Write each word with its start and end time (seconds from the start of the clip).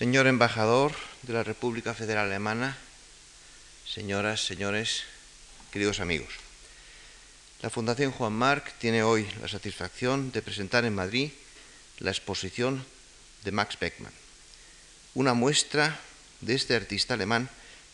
Señor 0.00 0.28
embajador 0.28 0.94
de 1.28 1.34
la 1.34 1.44
República 1.44 1.92
Federal 1.92 2.28
Alemana, 2.28 2.78
señoras, 3.84 4.40
señores, 4.40 5.02
queridos 5.70 6.00
amigos. 6.00 6.32
La 7.60 7.68
Fundación 7.68 8.10
Juan 8.10 8.32
Marc 8.32 8.72
tiene 8.78 9.02
hoy 9.02 9.28
la 9.42 9.48
satisfacción 9.48 10.32
de 10.32 10.40
presentar 10.40 10.86
en 10.86 10.94
Madrid 10.94 11.32
la 11.98 12.12
exposición 12.12 12.82
de 13.44 13.52
Max 13.52 13.76
Beckmann, 13.78 14.14
una 15.12 15.34
muestra 15.34 16.00
de 16.40 16.54
este 16.54 16.74
artista 16.74 17.12
alemán 17.12 17.50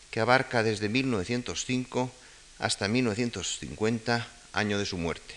que 0.09 0.21
abarca 0.21 0.63
desde 0.63 0.87
1905 0.87 2.09
hasta 2.59 2.87
1950, 2.87 4.25
año 4.53 4.79
de 4.79 4.85
su 4.85 4.97
muerte, 4.97 5.35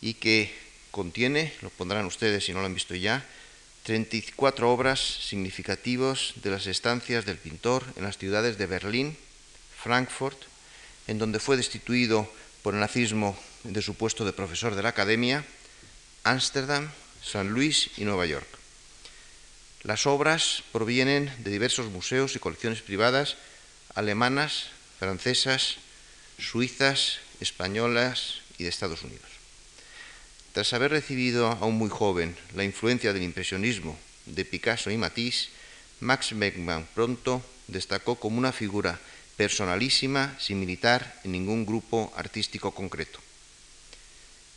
y 0.00 0.14
que 0.14 0.52
contiene, 0.90 1.54
lo 1.62 1.70
pondrán 1.70 2.06
ustedes 2.06 2.44
si 2.44 2.52
no 2.52 2.58
lo 2.58 2.66
han 2.66 2.74
visto 2.74 2.96
ya, 2.96 3.24
34 3.84 4.72
obras 4.72 4.98
significativas 5.00 6.32
de 6.36 6.50
las 6.50 6.66
estancias 6.66 7.26
del 7.26 7.36
pintor 7.36 7.84
en 7.96 8.04
las 8.04 8.16
ciudades 8.16 8.56
de 8.56 8.66
Berlín, 8.66 9.16
Frankfurt, 9.76 10.38
en 11.06 11.18
donde 11.18 11.38
fue 11.38 11.58
destituido 11.58 12.26
por 12.62 12.72
el 12.72 12.80
nazismo 12.80 13.38
de 13.62 13.82
su 13.82 13.94
puesto 13.94 14.24
de 14.24 14.32
profesor 14.32 14.74
de 14.74 14.82
la 14.82 14.88
academia, 14.88 15.44
Ámsterdam, 16.24 16.90
San 17.22 17.50
Luis 17.50 17.90
y 17.98 18.04
Nueva 18.04 18.24
York. 18.24 18.48
Las 19.82 20.06
obras 20.06 20.62
provienen 20.72 21.30
de 21.44 21.50
diversos 21.50 21.90
museos 21.90 22.34
y 22.36 22.38
colecciones 22.38 22.80
privadas 22.80 23.36
alemanas, 23.94 24.70
francesas, 24.98 25.76
suizas, 26.38 27.18
españolas 27.40 28.40
y 28.56 28.64
de 28.64 28.70
Estados 28.70 29.02
Unidos. 29.02 29.33
Tras 30.54 30.72
haber 30.72 30.92
recibido 30.92 31.48
aún 31.48 31.74
muy 31.74 31.90
joven 31.90 32.36
la 32.54 32.62
influencia 32.62 33.12
del 33.12 33.24
impresionismo 33.24 33.98
de 34.24 34.44
Picasso 34.44 34.88
y 34.92 34.96
Matisse, 34.96 35.48
Max 35.98 36.30
Beckmann 36.30 36.86
pronto 36.94 37.42
destacó 37.66 38.14
como 38.14 38.38
una 38.38 38.52
figura 38.52 39.00
personalísima 39.36 40.36
sin 40.38 40.60
militar 40.60 41.18
en 41.24 41.32
ningún 41.32 41.66
grupo 41.66 42.12
artístico 42.16 42.70
concreto. 42.70 43.18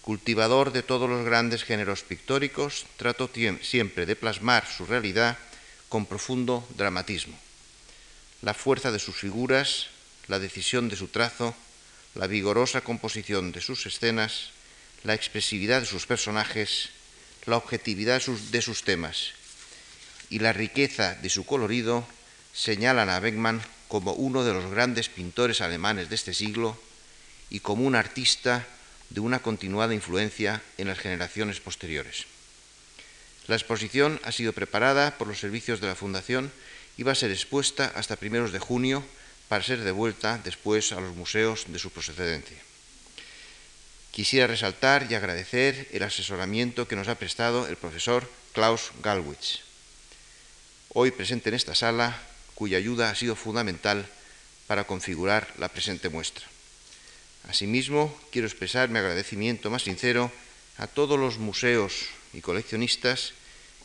Cultivador 0.04 0.72
de 0.72 0.84
todos 0.84 1.10
los 1.10 1.26
grandes 1.26 1.64
géneros 1.64 2.04
pictóricos, 2.04 2.86
trató 2.98 3.32
siempre 3.64 4.06
de 4.06 4.16
plasmar 4.16 4.68
su 4.68 4.86
realidad 4.86 5.40
con 5.90 6.06
profundo 6.06 6.64
dramatismo. 6.78 7.36
La 8.44 8.54
fuerza 8.54 8.92
de 8.92 9.00
sus 9.00 9.16
figuras, 9.16 9.88
la 10.28 10.38
decisión 10.38 10.90
de 10.90 10.96
su 10.96 11.08
trazo, 11.08 11.56
la 12.14 12.28
vigorosa 12.28 12.82
composición 12.82 13.52
de 13.52 13.62
sus 13.62 13.88
escenas, 13.88 14.52
la 15.08 15.14
expresividad 15.14 15.80
de 15.80 15.88
sus 15.88 16.06
personajes, 16.06 16.90
la 17.46 17.56
objetividad 17.56 18.22
de 18.22 18.62
sus 18.62 18.84
temas 18.84 19.32
y 20.30 20.40
la 20.40 20.52
riqueza 20.52 21.16
de 21.16 21.30
su 21.30 21.46
colorido 21.46 22.06
señalan 22.54 23.10
a 23.10 23.22
Beckmann 23.22 23.62
como 23.88 24.12
uno 24.12 24.44
de 24.44 24.52
los 24.52 24.70
grandes 24.70 25.08
pintores 25.08 25.62
alemanes 25.62 26.10
de 26.10 26.16
este 26.16 26.34
siglo 26.34 26.78
y 27.50 27.62
como 27.62 27.86
un 27.86 27.96
artista 27.96 28.68
de 29.10 29.22
una 29.22 29.40
continuada 29.40 29.94
influencia 29.94 30.62
en 30.78 30.90
las 30.90 31.00
generaciones 31.00 31.62
posteriores. 31.62 32.26
La 33.48 33.56
exposición 33.56 34.20
ha 34.26 34.34
sido 34.34 34.52
preparada 34.52 35.18
por 35.18 35.30
los 35.30 35.40
servicios 35.40 35.80
de 35.80 35.88
la 35.88 35.96
Fundación 35.96 36.52
y 36.98 37.04
va 37.04 37.14
a 37.14 37.16
ser 37.16 37.32
expuesta 37.32 37.94
hasta 37.96 38.18
primeros 38.18 38.52
de 38.52 38.60
junio 38.60 39.06
para 39.48 39.64
ser 39.64 39.86
devuelta 39.86 40.42
después 40.44 40.92
a 40.92 41.00
los 41.00 41.16
museos 41.16 41.64
de 41.70 41.80
su 41.80 41.92
procedencia. 41.92 42.58
Quisiera 44.18 44.48
resaltar 44.48 45.06
y 45.12 45.14
agradecer 45.14 45.88
el 45.92 46.02
asesoramiento 46.02 46.88
que 46.88 46.96
nos 46.96 47.08
ha 47.08 47.20
prestado 47.20 47.68
el 47.68 47.76
profesor 47.78 48.28
Klaus 48.52 48.90
Galwitz, 49.04 49.60
hoy 50.90 51.12
presente 51.12 51.50
en 51.50 51.54
esta 51.54 51.76
sala, 51.76 52.20
cuya 52.56 52.80
ayuda 52.80 53.12
ha 53.12 53.16
sido 53.16 53.36
fundamental 53.36 54.08
para 54.66 54.86
configurar 54.86 55.54
la 55.60 55.70
presente 55.70 56.10
muestra. 56.10 56.48
Asimismo, 57.48 58.12
quiero 58.32 58.48
expresar 58.48 58.90
mi 58.90 58.98
agradecimiento 58.98 59.70
más 59.70 59.84
sincero 59.84 60.32
a 60.80 60.88
todos 60.88 61.20
los 61.20 61.38
museos 61.38 62.08
y 62.34 62.42
coleccionistas 62.42 63.34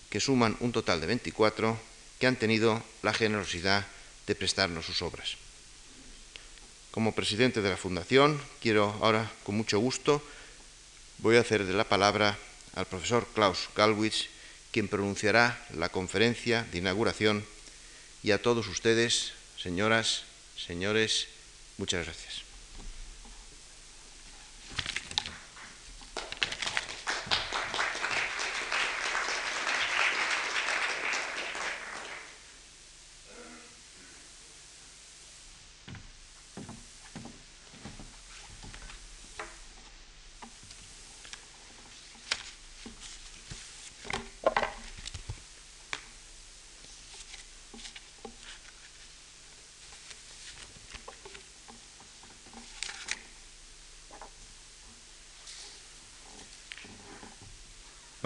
que 0.09 0.19
suman 0.19 0.56
un 0.61 0.73
total 0.73 1.03
de 1.03 1.09
24 1.09 1.79
que 2.19 2.27
han 2.27 2.37
tenido 2.37 2.83
la 3.03 3.12
generosidad 3.12 3.87
de 4.27 4.35
prestarnos 4.35 4.87
sus 4.87 5.03
obras. 5.03 5.42
Como 6.93 7.15
presidente 7.15 7.63
de 7.63 7.71
la 7.71 7.79
Fundación, 7.79 8.39
quiero 8.61 8.93
ahora, 9.01 9.33
con 9.45 9.57
mucho 9.57 9.79
gusto, 9.81 10.23
voy 11.19 11.37
a 11.37 11.41
hacer 11.41 11.65
de 11.65 11.73
la 11.73 11.89
palabra 11.89 12.37
al 12.77 12.85
profesor 12.85 13.27
Klaus 13.35 13.71
Galwitz, 13.75 14.29
quien 14.73 14.89
pronunciará 14.89 15.59
la 15.75 15.89
conferencia 15.89 16.69
de 16.71 16.79
inauguración, 16.79 17.47
y 18.23 18.33
a 18.33 18.43
todos 18.43 18.69
ustedes, 18.69 19.33
señoras, 19.57 20.25
señores, 20.55 21.29
muchas 21.79 22.05
gracias. 22.05 22.31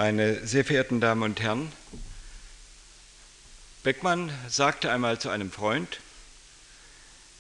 Meine 0.07 0.47
sehr 0.47 0.65
verehrten 0.65 1.01
Damen 1.01 1.25
und 1.25 1.41
Herren, 1.41 1.73
Beckmann 3.83 4.33
sagte 4.49 4.93
einmal 4.93 5.21
zu 5.21 5.31
einem 5.31 5.51
Freund, 5.51 5.99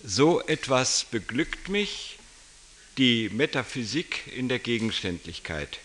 so 0.02 0.44
etwas 0.48 1.04
beglückt 1.04 1.68
mich, 1.68 2.18
die 2.98 3.28
Metaphysik 3.28 4.32
in 4.34 4.48
der 4.48 4.58
Gegenständlichkeit. 4.58 5.78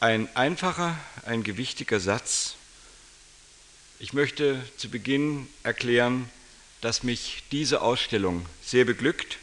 Ein 0.00 0.34
einfacher, 0.34 0.98
ein 1.26 1.44
gewichtiger 1.44 2.00
Satz. 2.00 2.54
Ich 3.98 4.14
möchte 4.14 4.66
zu 4.78 4.88
Beginn 4.88 5.48
erklären, 5.64 6.30
dass 6.80 7.02
mich 7.02 7.42
diese 7.52 7.82
Ausstellung 7.82 8.46
sehr 8.64 8.86
beglückt. 8.86 9.36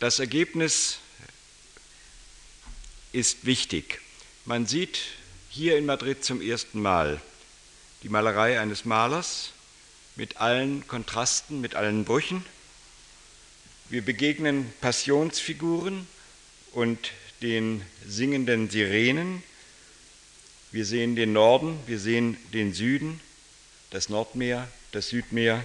Das 0.00 0.18
Ergebnis 0.18 0.98
ist 3.12 3.46
wichtig. 3.46 4.00
Man 4.44 4.66
sieht 4.66 4.98
hier 5.50 5.76
in 5.78 5.86
Madrid 5.86 6.24
zum 6.24 6.40
ersten 6.40 6.80
Mal 6.80 7.20
die 8.02 8.08
Malerei 8.08 8.60
eines 8.60 8.84
Malers 8.84 9.50
mit 10.16 10.38
allen 10.38 10.86
Kontrasten, 10.86 11.60
mit 11.60 11.74
allen 11.74 12.04
Brüchen. 12.04 12.44
Wir 13.88 14.02
begegnen 14.02 14.72
Passionsfiguren 14.80 16.06
und 16.72 17.12
den 17.42 17.82
singenden 18.06 18.68
Sirenen. 18.68 19.42
Wir 20.70 20.84
sehen 20.84 21.16
den 21.16 21.32
Norden, 21.32 21.78
wir 21.86 21.98
sehen 21.98 22.36
den 22.52 22.74
Süden, 22.74 23.20
das 23.90 24.08
Nordmeer, 24.08 24.68
das 24.92 25.08
Südmeer. 25.08 25.64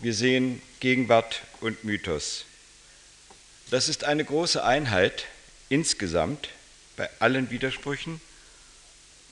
Wir 0.00 0.12
sehen 0.12 0.60
Gegenwart 0.80 1.42
und 1.60 1.84
Mythos. 1.84 2.44
Das 3.70 3.88
ist 3.88 4.04
eine 4.04 4.24
große 4.24 4.62
Einheit, 4.62 5.26
insgesamt 5.68 6.48
bei 6.96 7.08
allen 7.18 7.50
Widersprüchen. 7.50 8.20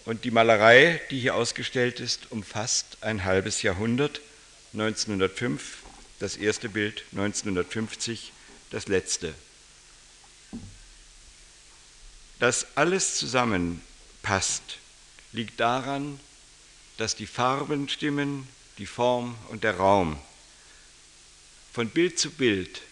Und 0.05 0.25
die 0.25 0.31
Malerei, 0.31 1.01
die 1.11 1.21
hier 1.21 1.35
ausgestellt 1.35 2.01
ist, 2.01 2.31
umfasst 2.31 2.99
ein 3.01 3.25
halbes 3.25 3.63
Jahrhundert, 3.63 4.21
1905 4.75 5.79
das 6.19 6.37
erste 6.37 6.69
Bild, 6.69 7.05
1950 7.13 8.33
das 8.71 8.89
letzte. 8.89 9.35
Dass 12.39 12.67
alles 12.77 13.17
zusammenpasst, 13.17 14.79
liegt 15.33 15.59
daran, 15.61 16.21
dass 16.97 17.17
die 17.17 17.27
Farben 17.27 17.89
stimmen, 17.89 18.47
die 18.79 18.87
Form 18.87 19.37
und 19.49 19.65
der 19.65 19.77
Raum. 19.77 20.19
Von 21.73 21.89
Bild 21.89 22.19
zu 22.19 22.31
Bild, 22.31 22.83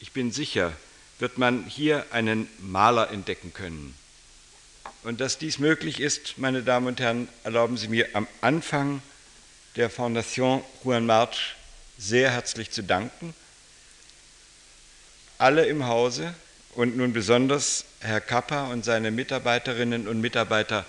ich 0.00 0.12
bin 0.12 0.32
sicher, 0.32 0.76
wird 1.22 1.38
man 1.38 1.64
hier 1.66 2.04
einen 2.10 2.48
Maler 2.58 3.12
entdecken 3.12 3.54
können. 3.54 3.94
Und 5.04 5.20
dass 5.20 5.38
dies 5.38 5.60
möglich 5.60 6.00
ist, 6.00 6.36
meine 6.36 6.64
Damen 6.64 6.88
und 6.88 6.98
Herren, 6.98 7.28
erlauben 7.44 7.76
Sie 7.76 7.86
mir 7.86 8.08
am 8.14 8.26
Anfang 8.40 9.00
der 9.76 9.88
Fondation 9.88 10.64
Juan 10.82 11.06
March 11.06 11.54
sehr 11.96 12.32
herzlich 12.32 12.72
zu 12.72 12.82
danken. 12.82 13.34
Alle 15.38 15.66
im 15.66 15.86
Hause 15.86 16.34
und 16.74 16.96
nun 16.96 17.12
besonders 17.12 17.84
Herr 18.00 18.20
Kappa 18.20 18.72
und 18.72 18.84
seine 18.84 19.12
Mitarbeiterinnen 19.12 20.08
und 20.08 20.20
Mitarbeiter 20.20 20.84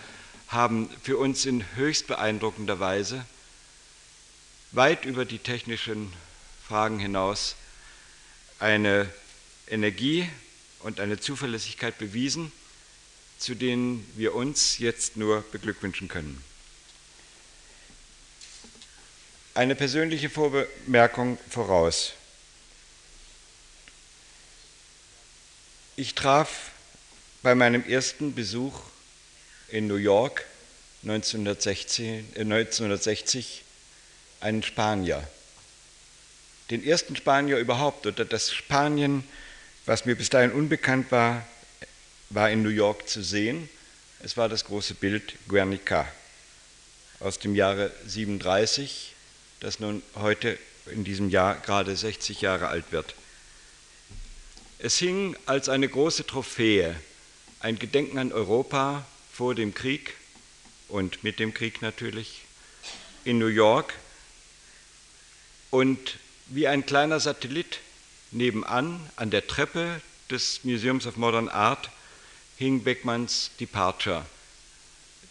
haben 0.47 0.89
für 1.03 1.19
uns 1.19 1.45
in 1.45 1.63
höchst 1.75 2.07
beeindruckender 2.07 2.80
Weise 2.80 3.24
weit 4.71 5.06
über 5.06 5.25
die 5.25 5.38
technischen 5.38 6.12
Fragen 6.68 6.97
hinaus 6.97 7.56
eine 8.57 9.07
Energie 9.68 10.30
und 10.80 11.00
eine 11.00 11.19
Zuverlässigkeit 11.19 11.98
bewiesen, 11.98 12.51
zu 13.39 13.56
denen 13.56 14.10
wir 14.15 14.36
uns 14.36 14.77
jetzt 14.77 15.18
nur 15.18 15.42
beglückwünschen 15.51 16.07
können. 16.07 16.44
Eine 19.56 19.75
persönliche 19.75 20.30
Vorbemerkung 20.30 21.38
voraus. 21.50 22.13
Ich 25.95 26.16
traf 26.16 26.71
bei 27.44 27.54
meinem 27.54 27.88
ersten 27.88 28.33
Besuch 28.33 28.81
in 29.68 29.88
New 29.88 29.98
York 29.98 30.45
1960, 31.04 32.06
äh 32.36 32.42
1960 32.42 33.63
einen 34.39 34.63
Spanier. 34.63 35.27
Den 36.71 36.83
ersten 36.83 37.16
Spanier 37.16 37.57
überhaupt 37.57 38.07
oder 38.07 38.25
das 38.25 38.51
Spanien, 38.51 39.24
was 39.85 40.06
mir 40.06 40.15
bis 40.15 40.30
dahin 40.30 40.51
unbekannt 40.51 41.12
war, 41.12 41.45
war 42.30 42.50
in 42.50 42.63
New 42.63 42.69
York 42.69 43.07
zu 43.07 43.21
sehen. 43.21 43.69
Es 44.21 44.38
war 44.38 44.47
das 44.47 44.65
große 44.65 44.94
Bild 44.95 45.35
Guernica 45.47 46.07
aus 47.19 47.39
dem 47.39 47.56
Jahre 47.56 47.91
37, 48.06 49.13
das 49.59 49.80
nun 49.80 50.01
heute 50.15 50.57
in 50.88 51.03
diesem 51.03 51.30
Jahr 51.30 51.56
gerade 51.56 51.95
60 51.95 52.41
Jahre 52.41 52.68
alt 52.68 52.91
wird. 52.91 53.15
Es 54.80 54.97
hing 54.97 55.35
als 55.45 55.69
eine 55.69 55.88
große 55.88 56.25
Trophäe, 56.25 56.95
ein 57.59 57.80
Gedenken 57.80 58.18
an 58.18 58.33
Europa 58.33 59.06
vor 59.31 59.56
dem 59.56 59.74
Krieg 59.74 60.15
und 60.89 61.24
mit 61.24 61.39
dem 61.39 61.53
Krieg 61.53 61.81
natürlich, 61.81 62.41
in 63.25 63.38
New 63.38 63.47
York 63.47 63.94
und 65.71 66.18
wie 66.47 66.68
ein 66.68 66.85
kleiner 66.85 67.21
Satellit 67.21 67.80
nebenan 68.33 69.00
an 69.15 69.30
der 69.30 69.47
Treppe 69.47 70.01
des 70.30 70.63
Museums 70.63 71.06
of 71.06 71.18
Modern 71.18 71.50
Art 71.50 71.89
hing 72.57 72.83
Beckmanns 72.83 73.51
Departure, 73.59 74.25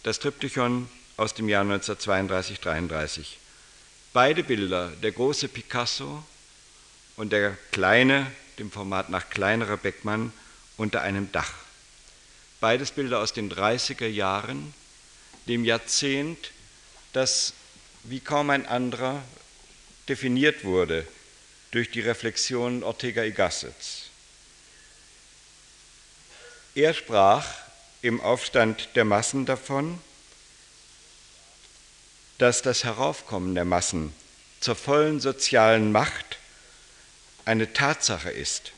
das 0.03 0.19
Triptychon 0.19 0.89
aus 1.17 1.33
dem 1.33 1.49
Jahr 1.49 1.63
1932-33. 1.65 3.37
Beide 4.13 4.43
Bilder, 4.43 4.91
der 5.01 5.11
große 5.11 5.47
Picasso 5.47 6.23
und 7.15 7.31
der 7.31 7.57
kleine, 7.71 8.31
dem 8.59 8.71
Format 8.71 9.09
nach 9.09 9.29
kleinerer 9.29 9.77
Beckmann, 9.77 10.31
unter 10.77 11.01
einem 11.01 11.31
Dach. 11.31 11.53
Beides 12.59 12.91
Bilder 12.91 13.19
aus 13.19 13.33
den 13.33 13.51
30er 13.51 14.07
Jahren, 14.07 14.73
dem 15.47 15.65
Jahrzehnt, 15.65 16.51
das 17.11 17.53
wie 18.03 18.19
kaum 18.19 18.49
ein 18.49 18.65
anderer 18.65 19.21
definiert 20.07 20.63
wurde 20.63 21.05
durch 21.73 21.89
die 21.89 22.01
Reflexion 22.01 22.83
Ortega 22.83 23.23
y 23.23 23.33
Gassets. 23.33 24.11
Er 26.75 26.93
sprach 26.93 27.47
im 28.03 28.21
Aufstand 28.21 28.89
der 28.93 29.05
Massen 29.05 29.47
davon, 29.47 29.99
dass 32.37 32.61
das 32.61 32.83
Heraufkommen 32.83 33.55
der 33.55 33.65
Massen 33.65 34.13
zur 34.59 34.75
vollen 34.75 35.19
sozialen 35.19 35.91
Macht 35.91 36.37
eine 37.43 37.73
Tatsache 37.73 38.29
ist, 38.29 38.71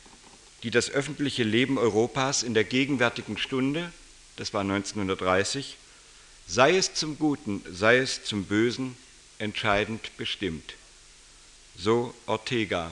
die 0.63 0.71
das 0.71 0.89
öffentliche 0.89 1.43
Leben 1.43 1.77
Europas 1.77 2.43
in 2.43 2.53
der 2.53 2.63
gegenwärtigen 2.63 3.37
Stunde, 3.37 3.91
das 4.37 4.53
war 4.53 4.61
1930, 4.61 5.75
sei 6.47 6.77
es 6.77 6.93
zum 6.93 7.19
Guten, 7.19 7.61
sei 7.69 7.97
es 7.97 8.23
zum 8.23 8.45
Bösen, 8.45 8.95
entscheidend 9.37 10.15
bestimmt. 10.15 10.75
So 11.77 12.13
Ortega. 12.25 12.91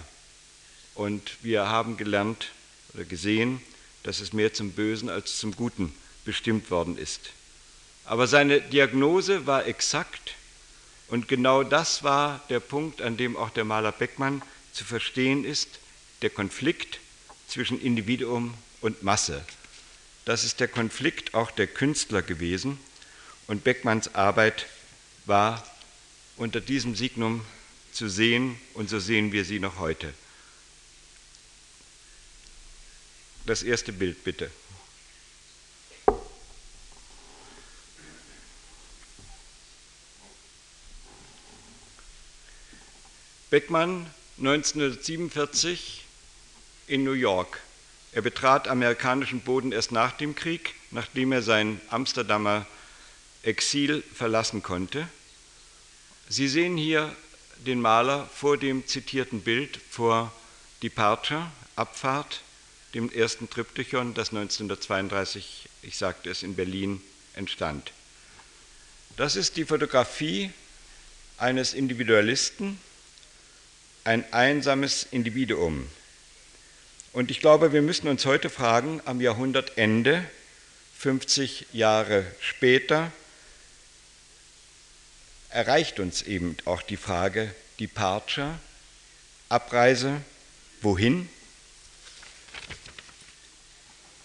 Und 0.96 1.38
wir 1.42 1.70
haben 1.70 1.98
gelernt 1.98 2.50
oder 2.94 3.06
gesehen, 3.06 3.62
dass 4.04 4.20
es 4.20 4.34
mehr 4.34 4.54
zum 4.54 4.72
Bösen 4.72 5.10
als 5.10 5.38
zum 5.38 5.56
Guten 5.56 5.94
bestimmt 6.26 6.70
worden 6.70 6.98
ist. 6.98 7.32
Aber 8.06 8.28
seine 8.28 8.62
Diagnose 8.62 9.48
war 9.48 9.66
exakt 9.66 10.36
und 11.08 11.28
genau 11.28 11.64
das 11.64 12.04
war 12.04 12.42
der 12.50 12.60
Punkt, 12.60 13.02
an 13.02 13.18
dem 13.18 13.38
auch 13.38 13.50
der 13.50 13.66
Maler 13.66 13.92
Beckmann 13.92 14.42
zu 14.74 14.84
verstehen 14.84 15.46
ist, 15.46 15.80
der 16.22 16.30
Konflikt 16.30 17.00
zwischen 17.48 17.80
Individuum 17.82 18.54
und 18.82 19.04
Masse. 19.04 19.44
Das 20.26 20.44
ist 20.44 20.60
der 20.60 20.68
Konflikt 20.68 21.34
auch 21.34 21.52
der 21.52 21.68
Künstler 21.68 22.22
gewesen 22.22 22.78
und 23.48 23.64
Beckmanns 23.64 24.16
Arbeit 24.16 24.66
war 25.26 25.64
unter 26.38 26.62
diesem 26.62 26.96
Signum 26.96 27.46
zu 27.94 28.10
sehen 28.10 28.60
und 28.74 28.90
so 28.90 29.00
sehen 29.00 29.32
wir 29.32 29.46
sie 29.46 29.60
noch 29.60 29.80
heute. 29.80 30.14
Das 33.46 33.62
erste 33.64 33.92
Bild 33.92 34.24
bitte. 34.24 34.50
Beckmann 43.50 44.10
1947 44.40 46.04
in 46.88 47.04
New 47.04 47.12
York. 47.12 47.60
Er 48.12 48.22
betrat 48.22 48.68
amerikanischen 48.68 49.42
Boden 49.42 49.72
erst 49.72 49.92
nach 49.92 50.12
dem 50.14 50.34
Krieg, 50.34 50.74
nachdem 50.90 51.32
er 51.32 51.44
sein 51.44 51.80
Amsterdamer 51.90 52.66
Exil 53.44 54.04
verlassen 54.14 54.64
konnte. 54.64 55.08
Sie 56.30 56.48
sehen 56.48 56.78
hier 56.78 57.16
den 57.66 57.82
Maler 57.82 58.30
vor 58.34 58.58
dem 58.58 58.86
zitierten 58.88 59.42
Bild 59.42 59.80
vor 59.90 60.32
Departure, 60.82 61.52
Abfahrt, 61.76 62.42
dem 62.94 63.12
ersten 63.12 63.50
Triptychon, 63.50 64.14
das 64.14 64.30
1932, 64.30 65.68
ich 65.82 65.98
sagte 65.98 66.30
es, 66.30 66.44
in 66.44 66.56
Berlin 66.56 67.02
entstand. 67.36 67.92
Das 69.18 69.36
ist 69.36 69.58
die 69.58 69.66
Fotografie 69.66 70.52
eines 71.38 71.74
Individualisten, 71.74 72.80
ein 74.04 74.32
einsames 74.34 75.08
Individuum. 75.12 75.88
Und 77.14 77.32
ich 77.32 77.40
glaube, 77.40 77.74
wir 77.74 77.82
müssen 77.82 78.08
uns 78.08 78.26
heute 78.26 78.50
fragen, 78.50 79.02
am 79.06 79.22
Jahrhundertende, 79.22 80.26
50 80.98 81.68
Jahre 81.74 82.26
später, 82.40 83.12
erreicht 85.50 86.00
uns 86.00 86.24
eben 86.24 86.58
auch 86.66 86.82
die 86.82 86.98
Frage 86.98 87.54
Departure, 87.80 88.60
Abreise, 89.50 90.22
wohin? 90.82 91.30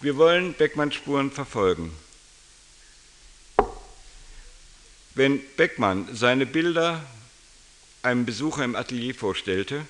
Wir 0.00 0.16
wollen 0.16 0.54
Beckmanns 0.54 0.94
Spuren 0.94 1.30
verfolgen. 1.30 1.96
Wenn 5.14 5.42
Beckmann 5.56 6.14
seine 6.14 6.46
Bilder 6.46 7.04
einem 8.02 8.24
Besucher 8.24 8.62
im 8.62 8.76
Atelier 8.76 9.14
vorstellte, 9.14 9.86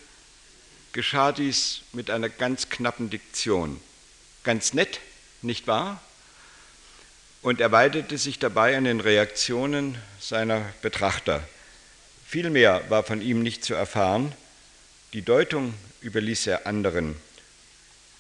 geschah 0.93 1.33
dies 1.33 1.83
mit 1.93 2.11
einer 2.11 2.31
ganz 2.31 2.71
knappen 2.71 3.11
Diktion. 3.11 3.81
Ganz 4.45 4.73
nett, 4.73 5.01
nicht 5.43 5.67
wahr? 5.67 6.01
Und 7.43 7.61
er 7.61 7.71
weidete 7.71 8.17
sich 8.17 8.39
dabei 8.39 8.77
an 8.77 8.85
den 8.85 9.01
Reaktionen 9.01 9.99
seiner 10.19 10.61
Betrachter. 10.81 11.47
Viel 12.29 12.51
mehr 12.51 12.83
war 12.91 13.05
von 13.05 13.23
ihm 13.23 13.43
nicht 13.43 13.65
zu 13.65 13.73
erfahren. 13.73 14.35
Die 15.15 15.23
Deutung 15.23 15.73
überließ 16.03 16.47
er 16.49 16.67
anderen 16.67 17.17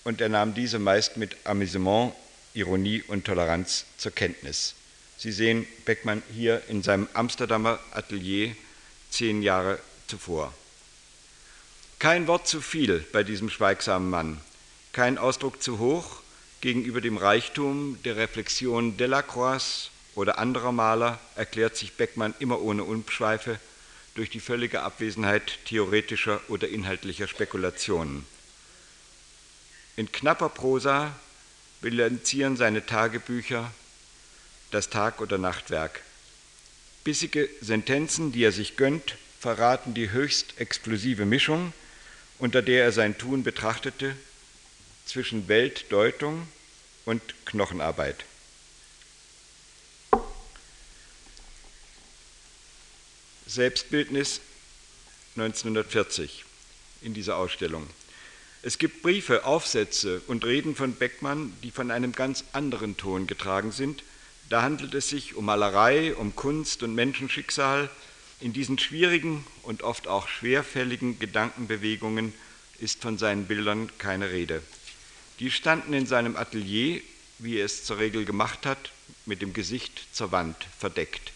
und 0.02 0.22
er 0.22 0.30
nahm 0.30 0.54
diese 0.54 0.78
meist 0.78 1.18
mit 1.18 1.36
Amüsement, 1.44 2.14
Ironie 2.54 3.02
und 3.06 3.26
Toleranz 3.26 3.84
zur 3.98 4.12
Kenntnis. 4.12 4.74
Sie 5.18 5.30
sehen 5.30 5.66
Beckmann 5.84 6.22
hier 6.34 6.62
in 6.68 6.82
seinem 6.82 7.06
Amsterdamer 7.12 7.80
Atelier 7.92 8.56
zehn 9.10 9.42
Jahre 9.42 9.78
zuvor. 10.06 10.54
Kein 11.98 12.26
Wort 12.28 12.48
zu 12.48 12.62
viel 12.62 13.04
bei 13.12 13.22
diesem 13.22 13.50
schweigsamen 13.50 14.08
Mann, 14.08 14.40
kein 14.94 15.18
Ausdruck 15.18 15.62
zu 15.62 15.78
hoch 15.78 16.22
gegenüber 16.62 17.02
dem 17.02 17.18
Reichtum 17.18 17.98
der 18.06 18.16
Reflexion 18.16 18.96
Delacroix 18.96 19.90
oder 20.14 20.38
anderer 20.38 20.72
Maler 20.72 21.20
erklärt 21.36 21.76
sich 21.76 21.92
Beckmann 21.92 22.34
immer 22.38 22.62
ohne 22.62 22.84
Umschweife 22.84 23.60
durch 24.18 24.30
die 24.30 24.40
völlige 24.40 24.82
Abwesenheit 24.82 25.64
theoretischer 25.66 26.40
oder 26.48 26.68
inhaltlicher 26.68 27.28
Spekulationen. 27.28 28.26
In 29.94 30.10
knapper 30.10 30.48
Prosa 30.48 31.14
bilanzieren 31.82 32.56
seine 32.56 32.84
Tagebücher 32.84 33.72
das 34.72 34.90
Tag- 34.90 35.20
oder 35.20 35.38
Nachtwerk. 35.38 36.02
Bissige 37.04 37.48
Sentenzen, 37.60 38.32
die 38.32 38.42
er 38.42 38.50
sich 38.50 38.76
gönnt, 38.76 39.16
verraten 39.38 39.94
die 39.94 40.10
höchst 40.10 40.58
explosive 40.58 41.24
Mischung, 41.24 41.72
unter 42.40 42.60
der 42.60 42.82
er 42.82 42.92
sein 42.92 43.18
Tun 43.18 43.44
betrachtete, 43.44 44.16
zwischen 45.06 45.46
Weltdeutung 45.46 46.48
und 47.04 47.22
Knochenarbeit. 47.44 48.24
Selbstbildnis 53.48 54.42
1940 55.36 56.44
in 57.00 57.14
dieser 57.14 57.38
Ausstellung. 57.38 57.86
Es 58.60 58.76
gibt 58.76 59.00
Briefe, 59.00 59.46
Aufsätze 59.46 60.20
und 60.26 60.44
Reden 60.44 60.76
von 60.76 60.92
Beckmann, 60.92 61.54
die 61.62 61.70
von 61.70 61.90
einem 61.90 62.12
ganz 62.12 62.44
anderen 62.52 62.98
Ton 62.98 63.26
getragen 63.26 63.72
sind. 63.72 64.04
Da 64.50 64.60
handelt 64.60 64.92
es 64.92 65.08
sich 65.08 65.34
um 65.34 65.46
Malerei, 65.46 66.14
um 66.14 66.36
Kunst 66.36 66.82
und 66.82 66.94
Menschenschicksal. 66.94 67.88
In 68.40 68.52
diesen 68.52 68.78
schwierigen 68.78 69.46
und 69.62 69.82
oft 69.82 70.08
auch 70.08 70.28
schwerfälligen 70.28 71.18
Gedankenbewegungen 71.18 72.34
ist 72.80 73.00
von 73.00 73.16
seinen 73.16 73.46
Bildern 73.46 73.90
keine 73.96 74.30
Rede. 74.30 74.62
Die 75.40 75.50
standen 75.50 75.94
in 75.94 76.04
seinem 76.04 76.36
Atelier, 76.36 77.00
wie 77.38 77.56
er 77.56 77.64
es 77.64 77.84
zur 77.84 77.96
Regel 77.96 78.26
gemacht 78.26 78.66
hat, 78.66 78.90
mit 79.24 79.40
dem 79.40 79.54
Gesicht 79.54 80.02
zur 80.12 80.32
Wand 80.32 80.56
verdeckt. 80.78 81.32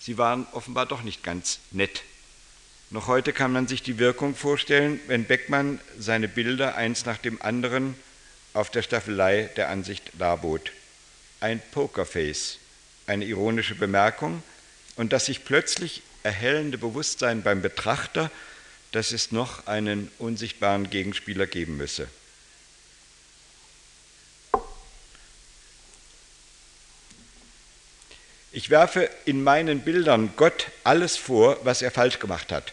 Sie 0.00 0.16
waren 0.16 0.46
offenbar 0.52 0.86
doch 0.86 1.02
nicht 1.02 1.22
ganz 1.22 1.60
nett. 1.70 2.02
Noch 2.88 3.06
heute 3.06 3.32
kann 3.32 3.52
man 3.52 3.68
sich 3.68 3.82
die 3.82 3.98
Wirkung 3.98 4.34
vorstellen, 4.34 4.98
wenn 5.06 5.24
Beckmann 5.24 5.78
seine 5.98 6.26
Bilder 6.26 6.74
eins 6.74 7.04
nach 7.04 7.18
dem 7.18 7.40
anderen 7.40 7.94
auf 8.54 8.70
der 8.70 8.82
Staffelei 8.82 9.50
der 9.56 9.68
Ansicht 9.68 10.10
darbot. 10.18 10.72
Ein 11.38 11.62
Pokerface, 11.70 12.58
eine 13.06 13.26
ironische 13.26 13.74
Bemerkung 13.74 14.42
und 14.96 15.12
das 15.12 15.26
sich 15.26 15.44
plötzlich 15.44 16.02
erhellende 16.22 16.78
Bewusstsein 16.78 17.42
beim 17.42 17.62
Betrachter, 17.62 18.30
dass 18.92 19.12
es 19.12 19.32
noch 19.32 19.66
einen 19.66 20.10
unsichtbaren 20.18 20.90
Gegenspieler 20.90 21.46
geben 21.46 21.76
müsse. 21.76 22.08
Ich 28.52 28.68
werfe 28.68 29.08
in 29.26 29.44
meinen 29.44 29.82
Bildern 29.82 30.32
Gott 30.36 30.66
alles 30.82 31.16
vor, 31.16 31.58
was 31.62 31.82
er 31.82 31.92
falsch 31.92 32.18
gemacht 32.18 32.50
hat, 32.50 32.72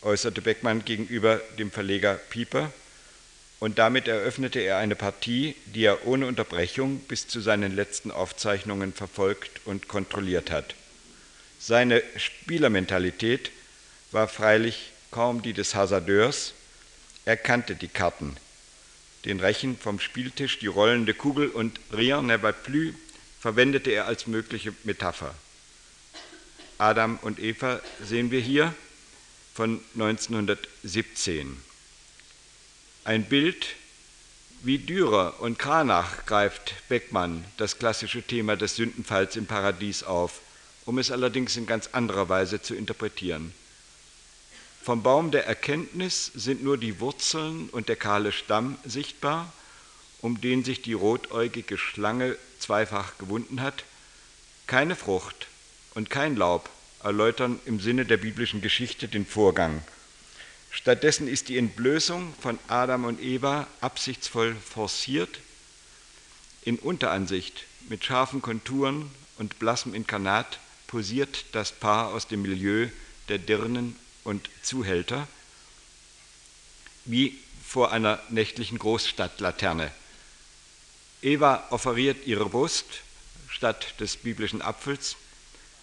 äußerte 0.00 0.40
Beckmann 0.40 0.86
gegenüber 0.86 1.40
dem 1.58 1.70
Verleger 1.70 2.14
Pieper, 2.14 2.72
und 3.60 3.78
damit 3.78 4.08
eröffnete 4.08 4.60
er 4.60 4.78
eine 4.78 4.94
Partie, 4.94 5.54
die 5.66 5.84
er 5.84 6.06
ohne 6.06 6.26
Unterbrechung 6.26 7.00
bis 7.00 7.28
zu 7.28 7.40
seinen 7.40 7.74
letzten 7.74 8.10
Aufzeichnungen 8.10 8.94
verfolgt 8.94 9.60
und 9.66 9.88
kontrolliert 9.88 10.50
hat. 10.50 10.74
Seine 11.58 12.02
Spielermentalität 12.16 13.50
war 14.12 14.28
freilich 14.28 14.92
kaum 15.10 15.42
die 15.42 15.52
des 15.52 15.74
Hasardeurs, 15.74 16.54
er 17.26 17.36
kannte 17.36 17.74
die 17.74 17.88
Karten, 17.88 18.36
den 19.26 19.40
Rechen 19.40 19.76
vom 19.76 20.00
Spieltisch, 20.00 20.58
die 20.60 20.68
rollende 20.68 21.12
Kugel 21.12 21.48
und 21.48 21.78
Rien 21.92 22.24
ne 22.24 22.42
va 22.42 22.52
plus 22.52 22.94
verwendete 23.40 23.90
er 23.90 24.06
als 24.06 24.26
mögliche 24.26 24.74
Metapher. 24.84 25.34
Adam 26.78 27.18
und 27.22 27.38
Eva 27.38 27.80
sehen 28.02 28.30
wir 28.30 28.40
hier 28.40 28.74
von 29.54 29.80
1917. 29.94 31.56
Ein 33.04 33.24
Bild 33.24 33.74
wie 34.62 34.78
Dürer 34.78 35.40
und 35.40 35.58
Kranach 35.58 36.26
greift 36.26 36.74
Beckmann 36.88 37.44
das 37.56 37.78
klassische 37.78 38.22
Thema 38.22 38.56
des 38.56 38.76
Sündenfalls 38.76 39.36
im 39.36 39.46
Paradies 39.46 40.02
auf, 40.02 40.40
um 40.84 40.98
es 40.98 41.10
allerdings 41.10 41.56
in 41.56 41.66
ganz 41.66 41.90
anderer 41.92 42.28
Weise 42.28 42.60
zu 42.60 42.74
interpretieren. 42.74 43.52
Vom 44.82 45.02
Baum 45.02 45.30
der 45.30 45.46
Erkenntnis 45.46 46.32
sind 46.34 46.62
nur 46.62 46.78
die 46.78 46.98
Wurzeln 46.98 47.68
und 47.70 47.88
der 47.88 47.96
kahle 47.96 48.32
Stamm 48.32 48.78
sichtbar, 48.84 49.52
um 50.20 50.40
den 50.40 50.64
sich 50.64 50.82
die 50.82 50.94
rotäugige 50.94 51.78
Schlange 51.78 52.36
zweifach 52.58 53.18
gewunden 53.18 53.60
hat, 53.60 53.84
keine 54.66 54.96
Frucht 54.96 55.46
und 55.94 56.10
kein 56.10 56.36
Laub 56.36 56.68
erläutern 57.02 57.60
im 57.64 57.80
Sinne 57.80 58.04
der 58.04 58.16
biblischen 58.16 58.60
Geschichte 58.60 59.08
den 59.08 59.26
Vorgang. 59.26 59.82
Stattdessen 60.70 61.28
ist 61.28 61.48
die 61.48 61.58
Entblößung 61.58 62.34
von 62.40 62.58
Adam 62.68 63.04
und 63.04 63.20
Eva 63.20 63.66
absichtsvoll 63.80 64.54
forciert. 64.54 65.40
In 66.62 66.78
Unteransicht 66.78 67.64
mit 67.88 68.04
scharfen 68.04 68.42
Konturen 68.42 69.10
und 69.38 69.58
blassem 69.58 69.94
Inkarnat 69.94 70.58
posiert 70.86 71.46
das 71.52 71.72
Paar 71.72 72.08
aus 72.08 72.28
dem 72.28 72.42
Milieu 72.42 72.88
der 73.28 73.38
Dirnen 73.38 73.96
und 74.24 74.50
Zuhälter 74.62 75.26
wie 77.04 77.38
vor 77.66 77.92
einer 77.92 78.20
nächtlichen 78.28 78.78
Großstadtlaterne. 78.78 79.90
Eva 81.22 81.66
offeriert 81.70 82.26
ihre 82.26 82.48
Brust 82.48 82.86
statt 83.48 83.94
des 83.98 84.16
biblischen 84.16 84.62
Apfels. 84.62 85.16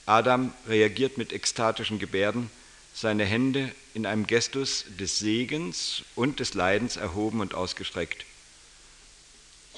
Adam 0.05 0.53
reagiert 0.67 1.17
mit 1.17 1.33
ekstatischen 1.33 1.99
Gebärden, 1.99 2.49
seine 2.93 3.25
Hände 3.25 3.71
in 3.93 4.05
einem 4.05 4.27
Gestus 4.27 4.85
des 4.97 5.19
Segens 5.19 6.03
und 6.15 6.39
des 6.39 6.53
Leidens 6.53 6.95
erhoben 6.95 7.41
und 7.41 7.53
ausgestreckt. 7.53 8.23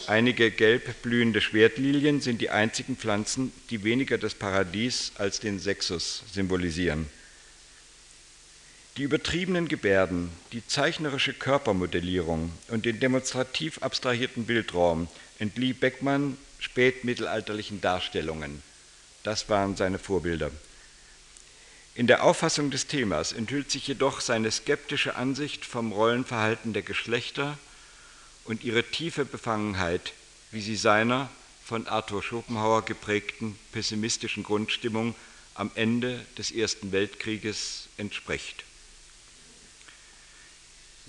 Einige 0.05 0.51
gelb 0.51 1.01
blühende 1.01 1.41
Schwertlilien 1.41 2.21
sind 2.21 2.39
die 2.39 2.51
einzigen 2.51 2.95
Pflanzen, 2.95 3.51
die 3.71 3.83
weniger 3.83 4.19
das 4.19 4.35
Paradies 4.35 5.11
als 5.15 5.39
den 5.39 5.59
Sexus 5.59 6.21
symbolisieren. 6.31 7.09
Die 8.97 9.03
übertriebenen 9.03 9.67
Gebärden, 9.67 10.29
die 10.53 10.65
zeichnerische 10.65 11.33
Körpermodellierung 11.33 12.51
und 12.67 12.85
den 12.85 12.99
demonstrativ 12.99 13.81
abstrahierten 13.81 14.45
Bildraum 14.45 15.07
entlieh 15.39 15.73
Beckmann 15.73 16.37
spätmittelalterlichen 16.59 17.81
Darstellungen. 17.81 18.61
Das 19.23 19.49
waren 19.49 19.75
seine 19.75 19.99
Vorbilder. 19.99 20.51
In 21.95 22.07
der 22.07 22.23
Auffassung 22.23 22.69
des 22.69 22.87
Themas 22.87 23.31
enthüllt 23.31 23.71
sich 23.71 23.87
jedoch 23.87 24.21
seine 24.21 24.51
skeptische 24.51 25.15
Ansicht 25.15 25.65
vom 25.65 25.91
Rollenverhalten 25.91 26.73
der 26.73 26.83
Geschlechter 26.83 27.57
und 28.45 28.63
ihre 28.63 28.83
tiefe 28.83 29.25
Befangenheit, 29.25 30.13
wie 30.51 30.61
sie 30.61 30.75
seiner 30.75 31.29
von 31.65 31.87
Arthur 31.87 32.23
Schopenhauer 32.23 32.85
geprägten 32.85 33.57
pessimistischen 33.71 34.43
Grundstimmung 34.43 35.15
am 35.55 35.71
Ende 35.75 36.23
des 36.37 36.51
Ersten 36.51 36.91
Weltkrieges 36.91 37.87
entspricht. 37.97 38.63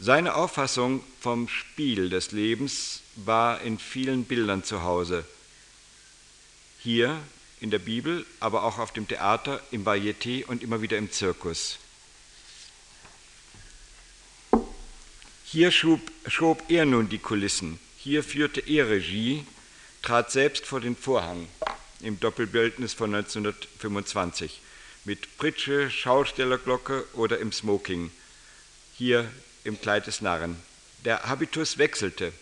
Seine 0.00 0.34
Auffassung 0.34 1.04
vom 1.20 1.48
Spiel 1.48 2.08
des 2.08 2.32
Lebens 2.32 3.02
war 3.26 3.60
in 3.62 3.78
vielen 3.78 4.24
Bildern 4.24 4.64
zu 4.64 4.82
Hause. 4.82 5.24
Hier 6.80 7.18
in 7.60 7.70
der 7.70 7.80
Bibel, 7.80 8.24
aber 8.40 8.62
auch 8.62 8.78
auf 8.78 8.92
dem 8.92 9.08
Theater, 9.08 9.60
im 9.70 9.84
Varieté 9.84 10.44
und 10.44 10.62
immer 10.62 10.80
wieder 10.80 10.96
im 10.96 11.10
Zirkus. 11.10 11.78
Hier 15.44 15.70
schob, 15.70 16.00
schob 16.26 16.62
er 16.68 16.84
nun 16.84 17.08
die 17.08 17.18
Kulissen, 17.18 17.80
hier 17.96 18.22
führte 18.22 18.60
er 18.60 18.88
Regie, 18.88 19.44
trat 20.02 20.30
selbst 20.30 20.66
vor 20.66 20.80
den 20.80 20.94
Vorhang 20.94 21.48
im 22.00 22.20
Doppelbildnis 22.20 22.94
von 22.94 23.14
1925 23.14 24.60
mit 25.04 25.38
Pritsche, 25.38 25.90
Schaustellerglocke 25.90 27.06
oder 27.14 27.38
im 27.38 27.50
Smoking. 27.50 28.10
Hier 28.96 29.30
im 29.64 29.80
Kleid 29.80 30.06
des 30.06 30.20
Narren. 30.20 30.56
Der 31.04 31.24
Habitus 31.24 31.78
wechselte, 31.78 32.32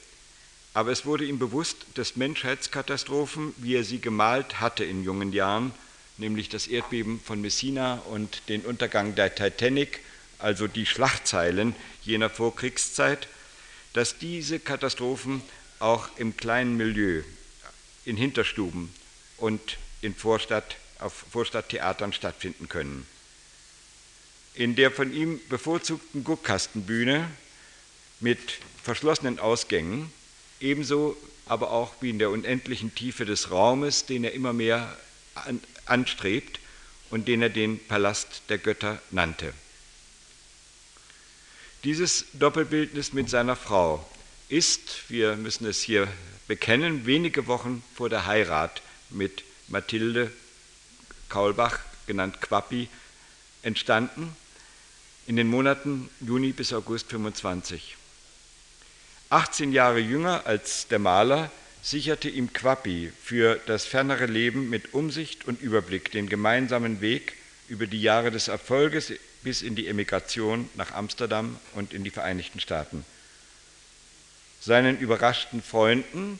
aber 0.77 0.93
es 0.93 1.07
wurde 1.07 1.25
ihm 1.25 1.39
bewusst, 1.39 1.87
dass 1.95 2.17
Menschheitskatastrophen, 2.17 3.55
wie 3.57 3.77
er 3.77 3.83
sie 3.83 3.99
gemalt 3.99 4.61
hatte 4.61 4.85
in 4.85 5.05
jungen 5.05 5.33
Jahren, 5.33 5.73
nämlich 6.19 6.51
das 6.51 6.67
Erdbeben 6.67 7.19
von 7.19 7.41
Messina 7.41 8.03
und 8.11 8.43
den 8.51 8.61
Untergang 8.61 9.15
der 9.15 9.35
Titanic, 9.35 10.01
also 10.39 10.67
die 10.67 10.85
Schlachtzeilen 10.85 11.75
jener 12.03 12.29
Vorkriegszeit, 12.29 13.27
dass 13.95 14.19
diese 14.19 14.61
Katastrophen 14.61 15.41
auch 15.79 16.11
im 16.19 16.37
kleinen 16.37 16.77
Milieu, 16.77 17.23
in 18.05 18.19
Hinterstuben 18.19 18.95
und 19.39 19.79
in 20.03 20.15
Vorstadt, 20.15 20.77
auf 20.99 21.25
Vorstadttheatern 21.33 22.13
stattfinden 22.13 22.69
können. 22.69 23.07
In 24.53 24.77
der 24.77 24.91
von 24.91 25.11
ihm 25.15 25.41
bevorzugten 25.49 26.23
Guckkastenbühne 26.23 27.31
mit 28.21 28.59
verschlossenen 28.83 29.39
Ausgängen, 29.39 30.13
ebenso 30.61 31.17
aber 31.47 31.71
auch 31.71 31.95
wie 32.01 32.11
in 32.11 32.19
der 32.19 32.31
unendlichen 32.31 32.95
Tiefe 32.95 33.25
des 33.25 33.51
Raumes, 33.51 34.07
den 34.07 34.25
er 34.25 34.33
immer 34.33 34.53
mehr 34.53 34.97
anstrebt 35.85 36.59
und 37.11 37.29
den 37.29 37.43
er 37.43 37.51
den 37.51 37.79
Palast 37.87 38.43
der 38.49 38.59
Götter 38.59 39.01
nannte. 39.11 39.53
Dieses 41.85 42.27
Doppelbildnis 42.33 43.13
mit 43.13 43.31
seiner 43.31 43.55
Frau 43.55 44.05
ist, 44.49 45.09
wir 45.09 45.37
müssen 45.37 45.67
es 45.67 45.83
hier 45.83 46.09
bekennen, 46.49 47.07
wenige 47.07 47.47
Wochen 47.47 47.85
vor 47.95 48.09
der 48.09 48.27
Heirat 48.27 48.83
mit 49.11 49.45
Mathilde 49.69 50.33
Kaulbach, 51.29 51.79
genannt 52.07 52.41
Quappi, 52.41 52.89
entstanden 53.63 54.35
in 55.27 55.37
den 55.37 55.49
Monaten 55.49 56.09
Juni 56.21 56.53
bis 56.53 56.73
August 56.73 57.11
25. 57.11 57.96
18 59.31 59.73
Jahre 59.73 59.99
jünger 59.99 60.47
als 60.47 60.87
der 60.89 61.01
Maler 61.01 61.51
sicherte 61.83 62.29
ihm 62.29 62.53
Quappi 62.53 63.13
für 63.23 63.61
das 63.67 63.85
fernere 63.85 64.27
Leben 64.27 64.71
mit 64.71 64.95
Umsicht 64.95 65.47
und 65.47 65.61
Überblick 65.61 66.13
den 66.13 66.29
gemeinsamen 66.29 67.01
Weg 67.01 67.35
über 67.69 67.87
die 67.87 68.01
Jahre 68.01 68.31
des 68.31 68.49
Erfolges 68.49 69.13
bis 69.43 69.63
in 69.63 69.75
die 69.75 69.89
Emigration 69.89 70.69
nach 70.75 70.93
Amsterdam 70.93 71.59
und 71.75 71.93
in 71.93 72.05
die 72.05 72.11
Vereinigten 72.11 72.61
Staaten. 72.61 73.05
Seinen 74.61 74.99
überraschten 74.99 75.63
Freunden 75.63 76.39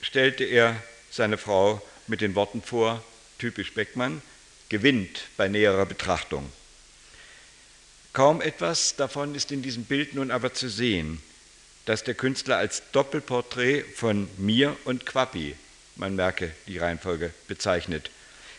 stellte 0.00 0.44
er 0.44 0.80
seine 1.10 1.38
Frau 1.38 1.80
mit 2.06 2.20
den 2.20 2.34
Worten 2.34 2.62
vor, 2.62 3.02
typisch 3.38 3.74
Beckmann, 3.74 4.22
gewinnt 4.68 5.22
bei 5.36 5.48
näherer 5.48 5.86
Betrachtung. 5.86 6.50
Kaum 8.12 8.40
etwas 8.40 8.96
davon 8.96 9.34
ist 9.34 9.52
in 9.52 9.62
diesem 9.62 9.84
Bild 9.84 10.14
nun 10.14 10.30
aber 10.30 10.54
zu 10.54 10.68
sehen, 10.68 11.22
das 11.86 12.04
der 12.04 12.14
Künstler 12.14 12.58
als 12.58 12.82
Doppelporträt 12.92 13.82
von 13.82 14.28
mir 14.36 14.76
und 14.84 15.06
Quappi, 15.06 15.54
man 15.94 16.14
merke 16.14 16.52
die 16.66 16.78
Reihenfolge, 16.78 17.32
bezeichnet. 17.48 18.10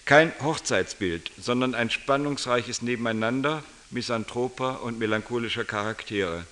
Kein 0.06 0.32
Hochzeitsbild, 0.42 1.32
sondern 1.38 1.76
ein 1.76 1.90
spannungsreiches 1.90 2.82
Nebeneinander 2.82 3.64
misanthroper 3.92 4.82
und 4.82 4.98
melancholischer 5.00 5.66
Charaktere. 5.66 6.46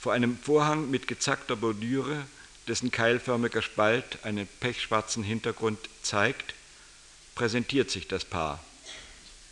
Vor 0.00 0.12
einem 0.12 0.36
Vorhang 0.36 0.90
mit 0.90 1.08
gezackter 1.08 1.56
Bordüre, 1.56 2.26
dessen 2.68 2.90
keilförmiger 2.90 3.62
Spalt 3.62 4.18
einen 4.24 4.48
pechschwarzen 4.60 5.22
Hintergrund 5.22 5.78
zeigt, 6.02 6.54
präsentiert 7.34 7.90
sich 7.90 8.08
das 8.08 8.24
Paar. 8.24 8.62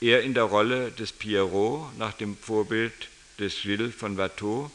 Er 0.00 0.22
in 0.22 0.34
der 0.34 0.44
Rolle 0.44 0.90
des 0.90 1.12
Pierrot 1.12 1.96
nach 1.98 2.12
dem 2.12 2.36
Vorbild 2.36 2.92
des 3.38 3.62
Gilles 3.62 3.94
von 3.94 4.16
Watteau, 4.16 4.70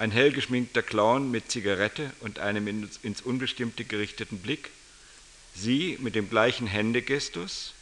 ein 0.00 0.12
hell 0.12 0.32
geschminkter 0.32 0.82
Clown 0.82 1.30
mit 1.30 1.50
Zigarette 1.50 2.10
und 2.20 2.38
einem 2.38 2.66
ins 3.02 3.20
Unbestimmte 3.20 3.84
gerichteten 3.84 4.38
Blick, 4.38 4.70
sie 5.54 5.98
mit 6.00 6.14
dem 6.14 6.30
gleichen 6.30 6.66
Händegestus, 6.66 7.74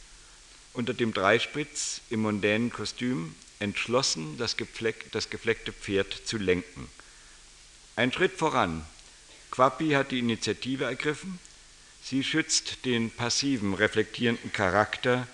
unter 0.73 0.93
dem 0.93 1.13
Dreispitz 1.13 2.01
im 2.09 2.21
mondänen 2.21 2.71
Kostüm, 2.71 3.35
entschlossen, 3.59 4.37
das, 4.37 4.57
gefleck, 4.57 5.05
das 5.13 5.29
gefleckte 5.29 5.71
Pferd 5.71 6.13
zu 6.25 6.37
lenken. 6.37 6.89
Ein 7.95 8.11
Schritt 8.11 8.33
voran. 8.33 8.85
Quappi 9.49 9.91
hat 9.91 10.11
die 10.11 10.19
Initiative 10.19 10.83
ergriffen, 10.83 11.39
Sie 12.01 12.23
schützt 12.23 12.85
den 12.85 13.11
passiven, 13.11 13.73
reflektierenden 13.73 14.51
Charakter, 14.51 15.27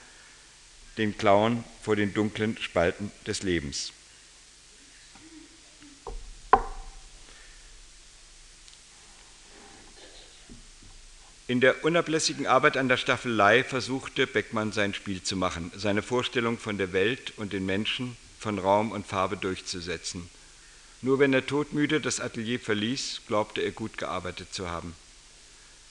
den 0.98 1.18
Clown 1.18 1.64
vor 1.82 1.96
den 1.96 2.14
dunklen 2.14 2.58
Spalten 2.60 3.12
des 3.26 3.44
Lebens. 3.44 3.92
In 11.48 11.62
der 11.62 11.86
unablässigen 11.86 12.48
Arbeit 12.48 12.76
an 12.76 12.90
der 12.90 12.98
Staffelei 12.98 13.64
versuchte 13.64 14.26
Beckmann 14.26 14.72
sein 14.72 14.96
Spiel 14.96 15.22
zu 15.22 15.36
machen, 15.36 15.72
seine 15.76 16.02
Vorstellung 16.02 16.58
von 16.58 16.80
der 16.80 16.92
Welt 16.92 17.34
und 17.38 17.54
den 17.54 17.68
Menschen, 17.68 18.18
von 18.40 18.58
Raum 18.58 18.92
und 18.92 19.06
Farbe 19.06 19.38
durchzusetzen. 19.38 20.28
Nur 21.04 21.20
wenn 21.20 21.34
er 21.34 21.46
todmüde 21.46 22.02
das 22.02 22.20
Atelier 22.20 22.60
verließ, 22.60 23.22
glaubte 23.28 23.62
er 23.62 23.72
gut 23.72 24.00
gearbeitet 24.00 24.56
zu 24.56 24.72
haben. 24.72 24.96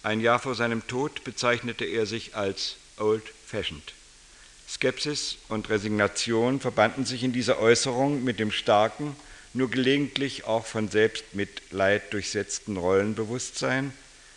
Ein 0.02 0.20
Jahr 0.20 0.40
vor 0.40 0.56
seinem 0.56 0.86
Tod 0.88 1.22
bezeichnete 1.22 1.84
er 1.84 2.06
sich 2.06 2.34
als 2.34 2.76
old-fashioned. 2.98 3.92
Skepsis 4.68 5.36
und 5.48 5.70
Resignation 5.70 6.58
verbanden 6.58 7.04
sich 7.04 7.22
in 7.22 7.32
dieser 7.32 7.60
Äußerung 7.60 8.24
mit 8.24 8.40
dem 8.40 8.50
starken, 8.50 9.14
nur 9.52 9.70
gelegentlich 9.70 10.46
auch 10.46 10.66
von 10.66 10.88
Selbstmitleid 10.88 12.12
durchsetzten 12.12 12.76
Rollenbewusstsein, 12.76 13.92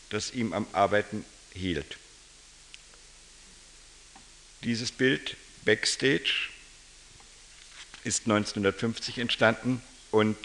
das 0.10 0.32
ihm 0.32 0.54
am 0.54 0.68
Arbeiten 0.74 1.26
hielt. 1.54 1.98
Dieses 4.64 4.92
Bild 4.92 5.36
Backstage 5.66 6.50
ist 8.04 8.22
1950 8.26 9.18
entstanden 9.18 9.82
und 10.12 10.38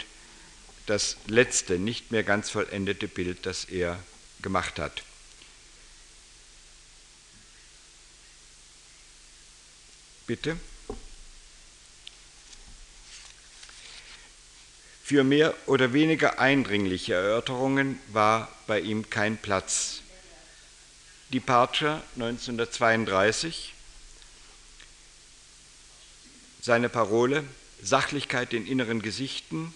das 0.85 1.17
letzte, 1.27 1.79
nicht 1.79 2.11
mehr 2.11 2.23
ganz 2.23 2.49
vollendete 2.49 3.07
Bild, 3.07 3.45
das 3.45 3.65
er 3.65 4.03
gemacht 4.41 4.79
hat. 4.79 5.03
Bitte. 10.27 10.57
Für 15.03 15.25
mehr 15.25 15.53
oder 15.65 15.91
weniger 15.91 16.39
eindringliche 16.39 17.13
Erörterungen 17.13 17.99
war 18.07 18.49
bei 18.67 18.79
ihm 18.79 19.09
kein 19.09 19.35
Platz. 19.35 19.99
Departure 21.33 22.01
1932, 22.15 23.73
seine 26.61 26.87
Parole 26.87 27.43
Sachlichkeit 27.81 28.53
in 28.53 28.65
inneren 28.65 29.01
Gesichten 29.01 29.73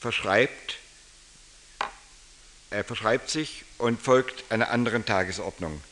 verschreibt, 0.00 0.78
er 2.70 2.82
verschreibt 2.82 3.28
sich 3.28 3.64
und 3.76 4.00
folgt 4.00 4.50
einer 4.50 4.70
anderen 4.70 5.04
Tagesordnung. 5.04 5.82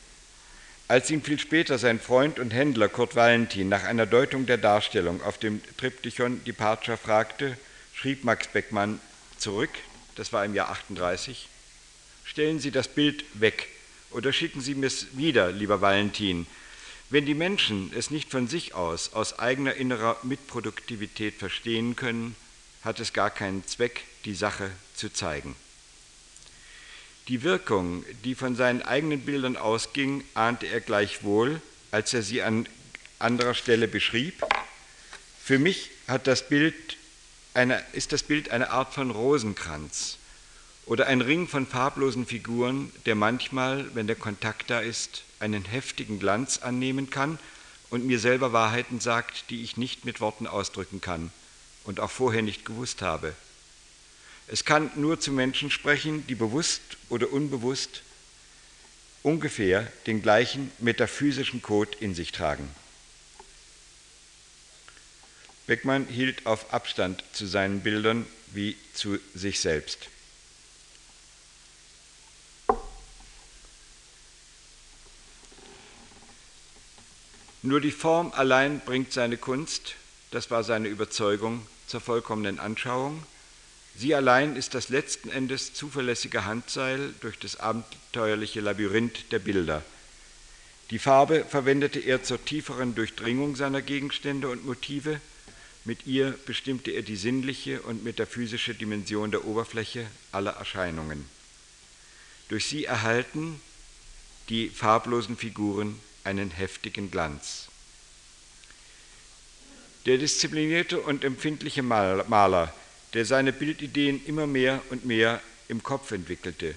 Als 0.87 1.11
ihm 1.11 1.21
viel 1.21 1.39
später 1.39 1.77
sein 1.77 1.99
Freund 1.99 2.39
und 2.39 2.51
Händler 2.51 2.89
Kurt 2.89 3.15
Valentin 3.15 3.69
nach 3.69 3.83
einer 3.83 4.07
Deutung 4.07 4.47
der 4.47 4.57
Darstellung 4.57 5.21
auf 5.21 5.37
dem 5.37 5.61
Triptychon 5.77 6.43
Departure 6.45 6.97
fragte, 6.97 7.57
schrieb 7.93 8.23
Max 8.23 8.47
Beckmann 8.47 8.99
zurück, 9.37 9.69
das 10.15 10.33
war 10.33 10.45
im 10.45 10.53
Jahr 10.53 10.69
38, 10.69 11.47
stellen 12.23 12.59
Sie 12.59 12.71
das 12.71 12.87
Bild 12.87 13.23
weg 13.33 13.69
oder 14.11 14.33
schicken 14.33 14.61
Sie 14.61 14.75
mir 14.75 14.87
es 14.87 15.17
wieder, 15.17 15.51
lieber 15.51 15.81
Valentin. 15.81 16.47
Wenn 17.09 17.25
die 17.25 17.35
Menschen 17.35 17.91
es 17.95 18.09
nicht 18.09 18.31
von 18.31 18.47
sich 18.47 18.73
aus, 18.73 19.13
aus 19.13 19.37
eigener 19.39 19.75
innerer 19.75 20.17
Mitproduktivität 20.23 21.35
verstehen 21.35 21.95
können, 21.95 22.35
hat 22.83 22.99
es 22.99 23.13
gar 23.13 23.29
keinen 23.29 23.65
Zweck, 23.67 24.03
die 24.25 24.35
Sache 24.35 24.71
zu 24.95 25.11
zeigen. 25.11 25.55
Die 27.27 27.43
Wirkung, 27.43 28.03
die 28.25 28.35
von 28.35 28.55
seinen 28.55 28.81
eigenen 28.81 29.21
Bildern 29.21 29.55
ausging, 29.55 30.23
ahnte 30.33 30.67
er 30.67 30.81
gleichwohl, 30.81 31.61
als 31.91 32.13
er 32.13 32.21
sie 32.21 32.41
an 32.41 32.67
anderer 33.19 33.53
Stelle 33.53 33.87
beschrieb. 33.87 34.43
Für 35.41 35.59
mich 35.59 35.91
hat 36.07 36.27
das 36.27 36.49
Bild 36.49 36.97
eine, 37.53 37.83
ist 37.93 38.11
das 38.11 38.23
Bild 38.23 38.49
eine 38.49 38.71
Art 38.71 38.93
von 38.93 39.11
Rosenkranz 39.11 40.17
oder 40.85 41.07
ein 41.07 41.21
Ring 41.21 41.47
von 41.47 41.65
farblosen 41.65 42.25
Figuren, 42.25 42.91
der 43.05 43.15
manchmal, 43.15 43.93
wenn 43.95 44.07
der 44.07 44.15
Kontakt 44.15 44.69
da 44.69 44.79
ist, 44.79 45.23
einen 45.39 45.65
heftigen 45.65 46.19
Glanz 46.19 46.59
annehmen 46.59 47.09
kann 47.09 47.39
und 47.89 48.05
mir 48.05 48.19
selber 48.19 48.53
Wahrheiten 48.53 48.99
sagt, 48.99 49.49
die 49.49 49.63
ich 49.63 49.77
nicht 49.77 50.05
mit 50.05 50.19
Worten 50.19 50.47
ausdrücken 50.47 51.01
kann 51.01 51.31
und 51.83 51.99
auch 51.99 52.11
vorher 52.11 52.41
nicht 52.41 52.65
gewusst 52.65 53.01
habe. 53.01 53.33
Es 54.47 54.65
kann 54.65 54.91
nur 54.95 55.19
zu 55.19 55.31
Menschen 55.31 55.71
sprechen, 55.71 56.25
die 56.27 56.35
bewusst 56.35 56.81
oder 57.09 57.31
unbewusst 57.31 58.01
ungefähr 59.21 59.91
den 60.05 60.21
gleichen 60.21 60.69
metaphysischen 60.79 61.61
Code 61.61 61.97
in 61.99 62.13
sich 62.13 62.31
tragen. 62.33 62.67
Beckmann 65.67 66.07
hielt 66.07 66.45
auf 66.45 66.73
Abstand 66.73 67.23
zu 67.33 67.45
seinen 67.45 67.81
Bildern 67.81 68.25
wie 68.51 68.75
zu 68.93 69.17
sich 69.33 69.59
selbst. 69.59 70.09
Nur 77.61 77.79
die 77.79 77.91
Form 77.91 78.33
allein 78.33 78.81
bringt 78.81 79.13
seine 79.13 79.37
Kunst, 79.37 79.95
das 80.31 80.51
war 80.51 80.63
seine 80.63 80.89
Überzeugung, 80.89 81.65
zur 81.87 82.01
vollkommenen 82.01 82.59
Anschauung 82.59 83.25
Sie 83.95 84.15
allein 84.15 84.55
ist 84.55 84.73
das 84.73 84.89
letzten 84.89 85.29
Endes 85.29 85.73
zuverlässige 85.73 86.45
Handseil 86.45 87.13
durch 87.21 87.37
das 87.37 87.59
abenteuerliche 87.59 88.59
Labyrinth 88.59 89.31
der 89.31 89.39
Bilder. 89.39 89.83
Die 90.89 90.99
Farbe 90.99 91.45
verwendete 91.47 91.99
er 91.99 92.23
zur 92.23 92.43
tieferen 92.43 92.95
Durchdringung 92.95 93.55
seiner 93.55 93.81
Gegenstände 93.81 94.49
und 94.49 94.65
Motive. 94.65 95.21
Mit 95.85 96.07
ihr 96.07 96.31
bestimmte 96.45 96.91
er 96.91 97.01
die 97.01 97.17
sinnliche 97.17 97.81
und 97.81 98.03
metaphysische 98.03 98.73
Dimension 98.73 99.31
der 99.31 99.45
Oberfläche 99.45 100.07
aller 100.31 100.51
Erscheinungen. 100.51 101.25
Durch 102.47 102.65
sie 102.65 102.85
erhalten 102.85 103.59
die 104.49 104.69
farblosen 104.69 105.35
Figuren 105.35 105.99
einen 106.23 106.51
heftigen 106.51 107.11
Glanz. 107.11 107.67
Der 110.05 110.17
disziplinierte 110.17 110.99
und 110.99 111.23
empfindliche 111.23 111.81
Maler 111.83 112.73
der 113.13 113.25
seine 113.25 113.53
Bildideen 113.53 114.25
immer 114.25 114.47
mehr 114.47 114.81
und 114.89 115.05
mehr 115.05 115.41
im 115.67 115.83
Kopf 115.83 116.11
entwickelte, 116.11 116.75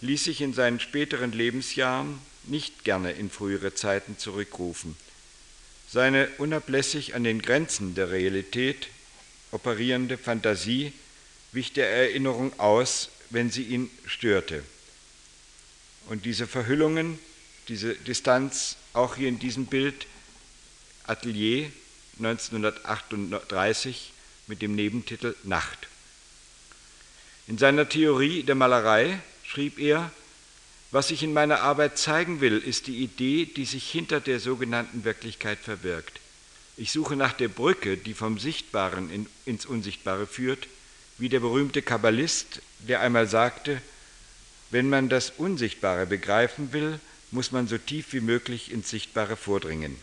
ließ 0.00 0.24
sich 0.24 0.40
in 0.40 0.52
seinen 0.52 0.80
späteren 0.80 1.32
Lebensjahren 1.32 2.18
nicht 2.44 2.84
gerne 2.84 3.12
in 3.12 3.30
frühere 3.30 3.74
Zeiten 3.74 4.18
zurückrufen. 4.18 4.96
Seine 5.90 6.28
unablässig 6.38 7.14
an 7.14 7.24
den 7.24 7.40
Grenzen 7.40 7.94
der 7.94 8.10
Realität 8.10 8.88
operierende 9.52 10.18
Fantasie 10.18 10.92
wich 11.52 11.72
der 11.72 11.88
Erinnerung 11.88 12.58
aus, 12.60 13.08
wenn 13.30 13.50
sie 13.50 13.62
ihn 13.62 13.90
störte. 14.06 14.62
Und 16.08 16.26
diese 16.26 16.46
Verhüllungen, 16.46 17.18
diese 17.68 17.94
Distanz, 17.94 18.76
auch 18.92 19.16
hier 19.16 19.28
in 19.28 19.38
diesem 19.38 19.66
Bild, 19.66 20.06
Atelier 21.04 21.70
1938 22.18 24.12
mit 24.46 24.60
dem 24.60 24.74
Nebentitel 24.74 25.34
Nacht. 25.44 25.88
In 27.46 27.56
seiner 27.56 27.88
Theorie 27.88 28.42
der 28.42 28.54
Malerei 28.54 29.20
schrieb 29.42 29.78
er, 29.78 30.10
was 30.90 31.10
ich 31.10 31.22
in 31.22 31.32
meiner 31.32 31.60
Arbeit 31.60 31.98
zeigen 31.98 32.40
will, 32.40 32.58
ist 32.58 32.86
die 32.86 33.02
Idee, 33.02 33.44
die 33.44 33.66
sich 33.66 33.90
hinter 33.90 34.20
der 34.20 34.40
sogenannten 34.40 35.04
Wirklichkeit 35.04 35.58
verbirgt. 35.58 36.20
Ich 36.76 36.92
suche 36.92 37.16
nach 37.16 37.32
der 37.32 37.48
Brücke, 37.48 37.96
die 37.96 38.14
vom 38.14 38.38
Sichtbaren 38.38 39.10
in, 39.10 39.26
ins 39.44 39.66
Unsichtbare 39.66 40.26
führt, 40.26 40.68
wie 41.18 41.28
der 41.28 41.40
berühmte 41.40 41.82
Kabbalist, 41.82 42.62
der 42.78 43.00
einmal 43.00 43.26
sagte, 43.26 43.82
wenn 44.70 44.88
man 44.88 45.08
das 45.08 45.32
Unsichtbare 45.36 46.06
begreifen 46.06 46.72
will, 46.72 47.00
muss 47.30 47.52
man 47.52 47.68
so 47.68 47.78
tief 47.78 48.12
wie 48.12 48.20
möglich 48.20 48.70
ins 48.70 48.90
Sichtbare 48.90 49.36
vordringen. 49.36 49.96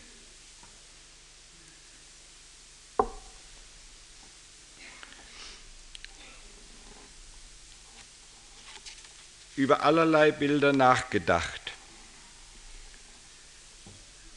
Über 9.56 9.84
allerlei 9.84 10.32
Bilder 10.32 10.74
nachgedacht. 10.74 11.74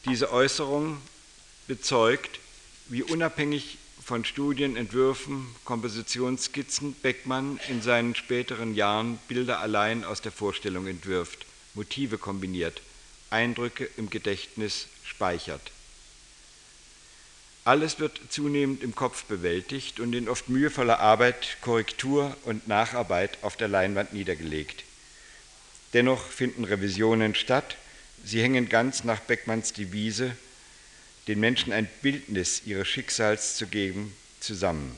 Diese 0.05 0.31
Äußerung 0.31 1.01
bezeugt, 1.67 2.39
wie 2.87 3.03
unabhängig 3.03 3.77
von 4.03 4.25
Studien, 4.25 4.75
Entwürfen, 4.75 5.53
Kompositionsskizzen 5.65 6.93
Beckmann 6.93 7.59
in 7.67 7.81
seinen 7.81 8.15
späteren 8.15 8.73
Jahren 8.73 9.19
Bilder 9.27 9.59
allein 9.59 10.03
aus 10.03 10.21
der 10.21 10.31
Vorstellung 10.31 10.87
entwirft, 10.87 11.45
Motive 11.75 12.17
kombiniert, 12.17 12.81
Eindrücke 13.29 13.87
im 13.97 14.09
Gedächtnis 14.09 14.87
speichert. 15.03 15.61
Alles 17.65 17.99
wird 17.99 18.19
zunehmend 18.29 18.81
im 18.81 18.95
Kopf 18.95 19.25
bewältigt 19.25 19.99
und 19.99 20.15
in 20.15 20.27
oft 20.27 20.49
mühevoller 20.49 20.99
Arbeit 20.99 21.57
Korrektur 21.61 22.35
und 22.45 22.67
Nacharbeit 22.67 23.37
auf 23.43 23.57
der 23.57 23.67
Leinwand 23.67 24.13
niedergelegt. 24.13 24.85
Dennoch 25.93 26.25
finden 26.27 26.63
Revisionen 26.63 27.35
statt. 27.35 27.77
Sie 28.23 28.41
hängen 28.41 28.69
ganz 28.69 29.03
nach 29.03 29.19
Beckmanns 29.21 29.73
Devise, 29.73 30.35
den 31.27 31.39
Menschen 31.39 31.73
ein 31.73 31.87
Bildnis 32.01 32.63
ihres 32.65 32.87
Schicksals 32.87 33.55
zu 33.55 33.67
geben, 33.67 34.15
zusammen. 34.39 34.97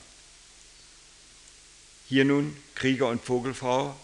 Hier 2.10 2.26
nun 2.26 2.56
Krieger 2.76 3.08
und 3.08 3.24
Vogelfrau, 3.24 3.96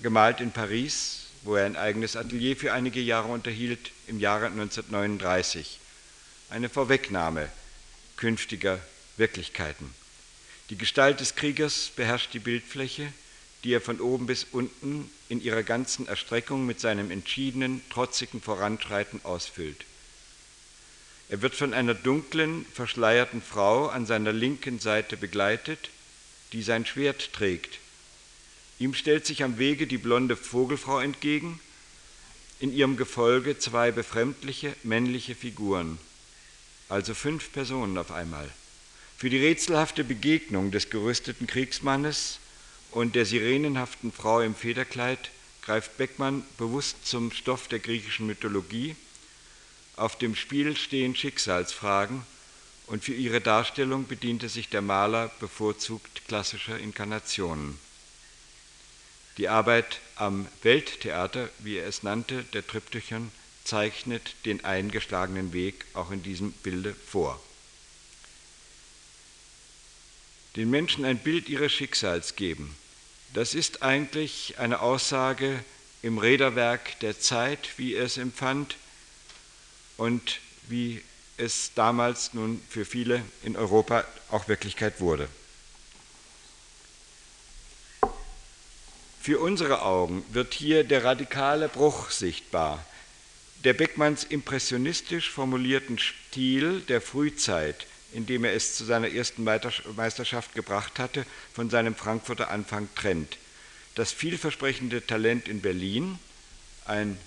gemalt 0.00 0.40
in 0.40 0.52
Paris, 0.52 1.26
wo 1.42 1.56
er 1.56 1.66
ein 1.66 1.76
eigenes 1.76 2.16
Atelier 2.16 2.56
für 2.56 2.72
einige 2.72 3.00
Jahre 3.00 3.28
unterhielt, 3.28 3.90
im 4.06 4.20
Jahre 4.20 4.46
1939. 4.46 5.78
Eine 6.50 6.68
Vorwegnahme 6.68 7.48
künftiger 8.16 8.80
Wirklichkeiten. 9.16 9.92
Die 10.70 10.78
Gestalt 10.78 11.20
des 11.20 11.34
Kriegers 11.34 11.90
beherrscht 11.94 12.32
die 12.32 12.38
Bildfläche, 12.38 13.12
die 13.64 13.72
er 13.72 13.80
von 13.80 14.00
oben 14.00 14.26
bis 14.26 14.46
unten 14.52 15.10
in 15.28 15.42
ihrer 15.42 15.62
ganzen 15.62 16.06
Erstreckung 16.06 16.66
mit 16.66 16.80
seinem 16.80 17.10
entschiedenen, 17.10 17.80
trotzigen 17.88 18.40
Voranschreiten 18.40 19.20
ausfüllt. 19.24 19.84
Er 21.30 21.40
wird 21.40 21.54
von 21.54 21.72
einer 21.72 21.94
dunklen, 21.94 22.66
verschleierten 22.74 23.40
Frau 23.40 23.88
an 23.88 24.04
seiner 24.04 24.32
linken 24.32 24.78
Seite 24.78 25.16
begleitet, 25.16 25.88
die 26.52 26.62
sein 26.62 26.84
Schwert 26.84 27.32
trägt. 27.32 27.78
Ihm 28.78 28.92
stellt 28.92 29.24
sich 29.24 29.42
am 29.42 29.58
Wege 29.58 29.86
die 29.86 29.98
blonde 29.98 30.36
Vogelfrau 30.36 31.00
entgegen, 31.00 31.58
in 32.60 32.72
ihrem 32.72 32.96
Gefolge 32.96 33.58
zwei 33.58 33.90
befremdliche 33.90 34.76
männliche 34.82 35.34
Figuren, 35.34 35.98
also 36.88 37.14
fünf 37.14 37.52
Personen 37.52 37.96
auf 37.96 38.10
einmal. 38.12 38.48
Für 39.16 39.30
die 39.30 39.38
rätselhafte 39.38 40.04
Begegnung 40.04 40.70
des 40.70 40.90
gerüsteten 40.90 41.46
Kriegsmannes 41.46 42.38
und 42.94 43.16
der 43.16 43.26
sirenenhaften 43.26 44.12
Frau 44.12 44.40
im 44.40 44.54
Federkleid 44.54 45.30
greift 45.62 45.96
Beckmann 45.98 46.44
bewusst 46.58 47.04
zum 47.04 47.32
Stoff 47.32 47.66
der 47.66 47.80
griechischen 47.80 48.26
Mythologie. 48.26 48.94
Auf 49.96 50.16
dem 50.16 50.36
Spiel 50.36 50.76
stehen 50.76 51.16
Schicksalsfragen 51.16 52.24
und 52.86 53.02
für 53.02 53.14
ihre 53.14 53.40
Darstellung 53.40 54.06
bediente 54.06 54.48
sich 54.48 54.68
der 54.68 54.80
Maler 54.80 55.32
bevorzugt 55.40 56.22
klassischer 56.28 56.78
Inkarnationen. 56.78 57.78
Die 59.38 59.48
Arbeit 59.48 59.98
am 60.14 60.46
Welttheater, 60.62 61.48
wie 61.58 61.78
er 61.78 61.88
es 61.88 62.04
nannte, 62.04 62.44
der 62.52 62.64
Triptychon, 62.64 63.32
zeichnet 63.64 64.36
den 64.44 64.64
eingeschlagenen 64.64 65.52
Weg 65.52 65.84
auch 65.94 66.12
in 66.12 66.22
diesem 66.22 66.52
Bilde 66.52 66.94
vor. 66.94 67.42
Den 70.54 70.70
Menschen 70.70 71.04
ein 71.04 71.18
Bild 71.18 71.48
ihres 71.48 71.72
Schicksals 71.72 72.36
geben, 72.36 72.76
das 73.34 73.54
ist 73.54 73.82
eigentlich 73.82 74.54
eine 74.58 74.80
Aussage 74.80 75.62
im 76.02 76.18
Räderwerk 76.18 76.98
der 77.00 77.18
Zeit, 77.18 77.68
wie 77.76 77.94
er 77.94 78.04
es 78.04 78.16
empfand 78.16 78.76
und 79.96 80.40
wie 80.68 81.02
es 81.36 81.72
damals 81.74 82.32
nun 82.32 82.62
für 82.68 82.84
viele 82.84 83.22
in 83.42 83.56
Europa 83.56 84.04
auch 84.30 84.46
Wirklichkeit 84.46 85.00
wurde. 85.00 85.28
Für 89.20 89.40
unsere 89.40 89.82
Augen 89.82 90.24
wird 90.30 90.54
hier 90.54 90.84
der 90.84 91.02
radikale 91.02 91.68
Bruch 91.68 92.10
sichtbar. 92.10 92.84
Der 93.64 93.72
Beckmanns 93.72 94.22
impressionistisch 94.22 95.30
formulierten 95.30 95.98
Stil 95.98 96.82
der 96.82 97.00
Frühzeit 97.00 97.86
indem 98.14 98.44
er 98.44 98.54
es 98.54 98.76
zu 98.76 98.84
seiner 98.84 99.10
ersten 99.10 99.44
Meisterschaft 99.44 100.54
gebracht 100.54 100.98
hatte, 100.98 101.26
von 101.52 101.68
seinem 101.68 101.94
Frankfurter 101.94 102.50
Anfang 102.50 102.88
trennt. 102.94 103.36
Das 103.96 104.12
vielversprechende 104.12 105.06
Talent 105.06 105.48
in 105.48 105.60
Berlin, 105.60 106.18
ein 106.86 107.18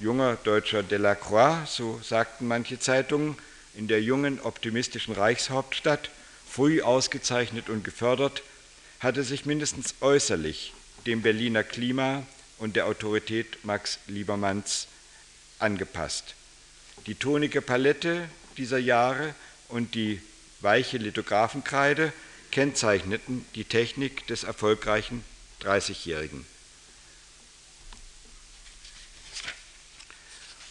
junger 0.00 0.36
deutscher 0.44 0.82
Delacroix, 0.82 1.66
so 1.66 2.00
sagten 2.02 2.46
manche 2.46 2.78
Zeitungen, 2.78 3.36
in 3.74 3.88
der 3.88 4.02
jungen, 4.02 4.40
optimistischen 4.40 5.14
Reichshauptstadt, 5.14 6.10
früh 6.48 6.82
ausgezeichnet 6.82 7.68
und 7.68 7.82
gefördert, 7.82 8.42
hatte 9.00 9.24
sich 9.24 9.46
mindestens 9.46 9.94
äußerlich 10.00 10.72
dem 11.06 11.22
Berliner 11.22 11.64
Klima 11.64 12.22
und 12.58 12.76
der 12.76 12.86
Autorität 12.86 13.64
Max 13.64 13.98
Liebermanns 14.06 14.86
angepasst. 15.58 16.34
Die 17.06 17.14
tonige 17.14 17.60
Palette 17.60 18.28
dieser 18.56 18.78
Jahre 18.78 19.34
und 19.68 19.94
die 19.94 20.20
weiche 20.64 20.98
Lithographenkreide 20.98 22.12
kennzeichneten 22.50 23.46
die 23.54 23.64
Technik 23.64 24.26
des 24.26 24.42
erfolgreichen 24.42 25.22
30-Jährigen. 25.62 26.44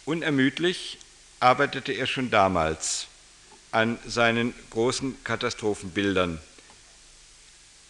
Unermüdlich 0.04 0.98
arbeitete 1.40 1.92
er 1.92 2.06
schon 2.06 2.30
damals 2.30 3.06
an 3.70 3.98
seinen 4.06 4.54
großen 4.70 5.16
Katastrophenbildern. 5.24 6.38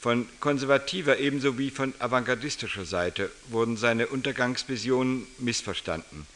Von 0.01 0.29
konservativer 0.39 1.19
ebenso 1.19 1.59
wie 1.59 1.71
von 1.71 1.95
avantgardistischer 1.99 2.85
Seite 2.85 3.31
wurden 3.49 3.77
seine 3.77 4.07
Untergangsvisionen 4.07 5.27
missverstanden. 5.39 6.27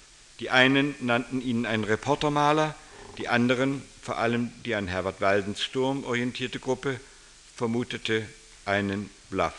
Die 0.41 0.51
einen 0.51 0.95
nannten 1.01 1.41
ihn 1.41 1.67
einen 1.67 1.85
Reportermaler, 1.85 2.75
die 3.19 3.29
anderen 3.29 3.83
vor 4.09 4.17
allem 4.17 4.51
die 4.65 4.75
an 4.75 4.89
Herbert 4.89 5.21
Waldens 5.21 5.63
Sturm 5.63 6.03
orientierte 6.05 6.59
Gruppe 6.59 6.99
vermutete 7.55 8.27
einen 8.65 9.11
Bluff. 9.29 9.53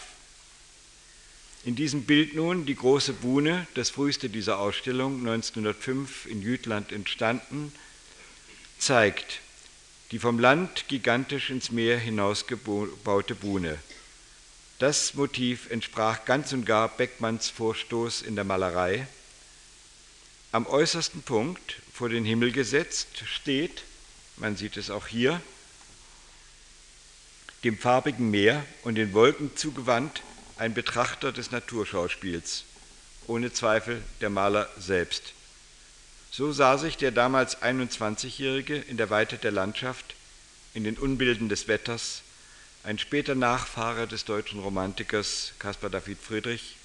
In 1.66 1.76
diesem 1.76 2.06
Bild 2.06 2.34
nun 2.34 2.66
die 2.66 2.74
große 2.74 3.14
Buhne, 3.14 3.68
das 3.76 3.92
früheste 3.92 4.28
dieser 4.28 4.58
Ausstellung, 4.58 5.20
1905 5.20 6.26
in 6.26 6.42
Jütland 6.42 6.92
entstanden, 6.92 7.72
zeigt 8.80 9.42
die 10.10 10.18
vom 10.18 10.40
Land 10.40 10.88
gigantisch 10.88 11.52
ins 11.52 11.70
Meer 11.70 12.00
hinausgebaute 12.00 13.36
Buhne. 13.36 13.78
Das 14.80 15.14
Motiv 15.14 15.70
entsprach 15.70 16.26
ganz 16.26 16.54
und 16.54 16.66
gar 16.66 16.90
Beckmanns 16.90 17.50
Vorstoß 17.50 18.24
in 18.24 18.36
der 18.36 18.46
Malerei. 18.46 19.06
Am 20.52 20.66
äußersten 20.66 21.22
Punkt, 21.22 21.76
vor 21.94 22.10
den 22.10 22.26
Himmel 22.26 22.52
gesetzt, 22.52 23.10
steht 23.28 23.84
man 24.39 24.56
sieht 24.56 24.78
es 24.78 24.89
auch 24.89 25.08
hier, 25.08 25.41
dem 27.63 27.78
farbigen 27.78 28.32
Meer 28.32 28.65
und 28.84 28.95
den 28.95 29.13
Wolken 29.13 29.56
zugewandt, 29.56 30.23
ein 30.58 30.73
Betrachter 30.73 31.32
des 31.32 31.52
Naturschauspiels, 31.52 32.63
ohne 33.28 33.52
Zweifel 33.52 34.02
der 34.21 34.30
Maler 34.30 34.69
selbst. 34.78 35.34
So 36.32 36.52
sah 36.52 36.78
sich 36.78 36.97
der 36.97 37.12
damals 37.12 37.62
21-Jährige 37.62 38.78
in 38.78 38.97
der 38.97 39.10
Weite 39.10 39.38
der 39.38 39.52
Landschaft, 39.52 40.15
in 40.73 40.84
den 40.84 40.97
Unbilden 40.97 41.49
des 41.49 41.67
Wetters, 41.67 42.21
ein 42.84 42.99
später 42.99 43.36
Nachfahre 43.36 44.08
des 44.08 44.25
deutschen 44.25 44.60
Romantikers 44.60 45.54
Caspar 45.60 45.89
David 45.89 46.19
Friedrich 46.19 46.78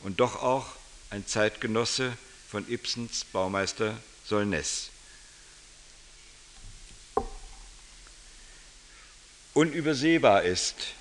und 0.00 0.18
doch 0.18 0.42
auch 0.42 0.66
ein 1.10 1.26
Zeitgenosse 1.26 2.12
von 2.48 2.68
Ibsens 2.68 3.24
Baumeister 3.24 3.96
Solness. 4.24 4.90
Unübersehbar 9.54 10.42
ist 10.42 10.94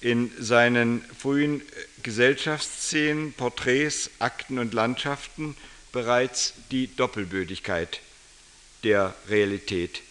in 0.00 0.30
seinen 0.38 1.04
frühen 1.18 1.62
Gesellschaftsszenen, 2.02 3.32
Porträts, 3.32 4.10
Akten 4.18 4.58
und 4.58 4.74
Landschaften 4.74 5.56
bereits 5.92 6.54
die 6.70 6.94
Doppelbödigkeit 6.94 8.00
der 8.84 9.14
Realität, 9.28 10.02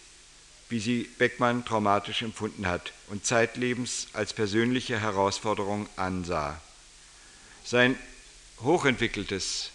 wie 0.68 0.80
sie 0.80 1.08
Beckmann 1.18 1.64
traumatisch 1.64 2.22
empfunden 2.22 2.66
hat 2.66 2.92
und 3.08 3.24
zeitlebens 3.24 4.08
als 4.12 4.32
persönliche 4.32 5.00
Herausforderung 5.00 5.88
ansah. 5.96 6.60
Sein 7.64 7.96
hochentwickeltes 8.60 9.70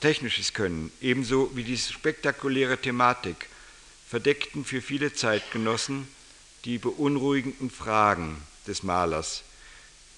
technisches 0.00 0.54
Können, 0.54 0.90
ebenso 1.00 1.54
wie 1.54 1.64
die 1.64 1.76
spektakuläre 1.76 2.78
Thematik, 2.78 3.48
verdeckten 4.08 4.64
für 4.64 4.80
viele 4.80 5.12
Zeitgenossen 5.12 6.08
die 6.64 6.78
beunruhigenden 6.78 7.70
Fragen 7.70 8.42
des 8.66 8.82
Malers, 8.82 9.42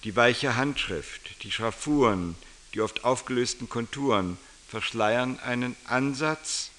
die 0.04 0.14
weiche 0.14 0.56
Handschrift, 0.56 1.42
die 1.42 1.50
Schraffuren, 1.50 2.36
die 2.74 2.80
oft 2.80 3.04
aufgelösten 3.04 3.68
Konturen 3.68 4.38
verschleiern 4.68 5.40
einen 5.40 5.76
Ansatz, 5.86 6.70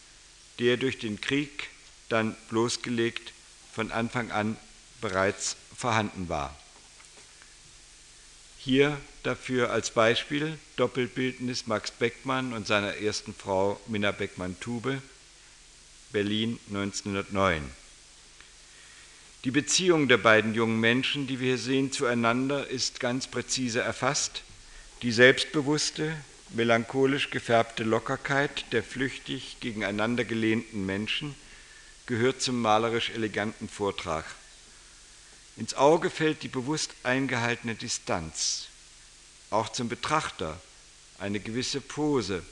der 0.60 0.78
durch 0.78 1.00
den 1.00 1.20
Krieg 1.20 1.70
dann 2.10 2.36
bloßgelegt 2.50 3.34
von 3.74 3.92
Anfang 3.92 4.32
an 4.32 4.58
bereits 5.02 5.58
vorhanden 5.76 6.30
war. 6.30 6.56
Hier 8.58 8.98
dafür 9.24 9.72
als 9.72 9.92
Beispiel 9.92 10.58
Doppelbildnis 10.78 11.68
Max 11.68 11.92
Beckmann 11.92 12.54
und 12.54 12.68
seiner 12.68 12.96
ersten 12.98 13.34
Frau 13.34 13.80
Minna 13.88 14.12
Beckmann-Tube, 14.12 15.02
Berlin 16.12 16.60
1909. 16.70 17.70
Die 19.44 19.52
Beziehung 19.52 20.08
der 20.08 20.18
beiden 20.18 20.56
jungen 20.56 20.80
Menschen, 20.80 21.28
die 21.28 21.40
wir 21.40 21.50
hier 21.50 21.58
sehen, 21.58 21.92
zueinander 21.92 22.68
ist 22.68 23.00
ganz 23.00 23.28
präzise 23.28 23.82
erfasst. 23.82 24.42
Die 25.04 25.12
selbstbewusste, 25.12 26.16
melancholisch 26.50 27.30
gefärbte 27.30 27.84
Lockerkeit 27.84 28.66
der 28.72 28.84
flüchtig 28.84 29.58
gegeneinander 29.60 30.24
gelehnten 30.24 30.86
Menschen 30.86 31.36
gehört 32.08 32.42
zum 32.42 32.62
malerisch 32.62 33.12
eleganten 33.12 33.70
Vortrag. 33.70 34.26
Ins 35.56 35.76
Auge 35.76 36.10
fällt 36.10 36.42
die 36.42 36.48
bewusst 36.48 36.94
eingehaltene 37.04 37.76
Distanz, 37.76 38.68
auch 39.52 39.70
zum 39.70 39.88
Betrachter 39.88 40.60
eine 41.20 41.40
gewisse 41.40 41.82
Pose. 41.82 42.44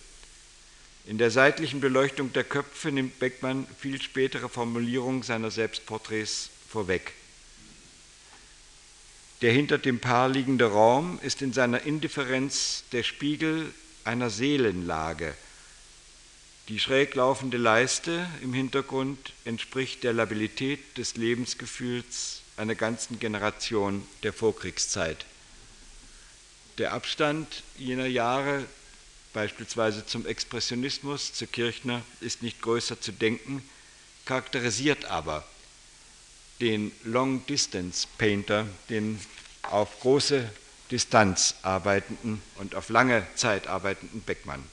In 1.07 1.17
der 1.17 1.31
seitlichen 1.31 1.81
Beleuchtung 1.81 2.33
der 2.33 2.43
Köpfe 2.43 2.91
nimmt 2.91 3.19
Beckmann 3.19 3.65
viel 3.79 4.01
spätere 4.01 4.49
Formulierungen 4.49 5.23
seiner 5.23 5.51
Selbstporträts 5.51 6.49
vorweg. 6.75 7.13
Der 9.41 9.53
hinter 9.53 9.77
dem 9.77 9.99
Paar 10.01 10.27
liegende 10.27 10.65
Raum 10.65 11.19
ist 11.23 11.41
in 11.41 11.53
seiner 11.53 11.83
Indifferenz 11.83 12.83
der 12.91 13.03
Spiegel 13.03 13.73
einer 14.03 14.29
Seelenlage. 14.29 15.33
Die 16.67 16.79
schräg 16.79 17.15
laufende 17.15 17.55
Leiste 17.55 18.27
im 18.41 18.53
Hintergrund 18.53 19.31
entspricht 19.45 20.03
der 20.03 20.11
Labilität 20.11 20.97
des 20.97 21.15
Lebensgefühls 21.15 22.41
einer 22.57 22.75
ganzen 22.75 23.19
Generation 23.19 24.05
der 24.23 24.33
Vorkriegszeit. 24.33 25.25
Der 26.77 26.91
Abstand 26.91 27.63
jener 27.77 28.07
Jahre, 28.07 28.65
beispielsweise 29.33 30.05
zum 30.05 30.25
Expressionismus, 30.25 31.31
zu 31.31 31.47
Kirchner, 31.47 32.01
ist 32.19 32.43
nicht 32.43 32.61
größer 32.61 32.99
zu 32.99 33.13
denken, 33.13 33.63
charakterisiert 34.25 35.05
aber 35.05 35.47
den 36.61 36.91
Long 37.03 37.45
Distance 37.47 38.07
Painter, 38.17 38.65
den 38.89 39.19
auf 39.63 39.99
große 39.99 40.49
Distanz 40.91 41.55
arbeitenden 41.63 42.41
und 42.55 42.75
auf 42.75 42.89
lange 42.89 43.25
Zeit 43.35 43.67
arbeitenden 43.67 44.21
Beckmann. 44.21 44.63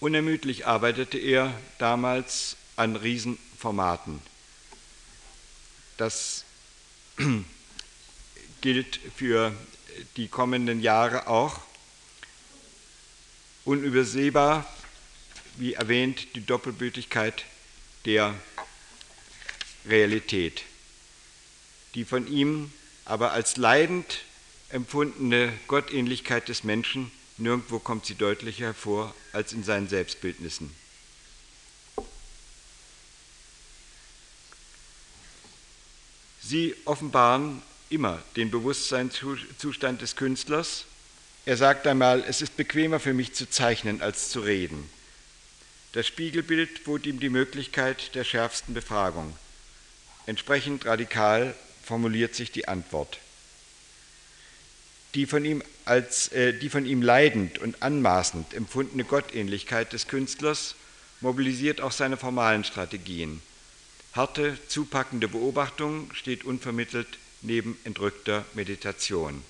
Unermüdlich 0.00 0.66
arbeitete 0.66 1.18
er 1.18 1.54
damals 1.78 2.56
an 2.76 2.96
Riesenformaten. 2.96 4.20
Das 5.96 6.44
gilt 8.60 8.98
für 9.14 9.52
die 10.16 10.28
kommenden 10.28 10.80
Jahre 10.80 11.28
auch. 11.28 11.60
Unübersehbar, 13.64 14.66
wie 15.56 15.74
erwähnt, 15.74 16.34
die 16.34 16.44
Doppelbötigkeit 16.44 17.44
der 18.04 18.34
Realität, 19.86 20.62
die 21.94 22.04
von 22.04 22.26
ihm 22.26 22.72
aber 23.04 23.32
als 23.32 23.56
leidend 23.56 24.20
empfundene 24.70 25.52
Gottähnlichkeit 25.66 26.48
des 26.48 26.64
Menschen, 26.64 27.10
nirgendwo 27.36 27.78
kommt 27.78 28.06
sie 28.06 28.14
deutlicher 28.14 28.66
hervor 28.66 29.14
als 29.32 29.52
in 29.52 29.64
seinen 29.64 29.88
Selbstbildnissen. 29.88 30.74
Sie 36.40 36.74
offenbaren 36.84 37.62
immer 37.88 38.22
den 38.36 38.50
Bewusstseinszustand 38.50 40.02
des 40.02 40.16
Künstlers. 40.16 40.84
Er 41.44 41.56
sagt 41.56 41.86
einmal, 41.86 42.24
es 42.26 42.42
ist 42.42 42.56
bequemer 42.56 43.00
für 43.00 43.14
mich 43.14 43.34
zu 43.34 43.48
zeichnen 43.48 44.00
als 44.00 44.30
zu 44.30 44.40
reden. 44.40 44.88
Das 45.92 46.06
Spiegelbild 46.06 46.84
bot 46.84 47.04
ihm 47.04 47.20
die 47.20 47.28
Möglichkeit 47.28 48.14
der 48.14 48.24
schärfsten 48.24 48.72
Befragung. 48.72 49.36
Entsprechend 50.24 50.86
radikal 50.86 51.54
formuliert 51.82 52.34
sich 52.34 52.50
die 52.50 52.66
Antwort. 52.66 53.18
Die 55.14 55.26
von 55.26 55.44
ihm, 55.44 55.62
als, 55.84 56.28
äh, 56.28 56.54
die 56.54 56.70
von 56.70 56.86
ihm 56.86 57.02
leidend 57.02 57.58
und 57.58 57.82
anmaßend 57.82 58.54
empfundene 58.54 59.04
Gottähnlichkeit 59.04 59.92
des 59.92 60.08
Künstlers 60.08 60.74
mobilisiert 61.20 61.82
auch 61.82 61.92
seine 61.92 62.16
formalen 62.16 62.64
Strategien. 62.64 63.42
Harte, 64.14 64.56
zupackende 64.68 65.28
Beobachtung 65.28 66.10
steht 66.14 66.44
unvermittelt 66.44 67.18
neben 67.42 67.78
entrückter 67.84 68.46
Meditation. 68.54 69.44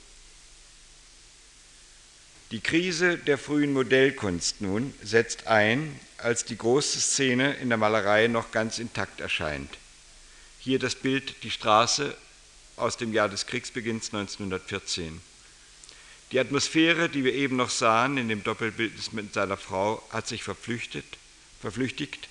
Die 2.53 2.61
Krise 2.61 3.17
der 3.17 3.39
frühen 3.39 3.73
Modellkunst 3.73 4.61
nun 4.61 4.93
setzt 5.03 5.47
ein, 5.47 5.99
als 6.19 6.45
die 6.45 6.59
große 6.59 7.01
Szene 7.01 7.55
in 7.55 7.71
der 7.71 7.79
Malerei 7.79 8.27
noch 8.27 8.51
ganz 8.51 8.79
intakt 8.79 9.23
erscheint. 9.23 9.79
Hier 10.59 10.79
das 10.79 10.95
Bild 10.95 11.45
Die 11.45 11.51
Straße 11.51 12.15
aus 12.77 12.99
dem 12.99 13.15
Jahr 13.15 13.31
des 13.31 13.47
Kriegsbeginns 13.47 14.13
1914. 14.13 15.23
Die 16.31 16.39
Atmosphäre, 16.39 17.09
die 17.09 17.25
wir 17.25 17.33
eben 17.33 17.57
noch 17.57 17.71
sahen 17.71 18.19
in 18.19 18.29
dem 18.29 18.45
Doppelbild 18.45 19.15
mit 19.15 19.33
seiner 19.33 19.57
Frau, 19.57 20.07
hat 20.11 20.29
sich 20.29 20.43
verflüchtet, 20.43 21.07
verflüchtigt. 21.63 22.29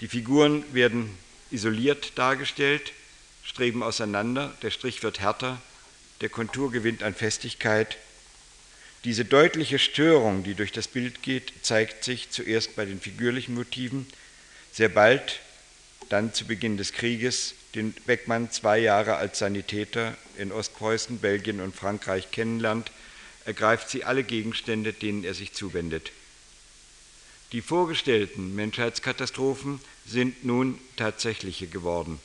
Die 0.00 0.08
Figuren 0.08 0.62
werden 0.72 1.10
isoliert 1.50 2.12
dargestellt, 2.16 2.92
streben 3.42 3.82
auseinander, 3.82 4.54
der 4.62 4.70
Strich 4.70 5.02
wird 5.02 5.18
härter, 5.18 5.60
der 6.20 6.28
Kontur 6.28 6.70
gewinnt 6.70 7.02
an 7.02 7.12
Festigkeit. 7.12 7.98
Diese 9.04 9.26
deutliche 9.26 9.78
Störung, 9.78 10.44
die 10.44 10.54
durch 10.54 10.72
das 10.72 10.88
Bild 10.88 11.22
geht, 11.22 11.52
zeigt 11.60 12.04
sich 12.04 12.30
zuerst 12.30 12.74
bei 12.74 12.86
den 12.86 13.00
figürlichen 13.00 13.54
Motiven, 13.54 14.06
sehr 14.72 14.88
bald, 14.88 15.40
dann 16.08 16.32
zu 16.32 16.46
Beginn 16.46 16.78
des 16.78 16.92
Krieges, 16.92 17.54
den 17.74 17.92
Beckmann 18.06 18.50
zwei 18.50 18.78
Jahre 18.78 19.16
als 19.16 19.38
Sanitäter 19.38 20.16
in 20.38 20.52
Ostpreußen, 20.52 21.18
Belgien 21.18 21.60
und 21.60 21.76
Frankreich 21.76 22.30
kennenlernt, 22.30 22.90
ergreift 23.44 23.90
sie 23.90 24.04
alle 24.04 24.24
Gegenstände, 24.24 24.94
denen 24.94 25.22
er 25.22 25.34
sich 25.34 25.52
zuwendet. 25.52 26.10
Die 27.52 27.60
vorgestellten 27.60 28.54
Menschheitskatastrophen 28.54 29.80
sind 30.06 30.44
nun 30.46 30.78
tatsächliche 30.96 31.66
geworden. 31.66 32.18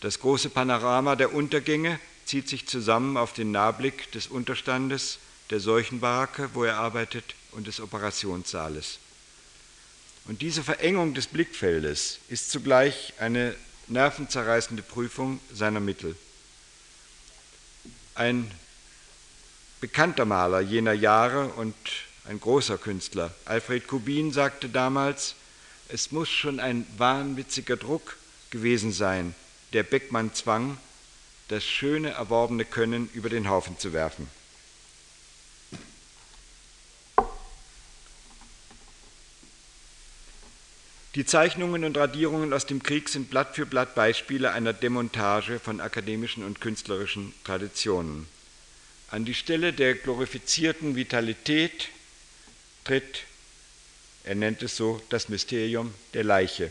Das 0.00 0.20
große 0.20 0.48
Panorama 0.48 1.16
der 1.16 1.34
Untergänge 1.34 2.00
zieht 2.24 2.48
sich 2.48 2.66
zusammen 2.66 3.16
auf 3.16 3.34
den 3.34 3.52
Nahblick 3.52 4.10
des 4.12 4.26
Unterstandes, 4.26 5.18
der 5.50 5.60
Seuchenbaracke, 5.60 6.50
wo 6.54 6.64
er 6.64 6.76
arbeitet, 6.76 7.34
und 7.52 7.66
des 7.66 7.80
Operationssaales. 7.80 8.98
Und 10.26 10.42
diese 10.42 10.62
Verengung 10.62 11.14
des 11.14 11.26
Blickfeldes 11.26 12.18
ist 12.28 12.50
zugleich 12.50 13.14
eine 13.18 13.54
nervenzerreißende 13.86 14.82
Prüfung 14.82 15.40
seiner 15.52 15.80
Mittel. 15.80 16.14
Ein 18.14 18.50
bekannter 19.80 20.26
Maler 20.26 20.60
jener 20.60 20.92
Jahre 20.92 21.48
und 21.48 21.74
ein 22.26 22.38
großer 22.38 22.76
Künstler, 22.76 23.34
Alfred 23.46 23.86
Kubin, 23.86 24.32
sagte 24.32 24.68
damals, 24.68 25.34
es 25.88 26.12
muss 26.12 26.28
schon 26.28 26.60
ein 26.60 26.86
wahnwitziger 26.98 27.78
Druck 27.78 28.18
gewesen 28.50 28.92
sein, 28.92 29.34
der 29.72 29.82
Beckmann 29.82 30.34
zwang, 30.34 30.76
das 31.48 31.64
schöne 31.64 32.10
erworbene 32.10 32.66
Können 32.66 33.08
über 33.14 33.30
den 33.30 33.48
Haufen 33.48 33.78
zu 33.78 33.94
werfen. 33.94 34.28
Die 41.14 41.24
Zeichnungen 41.24 41.84
und 41.84 41.96
Radierungen 41.96 42.52
aus 42.52 42.66
dem 42.66 42.82
Krieg 42.82 43.08
sind 43.08 43.30
Blatt 43.30 43.56
für 43.56 43.64
Blatt 43.64 43.94
Beispiele 43.94 44.52
einer 44.52 44.74
Demontage 44.74 45.58
von 45.58 45.80
akademischen 45.80 46.44
und 46.44 46.60
künstlerischen 46.60 47.32
Traditionen. 47.44 48.26
An 49.10 49.24
die 49.24 49.34
Stelle 49.34 49.72
der 49.72 49.94
glorifizierten 49.94 50.96
Vitalität 50.96 51.88
tritt, 52.84 53.24
er 54.24 54.34
nennt 54.34 54.62
es 54.62 54.76
so, 54.76 55.00
das 55.08 55.30
Mysterium 55.30 55.94
der 56.12 56.24
Leiche. 56.24 56.70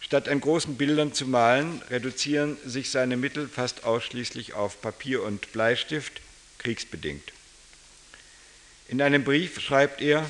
Statt 0.00 0.28
an 0.28 0.40
großen 0.40 0.76
Bildern 0.76 1.14
zu 1.14 1.26
malen, 1.26 1.80
reduzieren 1.88 2.58
sich 2.66 2.90
seine 2.90 3.16
Mittel 3.16 3.48
fast 3.48 3.84
ausschließlich 3.84 4.52
auf 4.52 4.82
Papier 4.82 5.22
und 5.22 5.52
Bleistift, 5.52 6.20
kriegsbedingt. 6.58 7.32
In 8.88 9.00
einem 9.00 9.24
Brief 9.24 9.60
schreibt 9.60 10.02
er, 10.02 10.28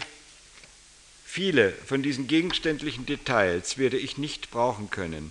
viele 1.30 1.70
von 1.86 2.02
diesen 2.02 2.26
gegenständlichen 2.26 3.06
Details 3.06 3.78
werde 3.78 3.96
ich 3.96 4.18
nicht 4.18 4.50
brauchen 4.50 4.90
können, 4.90 5.30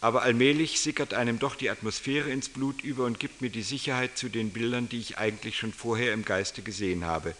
aber 0.00 0.22
allmählich 0.22 0.78
sickert 0.78 1.14
einem 1.14 1.40
doch 1.40 1.56
die 1.56 1.68
Atmosphäre 1.68 2.30
ins 2.30 2.48
Blut 2.48 2.82
über 2.82 3.06
und 3.06 3.18
gibt 3.18 3.42
mir 3.42 3.50
die 3.50 3.62
Sicherheit 3.62 4.16
zu 4.16 4.28
den 4.28 4.50
Bildern, 4.50 4.88
die 4.88 5.00
ich 5.00 5.18
eigentlich 5.18 5.56
schon 5.56 5.72
vorher 5.72 6.12
im 6.12 6.24
Geiste 6.24 6.62
gesehen 6.62 7.04
habe. 7.04 7.34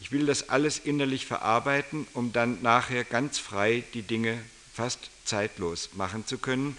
Ich 0.00 0.12
will 0.12 0.24
das 0.24 0.48
alles 0.48 0.78
innerlich 0.78 1.26
verarbeiten, 1.26 2.06
um 2.14 2.32
dann 2.32 2.62
nachher 2.62 3.04
ganz 3.04 3.38
frei 3.38 3.84
die 3.92 4.02
Dinge 4.02 4.38
fast 4.72 5.10
zeitlos 5.26 5.90
machen 5.92 6.26
zu 6.26 6.38
können. 6.38 6.74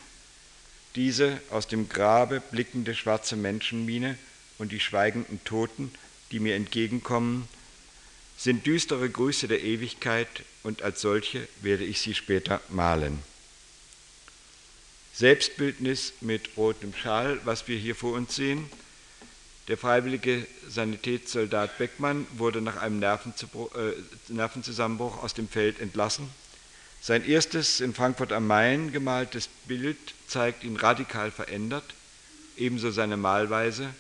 Diese 0.96 1.40
aus 1.52 1.68
dem 1.68 1.88
Grabe 1.88 2.42
blickende 2.42 2.96
schwarze 2.96 3.36
Menschenmine 3.36 4.18
und 4.58 4.72
die 4.72 4.80
schweigenden 4.80 5.44
Toten, 5.44 5.92
die 6.32 6.40
mir 6.40 6.56
entgegenkommen, 6.56 7.48
sind 8.42 8.66
düstere 8.66 9.08
Grüße 9.08 9.48
der 9.48 9.62
Ewigkeit 9.62 10.28
und 10.64 10.82
als 10.82 11.02
solche 11.02 11.48
werde 11.62 11.84
ich 11.84 12.02
sie 12.02 12.16
später 12.16 12.60
malen. 12.70 13.20
Selbstbildnis 15.14 16.14
mit 16.22 16.50
rotem 16.58 16.92
Schal, 16.96 17.40
was 17.44 17.68
wir 17.68 17.78
hier 17.78 17.94
vor 17.94 18.14
uns 18.14 18.36
sehen. 18.36 18.68
Der 19.68 19.78
freiwillige 19.78 20.48
Sanitätssoldat 20.68 21.78
Beckmann 21.78 22.26
wurde 22.34 22.62
nach 22.62 22.78
einem 22.78 23.04
äh, 23.04 23.14
Nervenzusammenbruch 24.30 25.22
aus 25.22 25.36
dem 25.36 25.48
Feld 25.48 25.80
entlassen. 25.80 26.28
Sein 27.00 27.24
erstes 27.24 27.80
in 27.80 27.94
Frankfurt 27.94 28.32
am 28.32 28.48
Main 28.48 28.92
gemaltes 28.92 29.50
Bild 29.68 30.00
zeigt 30.26 30.64
ihn 30.64 30.78
radikal 30.78 31.30
verändert, 31.30 31.94
ebenso 32.58 32.90
seine 32.90 33.18
Malweise, 33.18 33.94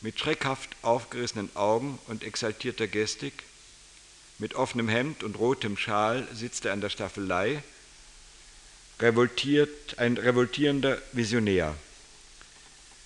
mit 0.00 0.18
schreckhaft 0.18 0.70
aufgerissenen 0.82 1.54
Augen 1.54 2.00
und 2.08 2.24
exaltierter 2.24 2.88
Gestik, 2.88 3.44
mit 4.38 4.54
offenem 4.54 4.88
Hemd 4.88 5.22
und 5.22 5.38
rotem 5.38 5.76
Schal 5.76 6.26
sitzt 6.32 6.64
er 6.64 6.72
an 6.72 6.80
der 6.80 6.90
Staffelei, 6.90 7.62
revoltiert, 9.00 9.98
ein 9.98 10.16
revoltierender 10.16 11.00
Visionär. 11.12 11.74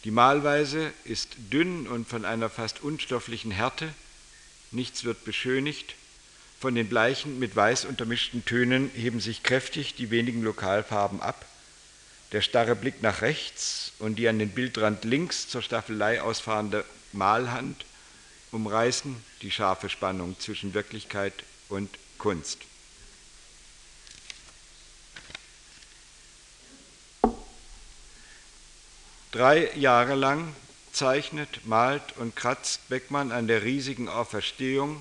Die 0.05 0.11
Malweise 0.11 0.93
ist 1.05 1.31
dünn 1.53 1.87
und 1.87 2.09
von 2.09 2.25
einer 2.25 2.49
fast 2.49 2.83
unstofflichen 2.83 3.51
Härte, 3.51 3.93
nichts 4.71 5.05
wird 5.05 5.25
beschönigt, 5.25 5.95
von 6.59 6.75
den 6.75 6.89
bleichen 6.89 7.39
mit 7.39 7.57
weiß 7.57 7.87
untermischten 7.87 8.45
Tönen 8.45 8.91
heben 8.95 9.21
sich 9.21 9.43
kräftig 9.43 9.95
die 9.95 10.11
wenigen 10.11 10.43
Lokalfarben 10.43 11.21
ab, 11.21 11.47
der 12.33 12.43
starre 12.43 12.77
Blick 12.77 13.03
nach 13.03 13.23
rechts 13.23 13.93
und 13.99 14.17
die 14.17 14.29
an 14.29 14.39
den 14.39 14.51
Bildrand 14.51 15.05
links 15.05 15.49
zur 15.49 15.63
Staffelei 15.63 16.21
ausfahrende 16.21 16.85
Malhand 17.13 17.85
umreißen 18.53 19.17
die 19.43 19.51
scharfe 19.51 19.89
Spannung 19.89 20.39
zwischen 20.39 20.75
Wirklichkeit 20.75 21.35
und 21.69 21.91
Kunst. 22.19 22.59
Drei 29.33 29.71
Jahre 29.77 30.17
lang 30.17 30.55
zeichnet, 30.93 31.65
malt 31.65 32.03
und 32.17 32.35
kratzt 32.35 32.89
Beckmann 32.89 33.31
an 33.31 33.47
der 33.47 33.63
riesigen 33.63 34.09
Auferstehung, 34.09 35.01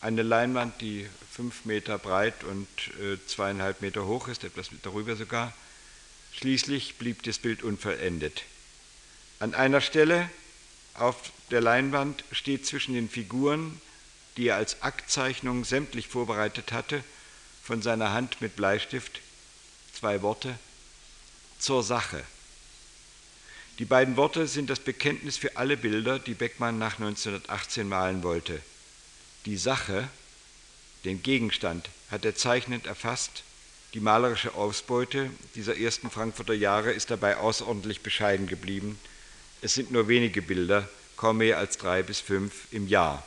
eine 0.00 0.22
Leinwand, 0.22 0.80
die 0.80 1.08
fünf 1.32 1.64
Meter 1.64 1.98
breit 1.98 2.44
und 2.44 2.68
äh, 3.00 3.18
zweieinhalb 3.26 3.80
Meter 3.80 4.06
hoch 4.06 4.28
ist, 4.28 4.44
etwas 4.44 4.68
darüber 4.82 5.16
sogar. 5.16 5.52
Schließlich 6.32 6.96
blieb 6.96 7.24
das 7.24 7.38
Bild 7.38 7.62
unvollendet. 7.62 8.42
An 9.40 9.54
einer 9.54 9.80
Stelle 9.80 10.30
auf 10.94 11.32
der 11.50 11.60
Leinwand 11.60 12.24
steht 12.32 12.66
zwischen 12.66 12.94
den 12.94 13.08
Figuren, 13.08 13.80
die 14.36 14.48
er 14.48 14.56
als 14.56 14.82
Aktzeichnung 14.82 15.64
sämtlich 15.64 16.08
vorbereitet 16.08 16.72
hatte, 16.72 17.02
von 17.62 17.82
seiner 17.82 18.12
Hand 18.12 18.40
mit 18.40 18.56
Bleistift 18.56 19.20
zwei 19.92 20.22
Worte 20.22 20.58
zur 21.58 21.82
Sache. 21.82 22.22
Die 23.78 23.84
beiden 23.84 24.16
Worte 24.16 24.46
sind 24.46 24.70
das 24.70 24.78
Bekenntnis 24.78 25.36
für 25.36 25.56
alle 25.56 25.76
Bilder, 25.76 26.18
die 26.18 26.34
Beckmann 26.34 26.78
nach 26.78 26.98
1918 26.98 27.88
malen 27.88 28.22
wollte. 28.22 28.60
Die 29.46 29.56
Sache, 29.56 30.08
den 31.04 31.22
Gegenstand, 31.22 31.88
hat 32.10 32.24
er 32.24 32.36
zeichnend 32.36 32.86
erfasst. 32.86 33.42
Die 33.94 34.00
malerische 34.00 34.54
Ausbeute 34.54 35.30
dieser 35.54 35.76
ersten 35.76 36.10
Frankfurter 36.10 36.54
Jahre 36.54 36.92
ist 36.92 37.10
dabei 37.10 37.36
außerordentlich 37.36 38.02
bescheiden 38.02 38.46
geblieben. 38.46 38.98
Es 39.64 39.72
sind 39.72 39.90
nur 39.90 40.08
wenige 40.08 40.42
Bilder, 40.42 40.86
kaum 41.16 41.38
mehr 41.38 41.56
als 41.56 41.78
drei 41.78 42.02
bis 42.02 42.20
fünf 42.20 42.66
im 42.70 42.86
Jahr. 42.86 43.24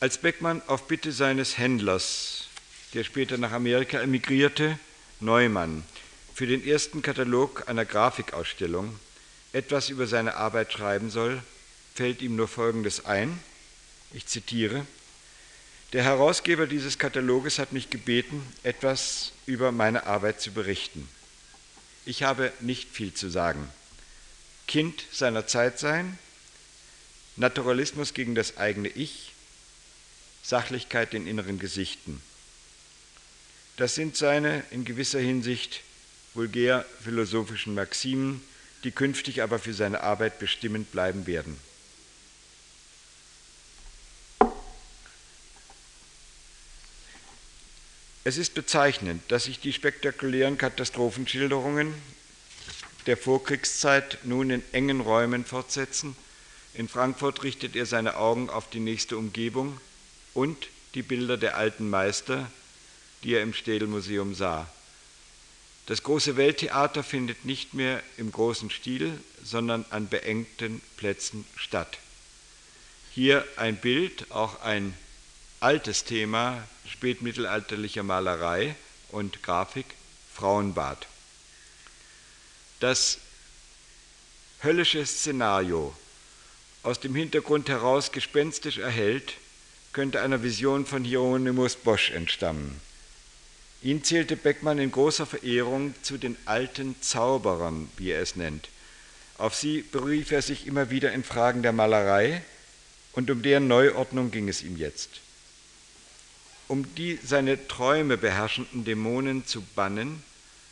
Als 0.00 0.16
Beckmann 0.16 0.62
auf 0.68 0.88
Bitte 0.88 1.12
seines 1.12 1.58
Händlers, 1.58 2.46
der 2.94 3.04
später 3.04 3.36
nach 3.36 3.52
Amerika 3.52 4.00
emigrierte, 4.00 4.78
Neumann, 5.20 5.84
für 6.32 6.46
den 6.46 6.66
ersten 6.66 7.02
Katalog 7.02 7.68
einer 7.68 7.84
Grafikausstellung 7.84 8.98
etwas 9.52 9.90
über 9.90 10.06
seine 10.06 10.36
Arbeit 10.36 10.72
schreiben 10.72 11.10
soll, 11.10 11.42
fällt 11.94 12.22
ihm 12.22 12.36
nur 12.36 12.48
Folgendes 12.48 13.04
ein. 13.04 13.38
Ich 14.14 14.24
zitiere. 14.24 14.86
Der 15.92 16.04
Herausgeber 16.04 16.66
dieses 16.66 16.98
Kataloges 16.98 17.58
hat 17.58 17.74
mich 17.74 17.90
gebeten, 17.90 18.50
etwas 18.62 19.32
über 19.44 19.72
meine 19.72 20.06
Arbeit 20.06 20.40
zu 20.40 20.52
berichten. 20.52 21.06
Ich 22.04 22.22
habe 22.22 22.52
nicht 22.60 22.90
viel 22.90 23.14
zu 23.14 23.28
sagen. 23.28 23.68
Kind 24.66 25.04
seiner 25.12 25.46
Zeit 25.46 25.78
sein, 25.78 26.18
Naturalismus 27.36 28.14
gegen 28.14 28.34
das 28.34 28.56
eigene 28.56 28.88
Ich, 28.88 29.32
Sachlichkeit 30.42 31.14
in 31.14 31.26
inneren 31.26 31.58
Gesichten. 31.58 32.20
Das 33.76 33.94
sind 33.94 34.16
seine 34.16 34.64
in 34.70 34.84
gewisser 34.84 35.20
Hinsicht 35.20 35.82
vulgär 36.34 36.84
philosophischen 37.02 37.74
Maximen, 37.74 38.42
die 38.84 38.90
künftig 38.90 39.42
aber 39.42 39.58
für 39.58 39.74
seine 39.74 40.02
Arbeit 40.02 40.38
bestimmend 40.38 40.90
bleiben 40.92 41.26
werden. 41.26 41.56
Es 48.24 48.36
ist 48.36 48.54
bezeichnend, 48.54 49.22
dass 49.28 49.44
sich 49.44 49.58
die 49.58 49.72
spektakulären 49.72 50.56
Katastrophenschilderungen 50.56 51.92
der 53.06 53.16
Vorkriegszeit 53.16 54.18
nun 54.22 54.50
in 54.50 54.62
engen 54.70 55.00
Räumen 55.00 55.44
fortsetzen. 55.44 56.14
In 56.74 56.88
Frankfurt 56.88 57.42
richtet 57.42 57.74
er 57.74 57.84
seine 57.84 58.16
Augen 58.16 58.48
auf 58.48 58.70
die 58.70 58.78
nächste 58.78 59.16
Umgebung 59.16 59.80
und 60.34 60.68
die 60.94 61.02
Bilder 61.02 61.36
der 61.36 61.56
alten 61.56 61.90
Meister, 61.90 62.48
die 63.24 63.34
er 63.34 63.42
im 63.42 63.54
Städelmuseum 63.54 64.36
sah. 64.36 64.70
Das 65.86 66.04
große 66.04 66.36
Welttheater 66.36 67.02
findet 67.02 67.44
nicht 67.44 67.74
mehr 67.74 68.00
im 68.18 68.30
großen 68.30 68.70
Stil, 68.70 69.18
sondern 69.42 69.84
an 69.90 70.06
beengten 70.08 70.80
Plätzen 70.96 71.44
statt. 71.56 71.98
Hier 73.10 73.44
ein 73.56 73.76
Bild, 73.76 74.30
auch 74.30 74.60
ein 74.62 74.94
altes 75.62 76.04
Thema 76.04 76.66
spätmittelalterlicher 76.88 78.02
Malerei 78.02 78.74
und 79.10 79.42
Grafik, 79.44 79.86
Frauenbad. 80.34 81.06
Das 82.80 83.18
höllische 84.64 85.06
Szenario 85.06 85.94
aus 86.82 86.98
dem 86.98 87.14
Hintergrund 87.14 87.68
heraus 87.68 88.10
gespenstisch 88.10 88.78
erhellt, 88.78 89.34
könnte 89.92 90.20
einer 90.20 90.42
Vision 90.42 90.84
von 90.84 91.04
Hieronymus 91.04 91.76
Bosch 91.76 92.10
entstammen. 92.10 92.80
Ihn 93.82 94.02
zählte 94.02 94.36
Beckmann 94.36 94.78
in 94.78 94.90
großer 94.90 95.26
Verehrung 95.26 95.94
zu 96.02 96.18
den 96.18 96.36
alten 96.44 96.96
Zauberern, 97.00 97.88
wie 97.96 98.10
er 98.10 98.20
es 98.20 98.34
nennt. 98.34 98.68
Auf 99.38 99.54
sie 99.54 99.82
berief 99.82 100.32
er 100.32 100.42
sich 100.42 100.66
immer 100.66 100.90
wieder 100.90 101.12
in 101.12 101.22
Fragen 101.22 101.62
der 101.62 101.72
Malerei 101.72 102.42
und 103.12 103.30
um 103.30 103.42
deren 103.42 103.68
Neuordnung 103.68 104.32
ging 104.32 104.48
es 104.48 104.62
ihm 104.62 104.76
jetzt. 104.76 105.20
Um 106.68 106.94
die 106.94 107.18
seine 107.22 107.68
Träume 107.68 108.16
beherrschenden 108.16 108.84
Dämonen 108.84 109.46
zu 109.46 109.62
bannen, 109.74 110.22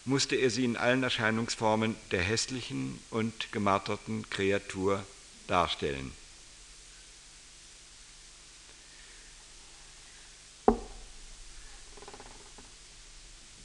musste 0.05 0.37
er 0.37 0.51
sie 0.51 0.65
in 0.65 0.77
allen 0.77 1.03
Erscheinungsformen 1.03 1.95
der 2.11 2.23
hässlichen 2.23 2.99
und 3.11 3.53
gemarterten 3.53 4.29
Kreatur 4.31 5.05
darstellen. 5.47 6.13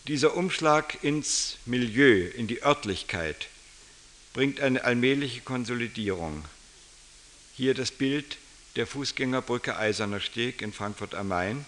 Dieser 0.07 0.37
Umschlag 0.37 1.03
ins 1.03 1.57
Milieu, 1.65 2.27
in 2.27 2.45
die 2.45 2.61
Örtlichkeit, 2.61 3.47
bringt 4.33 4.59
eine 4.59 4.83
allmähliche 4.83 5.41
Konsolidierung. 5.41 6.45
Hier 7.55 7.73
das 7.73 7.89
Bild 7.89 8.37
der 8.75 8.85
Fußgängerbrücke 8.85 9.77
Eiserner 9.77 10.19
Steg 10.19 10.61
in 10.61 10.73
Frankfurt 10.73 11.15
am 11.15 11.29
Main. 11.29 11.65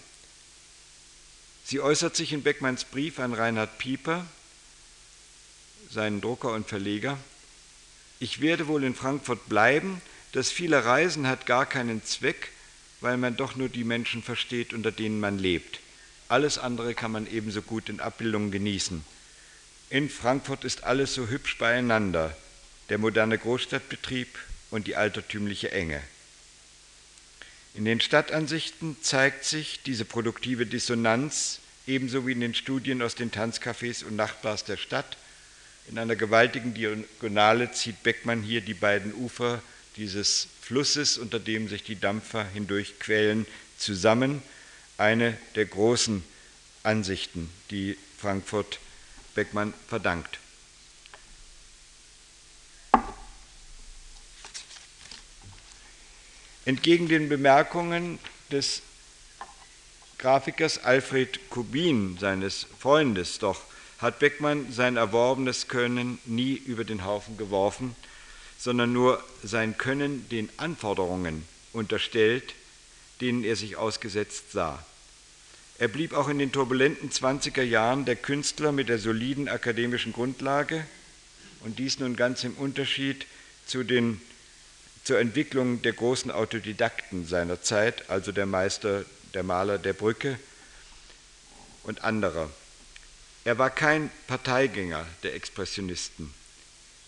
Sie 1.68 1.82
äußert 1.82 2.16
sich 2.16 2.32
in 2.32 2.42
Beckmanns 2.42 2.84
Brief 2.84 3.18
an 3.18 3.34
Reinhard 3.34 3.76
Pieper, 3.76 4.24
seinen 5.90 6.22
Drucker 6.22 6.54
und 6.54 6.66
Verleger. 6.66 7.18
Ich 8.20 8.40
werde 8.40 8.68
wohl 8.68 8.84
in 8.84 8.94
Frankfurt 8.94 9.50
bleiben. 9.50 10.00
Das 10.32 10.50
viele 10.50 10.86
Reisen 10.86 11.26
hat 11.26 11.44
gar 11.44 11.66
keinen 11.66 12.02
Zweck, 12.02 12.52
weil 13.02 13.18
man 13.18 13.36
doch 13.36 13.54
nur 13.54 13.68
die 13.68 13.84
Menschen 13.84 14.22
versteht, 14.22 14.72
unter 14.72 14.92
denen 14.92 15.20
man 15.20 15.38
lebt. 15.38 15.80
Alles 16.28 16.56
andere 16.56 16.94
kann 16.94 17.12
man 17.12 17.30
ebenso 17.30 17.60
gut 17.60 17.90
in 17.90 18.00
Abbildungen 18.00 18.50
genießen. 18.50 19.04
In 19.90 20.08
Frankfurt 20.08 20.64
ist 20.64 20.84
alles 20.84 21.12
so 21.12 21.28
hübsch 21.28 21.58
beieinander, 21.58 22.34
der 22.88 22.96
moderne 22.96 23.36
Großstadtbetrieb 23.36 24.38
und 24.70 24.86
die 24.86 24.96
altertümliche 24.96 25.70
Enge. 25.70 26.00
In 27.78 27.84
den 27.84 28.00
Stadtansichten 28.00 28.96
zeigt 29.02 29.44
sich 29.44 29.78
diese 29.86 30.04
produktive 30.04 30.66
Dissonanz 30.66 31.60
ebenso 31.86 32.26
wie 32.26 32.32
in 32.32 32.40
den 32.40 32.54
Studien 32.56 33.00
aus 33.02 33.14
den 33.14 33.30
Tanzcafés 33.30 34.04
und 34.04 34.16
Nachtbars 34.16 34.64
der 34.64 34.76
Stadt. 34.76 35.16
In 35.88 35.96
einer 35.96 36.16
gewaltigen 36.16 36.74
Diagonale 36.74 37.70
zieht 37.70 38.02
Beckmann 38.02 38.42
hier 38.42 38.62
die 38.62 38.74
beiden 38.74 39.14
Ufer 39.14 39.62
dieses 39.96 40.48
Flusses, 40.60 41.18
unter 41.18 41.38
dem 41.38 41.68
sich 41.68 41.84
die 41.84 42.00
Dampfer 42.00 42.44
hindurchquellen, 42.52 43.46
zusammen 43.78 44.42
eine 44.96 45.38
der 45.54 45.66
großen 45.66 46.24
Ansichten, 46.82 47.48
die 47.70 47.96
Frankfurt 48.18 48.80
Beckmann 49.36 49.72
verdankt. 49.86 50.40
Entgegen 56.68 57.08
den 57.08 57.30
Bemerkungen 57.30 58.18
des 58.52 58.82
Grafikers 60.18 60.76
Alfred 60.84 61.48
Kubin, 61.48 62.18
seines 62.20 62.66
Freundes, 62.78 63.38
doch 63.38 63.62
hat 63.96 64.18
Beckmann 64.18 64.70
sein 64.70 64.98
erworbenes 64.98 65.68
Können 65.68 66.18
nie 66.26 66.52
über 66.52 66.84
den 66.84 67.06
Haufen 67.06 67.38
geworfen, 67.38 67.96
sondern 68.58 68.92
nur 68.92 69.24
sein 69.42 69.78
Können 69.78 70.28
den 70.28 70.50
Anforderungen 70.58 71.48
unterstellt, 71.72 72.52
denen 73.22 73.44
er 73.44 73.56
sich 73.56 73.78
ausgesetzt 73.78 74.52
sah. 74.52 74.84
Er 75.78 75.88
blieb 75.88 76.12
auch 76.12 76.28
in 76.28 76.38
den 76.38 76.52
turbulenten 76.52 77.08
20er 77.08 77.62
Jahren 77.62 78.04
der 78.04 78.16
Künstler 78.16 78.72
mit 78.72 78.90
der 78.90 78.98
soliden 78.98 79.48
akademischen 79.48 80.12
Grundlage 80.12 80.86
und 81.64 81.78
dies 81.78 81.98
nun 81.98 82.14
ganz 82.14 82.44
im 82.44 82.52
Unterschied 82.56 83.24
zu 83.64 83.84
den, 83.84 84.20
zur 85.08 85.20
Entwicklung 85.20 85.80
der 85.80 85.94
großen 85.94 86.30
Autodidakten 86.30 87.26
seiner 87.26 87.62
Zeit, 87.62 88.10
also 88.10 88.30
der 88.30 88.44
Meister, 88.44 89.06
der 89.32 89.42
Maler 89.42 89.78
der 89.78 89.94
Brücke 89.94 90.38
und 91.84 92.04
anderer. 92.04 92.50
Er 93.46 93.56
war 93.56 93.70
kein 93.70 94.10
Parteigänger 94.26 95.06
der 95.22 95.34
Expressionisten. 95.34 96.34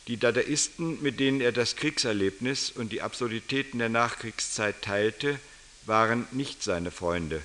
Die 0.08 0.16
Dadaisten, 0.16 1.02
mit 1.02 1.20
denen 1.20 1.42
er 1.42 1.52
das 1.52 1.76
Kriegserlebnis 1.76 2.70
und 2.70 2.90
die 2.90 3.02
Absurditäten 3.02 3.78
der 3.78 3.90
Nachkriegszeit 3.90 4.80
teilte, 4.80 5.38
waren 5.84 6.26
nicht 6.30 6.62
seine 6.62 6.90
Freunde. 6.90 7.42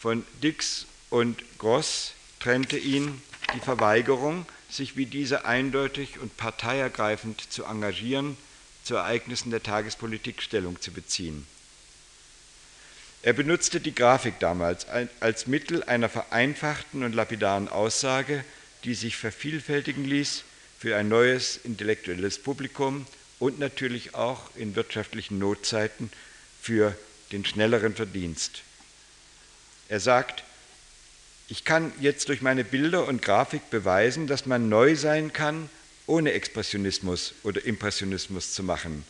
Von 0.00 0.26
Dix 0.42 0.86
und 1.10 1.44
Gross 1.58 2.14
trennte 2.40 2.76
ihn 2.76 3.22
die 3.54 3.60
Verweigerung, 3.60 4.46
sich 4.68 4.96
wie 4.96 5.06
diese 5.06 5.44
eindeutig 5.44 6.18
und 6.18 6.36
parteiergreifend 6.36 7.52
zu 7.52 7.62
engagieren, 7.66 8.36
zu 8.84 8.94
Ereignissen 8.96 9.50
der 9.50 9.62
Tagespolitik 9.62 10.42
Stellung 10.42 10.80
zu 10.80 10.92
beziehen. 10.92 11.46
Er 13.22 13.32
benutzte 13.32 13.80
die 13.80 13.94
Grafik 13.94 14.38
damals 14.38 14.86
als 15.20 15.46
Mittel 15.46 15.82
einer 15.82 16.10
vereinfachten 16.10 17.02
und 17.02 17.14
lapidaren 17.14 17.68
Aussage, 17.68 18.44
die 18.84 18.94
sich 18.94 19.16
vervielfältigen 19.16 20.04
ließ 20.04 20.44
für 20.78 20.96
ein 20.96 21.08
neues 21.08 21.56
intellektuelles 21.56 22.38
Publikum 22.38 23.06
und 23.38 23.58
natürlich 23.58 24.14
auch 24.14 24.54
in 24.56 24.76
wirtschaftlichen 24.76 25.38
Notzeiten 25.38 26.10
für 26.60 26.94
den 27.32 27.46
schnelleren 27.46 27.94
Verdienst. 27.94 28.60
Er 29.88 30.00
sagt, 30.00 30.44
ich 31.48 31.64
kann 31.64 31.92
jetzt 32.00 32.28
durch 32.28 32.42
meine 32.42 32.64
Bilder 32.64 33.08
und 33.08 33.22
Grafik 33.22 33.70
beweisen, 33.70 34.26
dass 34.26 34.44
man 34.44 34.68
neu 34.68 34.96
sein 34.96 35.32
kann, 35.32 35.70
ohne 36.06 36.32
Expressionismus 36.32 37.34
oder 37.42 37.64
Impressionismus 37.64 38.52
zu 38.52 38.62
machen. 38.62 39.04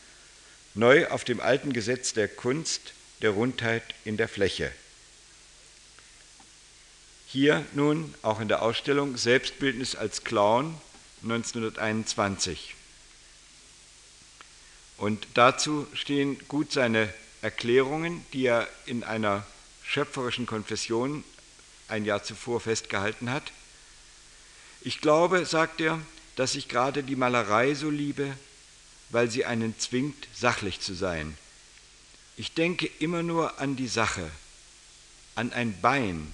Neu 0.75 1.09
auf 1.09 1.25
dem 1.25 1.41
alten 1.41 1.73
Gesetz 1.73 2.13
der 2.13 2.29
Kunst, 2.29 2.93
der 3.23 3.31
Rundheit 3.31 3.83
in 4.05 4.17
der 4.17 4.29
Fläche. 4.29 4.73
Hier 7.27 7.65
nun 7.73 8.15
auch 8.23 8.41
in 8.41 8.49
der 8.49 8.63
Ausstellung 8.63 9.17
Selbstbildnis 9.17 9.97
als 9.97 10.25
Clown 10.25 10.81
1921. 11.23 12.75
Und 14.99 15.27
dazu 15.35 15.87
stehen 15.95 16.39
gut 16.49 16.71
seine 16.71 17.13
Erklärungen, 17.43 18.25
die 18.33 18.47
er 18.47 18.69
in 18.87 19.03
einer 19.03 19.47
schöpferischen 19.83 20.47
Konfession 20.47 21.25
ein 21.89 22.05
Jahr 22.05 22.23
zuvor 22.23 22.61
festgehalten 22.61 23.31
hat. 23.31 23.53
Ich 24.81 25.01
glaube, 25.01 25.45
sagt 25.45 25.81
er, 25.81 26.01
dass 26.37 26.55
ich 26.55 26.69
gerade 26.69 27.03
die 27.03 27.17
Malerei 27.17 27.75
so 27.75 27.91
liebe, 27.91 28.37
weil 29.11 29.31
sie 29.31 29.45
einen 29.45 29.79
zwingt, 29.79 30.29
sachlich 30.35 30.81
zu 30.81 30.95
sein. 30.95 31.37
Ich 32.37 32.53
denke 32.55 32.91
immer 32.99 33.23
nur 33.23 33.61
an 33.61 33.77
die 33.77 33.89
Sache, 33.89 34.29
an 35.37 35.53
ein 35.53 35.81
Bein, 35.81 36.33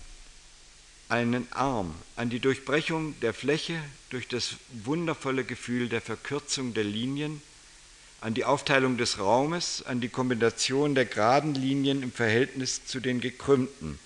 einen 1.09 1.47
Arm, 1.53 1.95
an 2.17 2.31
die 2.31 2.41
Durchbrechung 2.41 3.19
der 3.21 3.35
Fläche 3.35 3.83
durch 4.11 4.29
das 4.29 4.55
wundervolle 4.85 5.45
Gefühl 5.45 5.89
der 5.89 6.01
Verkürzung 6.01 6.73
der 6.73 6.85
Linien, 6.85 7.43
an 8.21 8.35
die 8.35 8.45
Aufteilung 8.45 8.97
des 8.97 9.19
Raumes, 9.19 9.83
an 9.83 10.01
die 10.01 10.09
Kombination 10.09 10.95
der 10.95 11.07
geraden 11.07 11.55
Linien 11.55 12.03
im 12.03 12.13
Verhältnis 12.13 12.85
zu 12.85 13.01
den 13.01 13.21
gekrümmten. 13.21 13.99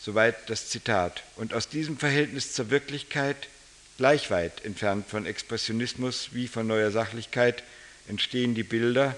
Soweit 0.00 0.48
das 0.48 0.68
Zitat. 0.68 1.22
Und 1.36 1.52
aus 1.52 1.68
diesem 1.68 1.98
Verhältnis 1.98 2.54
zur 2.54 2.70
Wirklichkeit, 2.70 3.48
gleich 3.98 4.30
weit 4.30 4.64
entfernt 4.64 5.06
von 5.06 5.26
Expressionismus 5.26 6.30
wie 6.32 6.48
von 6.48 6.66
neuer 6.66 6.90
Sachlichkeit, 6.90 7.62
entstehen 8.08 8.54
die 8.54 8.62
Bilder, 8.62 9.14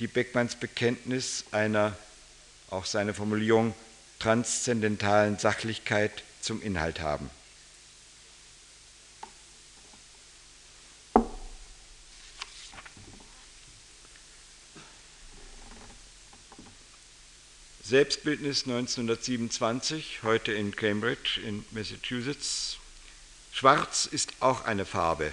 die 0.00 0.06
Beckmanns 0.06 0.54
Bekenntnis 0.54 1.44
einer, 1.50 1.96
auch 2.70 2.84
seine 2.84 3.14
Formulierung, 3.14 3.74
transzendentalen 4.18 5.38
Sachlichkeit 5.38 6.22
zum 6.42 6.60
Inhalt 6.60 7.00
haben. 7.00 7.30
Selbstbildnis 17.88 18.64
1927, 18.66 20.18
heute 20.22 20.52
in 20.52 20.76
Cambridge 20.76 21.40
in 21.42 21.64
Massachusetts. 21.70 22.76
Schwarz 23.50 24.04
ist 24.04 24.34
auch 24.40 24.66
eine 24.66 24.84
Farbe. 24.84 25.32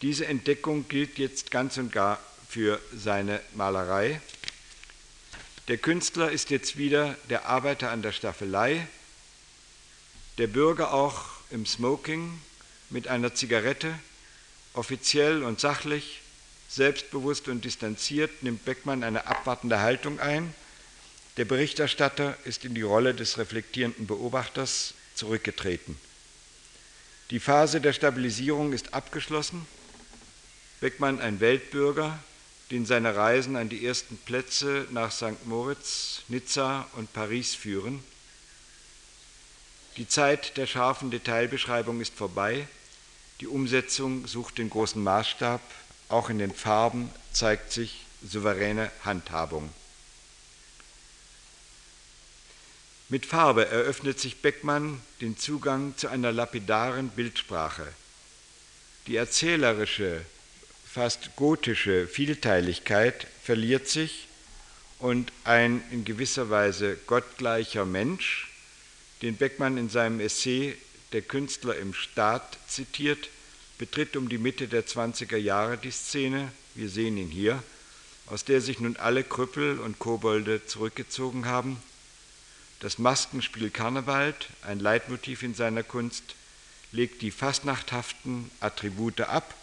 Diese 0.00 0.24
Entdeckung 0.24 0.88
gilt 0.88 1.18
jetzt 1.18 1.50
ganz 1.50 1.76
und 1.76 1.92
gar 1.92 2.18
für 2.48 2.80
seine 2.96 3.38
Malerei. 3.52 4.22
Der 5.68 5.76
Künstler 5.76 6.32
ist 6.32 6.48
jetzt 6.48 6.78
wieder 6.78 7.18
der 7.28 7.50
Arbeiter 7.50 7.90
an 7.90 8.00
der 8.00 8.12
Staffelei, 8.12 8.88
der 10.38 10.46
Bürger 10.46 10.94
auch 10.94 11.26
im 11.50 11.66
Smoking 11.66 12.40
mit 12.88 13.08
einer 13.08 13.34
Zigarette, 13.34 13.94
offiziell 14.72 15.42
und 15.42 15.60
sachlich, 15.60 16.22
selbstbewusst 16.66 17.48
und 17.48 17.62
distanziert 17.62 18.42
nimmt 18.42 18.64
Beckmann 18.64 19.04
eine 19.04 19.26
abwartende 19.26 19.80
Haltung 19.80 20.18
ein. 20.18 20.54
Der 21.36 21.44
Berichterstatter 21.44 22.36
ist 22.44 22.64
in 22.64 22.74
die 22.74 22.82
Rolle 22.82 23.12
des 23.12 23.38
reflektierenden 23.38 24.06
Beobachters 24.06 24.94
zurückgetreten. 25.16 25.98
Die 27.30 27.40
Phase 27.40 27.80
der 27.80 27.92
Stabilisierung 27.92 28.72
ist 28.72 28.94
abgeschlossen. 28.94 29.66
Beckmann 30.80 31.20
ein 31.20 31.40
Weltbürger, 31.40 32.18
den 32.70 32.86
seine 32.86 33.16
Reisen 33.16 33.56
an 33.56 33.68
die 33.68 33.84
ersten 33.84 34.16
Plätze 34.16 34.86
nach 34.90 35.10
St. 35.10 35.44
Moritz, 35.44 36.22
Nizza 36.28 36.86
und 36.92 37.12
Paris 37.12 37.54
führen. 37.54 38.04
Die 39.96 40.06
Zeit 40.06 40.56
der 40.56 40.66
scharfen 40.66 41.10
Detailbeschreibung 41.10 42.00
ist 42.00 42.14
vorbei. 42.14 42.68
Die 43.40 43.48
Umsetzung 43.48 44.26
sucht 44.28 44.58
den 44.58 44.70
großen 44.70 45.02
Maßstab. 45.02 45.60
Auch 46.08 46.30
in 46.30 46.38
den 46.38 46.54
Farben 46.54 47.10
zeigt 47.32 47.72
sich 47.72 48.04
souveräne 48.22 48.90
Handhabung. 49.04 49.70
Mit 53.14 53.26
Farbe 53.26 53.68
eröffnet 53.68 54.18
sich 54.18 54.42
Beckmann 54.42 55.00
den 55.20 55.36
Zugang 55.36 55.96
zu 55.96 56.08
einer 56.08 56.32
lapidaren 56.32 57.10
Bildsprache. 57.10 57.86
Die 59.06 59.14
erzählerische, 59.14 60.22
fast 60.84 61.36
gotische 61.36 62.08
Vielteiligkeit 62.08 63.28
verliert 63.40 63.86
sich 63.86 64.26
und 64.98 65.30
ein 65.44 65.80
in 65.92 66.04
gewisser 66.04 66.50
Weise 66.50 66.96
gottgleicher 67.06 67.84
Mensch, 67.84 68.50
den 69.22 69.36
Beckmann 69.36 69.78
in 69.78 69.90
seinem 69.90 70.18
Essay 70.18 70.76
Der 71.12 71.22
Künstler 71.22 71.76
im 71.76 71.94
Staat 71.94 72.58
zitiert, 72.66 73.28
betritt 73.78 74.16
um 74.16 74.28
die 74.28 74.38
Mitte 74.38 74.66
der 74.66 74.88
20er 74.88 75.36
Jahre 75.36 75.78
die 75.78 75.92
Szene, 75.92 76.50
wir 76.74 76.88
sehen 76.88 77.16
ihn 77.16 77.30
hier, 77.30 77.62
aus 78.26 78.44
der 78.44 78.60
sich 78.60 78.80
nun 78.80 78.96
alle 78.96 79.22
Krüppel 79.22 79.78
und 79.78 80.00
Kobolde 80.00 80.66
zurückgezogen 80.66 81.46
haben. 81.46 81.80
Das 82.84 82.98
Maskenspiel 82.98 83.70
Karnevalt, 83.70 84.48
ein 84.60 84.78
Leitmotiv 84.78 85.42
in 85.42 85.54
seiner 85.54 85.82
Kunst, 85.82 86.22
legt 86.92 87.22
die 87.22 87.30
fastnachthaften 87.30 88.50
Attribute 88.60 89.22
ab 89.22 89.54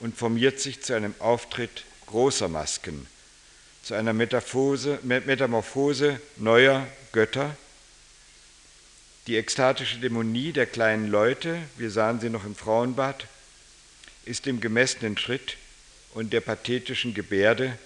und 0.00 0.18
formiert 0.18 0.58
sich 0.58 0.82
zu 0.82 0.92
einem 0.92 1.14
Auftritt 1.20 1.84
großer 2.06 2.48
Masken, 2.48 3.06
zu 3.84 3.94
einer 3.94 4.12
Metamorphose 4.12 4.98
neuer 6.38 6.88
Götter. 7.12 7.56
Die 9.28 9.36
ekstatische 9.36 9.98
Dämonie 9.98 10.50
der 10.50 10.66
kleinen 10.66 11.06
Leute, 11.06 11.62
wir 11.76 11.92
sahen 11.92 12.18
sie 12.18 12.30
noch 12.30 12.44
im 12.44 12.56
Frauenbad, 12.56 13.28
ist 14.24 14.44
dem 14.44 14.60
gemessenen 14.60 15.16
Schritt 15.16 15.56
und 16.14 16.32
der 16.32 16.40
pathetischen 16.40 17.14
Gebärde, 17.14 17.78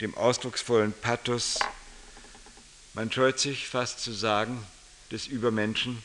dem 0.00 0.16
ausdrucksvollen 0.16 0.92
Pathos, 0.92 1.60
man 2.94 3.10
scheut 3.10 3.38
sich 3.38 3.68
fast 3.68 4.00
zu 4.00 4.12
sagen, 4.12 4.64
des 5.10 5.26
Übermenschen 5.26 6.02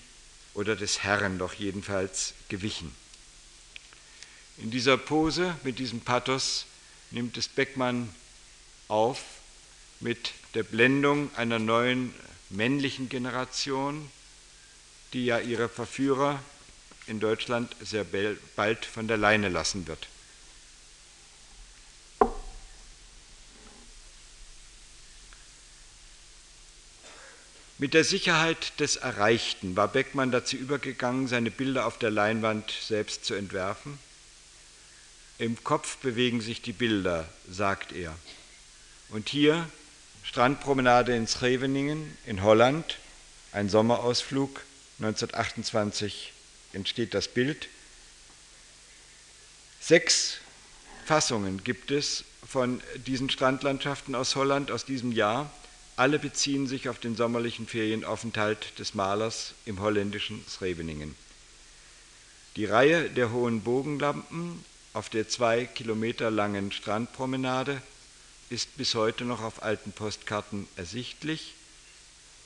oder 0.54 0.76
des 0.76 1.04
Herren 1.04 1.38
doch 1.38 1.54
jedenfalls 1.54 2.34
gewichen. 2.50 2.94
In 4.58 4.72
dieser 4.72 4.98
Pose, 4.98 5.56
mit 5.64 5.80
diesem 5.80 6.02
Pathos, 6.02 6.66
nimmt 7.12 7.38
es 7.38 7.48
Beckmann 7.48 8.14
auf 8.88 9.22
mit 10.00 10.34
der 10.54 10.64
Blendung 10.64 11.34
einer 11.36 11.60
neuen 11.60 12.14
männlichen 12.50 13.10
Generation, 13.10 14.10
die 15.14 15.26
ja 15.26 15.40
ihre 15.40 15.70
Verführer 15.70 16.42
in 17.08 17.20
Deutschland 17.20 17.76
sehr 17.82 18.06
bald 18.56 18.86
von 18.86 19.08
der 19.08 19.18
Leine 19.18 19.50
lassen 19.50 19.88
wird. 19.88 20.08
Mit 27.80 27.94
der 27.94 28.04
Sicherheit 28.04 28.80
des 28.80 28.96
Erreichten 28.96 29.76
war 29.76 29.88
Beckmann 29.88 30.32
dazu 30.32 30.56
übergegangen, 30.56 31.28
seine 31.28 31.52
Bilder 31.52 31.86
auf 31.86 32.00
der 32.00 32.10
Leinwand 32.10 32.72
selbst 32.72 33.24
zu 33.24 33.36
entwerfen. 33.36 34.00
Im 35.38 35.64
Kopf 35.64 35.98
bewegen 35.98 36.42
sich 36.42 36.64
die 36.64 36.74
Bilder, 36.74 37.30
sagt 37.48 37.92
er. 37.92 38.18
Und 39.10 39.30
hier 39.30 39.70
Strandpromenade 40.24 41.16
in 41.16 41.28
Scheveningen 41.28 42.18
in 42.26 42.42
Holland, 42.42 42.98
ein 43.52 43.70
Sommerausflug, 43.70 44.62
1928 44.98 46.34
entsteht 46.74 47.14
das 47.14 47.28
Bild. 47.28 47.70
Sechs 49.80 50.40
Fassungen 51.06 51.64
gibt 51.64 51.92
es 51.92 52.24
von 52.46 52.82
diesen 53.06 53.30
Strandlandschaften 53.30 54.16
aus 54.16 54.36
Holland 54.36 54.72
aus 54.72 54.84
diesem 54.84 55.12
Jahr. 55.12 55.52
Alle 55.98 56.20
beziehen 56.20 56.68
sich 56.68 56.90
auf 56.90 57.00
den 57.00 57.16
sommerlichen 57.16 57.66
Ferienaufenthalt 57.66 58.78
des 58.78 58.94
Malers 58.94 59.56
im 59.66 59.80
holländischen 59.80 60.46
Scheveningen. 60.48 61.16
Die 62.56 62.66
Reihe 62.66 63.10
der 63.10 63.32
hohen 63.32 63.62
Bogenlampen 63.62 64.64
auf 64.94 65.10
der 65.10 65.28
zwei 65.28 65.66
Kilometer 65.66 66.30
langen 66.30 66.72
Strandpromenade 66.72 67.82
ist 68.52 68.78
bis 68.78 68.94
heute 68.94 69.26
noch 69.26 69.42
auf 69.42 69.64
alten 69.64 69.92
Postkarten 69.92 70.68
ersichtlich. 70.76 71.56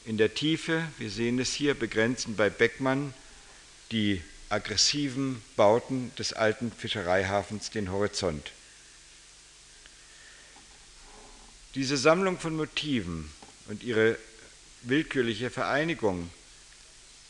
In 0.05 0.17
der 0.17 0.33
Tiefe, 0.33 0.87
wir 0.97 1.09
sehen 1.09 1.37
es 1.37 1.53
hier, 1.53 1.73
begrenzen 1.73 2.37
bei 2.37 2.49
Beckmann 2.49 3.13
die 3.91 4.21
aggressiven 4.47 5.41
Bauten 5.57 6.15
des 6.15 6.31
alten 6.31 6.71
Fischereihafens 6.71 7.69
den 7.69 7.91
Horizont. 7.91 8.53
Diese 11.75 11.97
Sammlung 11.97 12.39
von 12.39 12.55
Motiven 12.55 13.29
und 13.71 13.83
ihre 13.83 14.17
willkürliche 14.83 15.49
Vereinigung 15.49 16.29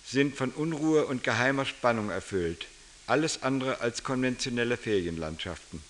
sind 0.06 0.36
von 0.36 0.50
Unruhe 0.52 1.06
und 1.06 1.24
geheimer 1.24 1.66
Spannung 1.66 2.10
erfüllt 2.10 2.68
alles 3.12 3.44
andere 3.44 3.82
als 3.82 4.04
konventionelle 4.04 4.78
Ferienlandschaften. 4.78 5.84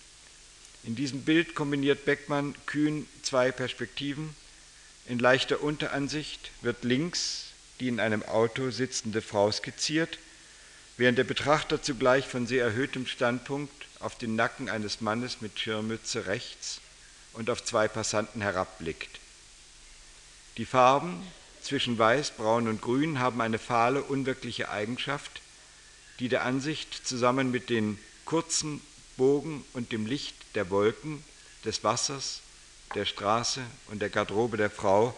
In 0.84 0.96
diesem 0.96 1.22
Bild 1.22 1.54
kombiniert 1.54 2.04
Beckmann 2.04 2.56
kühn 2.66 3.08
zwei 3.22 3.52
Perspektiven. 3.52 4.36
In 5.08 5.20
leichter 5.20 5.62
Unteransicht 5.62 6.52
wird 6.62 6.84
links 6.84 7.46
die 7.80 7.88
in 7.88 8.00
einem 8.00 8.24
Auto 8.24 8.70
sitzende 8.70 9.22
Frau 9.24 9.52
skizziert, 9.52 10.20
während 10.98 11.18
der 11.18 11.24
Betrachter 11.24 11.82
zugleich 11.82 12.28
von 12.28 12.46
sehr 12.46 12.64
erhöhtem 12.64 13.08
Standpunkt 13.08 13.74
auf 14.00 14.18
den 14.18 14.36
Nacken 14.36 14.70
eines 14.70 15.02
Mannes 15.02 15.42
mit 15.42 15.60
Schirmmütze 15.60 16.28
rechts 16.28 16.80
und 17.34 17.50
auf 17.50 17.64
zwei 17.64 17.88
Passanten 17.88 18.42
herabblickt. 18.42 19.21
Die 20.58 20.66
Farben 20.66 21.26
zwischen 21.62 21.98
Weiß, 21.98 22.32
Braun 22.32 22.68
und 22.68 22.82
Grün 22.82 23.20
haben 23.20 23.42
eine 23.42 23.60
fahle, 23.60 24.04
unwirkliche 24.04 24.70
Eigenschaft, 24.70 25.42
die 26.20 26.30
der 26.30 26.44
Ansicht 26.44 27.08
zusammen 27.08 27.52
mit 27.52 27.70
den 27.70 27.98
kurzen 28.26 28.82
Bogen 29.18 29.64
und 29.74 29.92
dem 29.92 30.06
Licht 30.06 30.36
der 30.56 30.70
Wolken, 30.70 31.24
des 31.66 31.84
Wassers, 31.84 32.42
der 32.96 33.06
Straße 33.06 33.62
und 33.88 34.02
der 34.02 34.10
Garderobe 34.10 34.58
der 34.58 34.70
Frau 34.70 35.16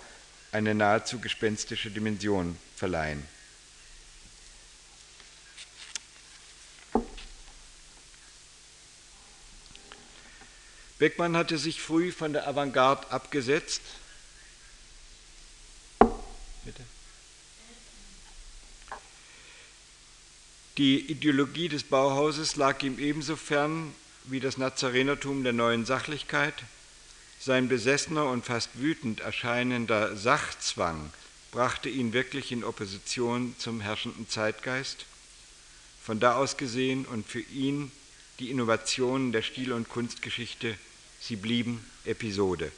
eine 0.51 0.75
nahezu 0.75 1.19
gespenstische 1.19 1.89
Dimension 1.89 2.57
verleihen. 2.75 3.25
Beckmann 10.99 11.35
hatte 11.35 11.57
sich 11.57 11.81
früh 11.81 12.11
von 12.11 12.33
der 12.33 12.47
Avantgarde 12.47 13.09
abgesetzt. 13.11 13.81
Bitte. 16.65 16.83
Die 20.77 20.99
Ideologie 21.11 21.69
des 21.69 21.83
Bauhauses 21.83 22.55
lag 22.55 22.81
ihm 22.81 22.97
ebenso 22.97 23.35
fern 23.35 23.93
wie 24.25 24.39
das 24.39 24.57
Nazarenertum 24.57 25.43
der 25.43 25.53
neuen 25.53 25.85
Sachlichkeit. 25.85 26.55
Sein 27.39 27.67
besessener 27.67 28.25
und 28.25 28.45
fast 28.45 28.69
wütend 28.79 29.19
erscheinender 29.19 30.15
Sachzwang 30.15 31.11
brachte 31.51 31.89
ihn 31.89 32.13
wirklich 32.13 32.51
in 32.51 32.63
Opposition 32.63 33.55
zum 33.59 33.81
herrschenden 33.81 34.27
Zeitgeist. 34.27 35.05
Von 36.01 36.19
da 36.19 36.35
aus 36.35 36.57
gesehen 36.57 37.05
und 37.05 37.27
für 37.27 37.41
ihn 37.41 37.91
die 38.39 38.49
Innovationen 38.49 39.31
der 39.31 39.43
Stil- 39.43 39.73
und 39.73 39.89
Kunstgeschichte, 39.89 40.75
sie 41.19 41.35
blieben 41.35 41.85
Episode. 42.05 42.71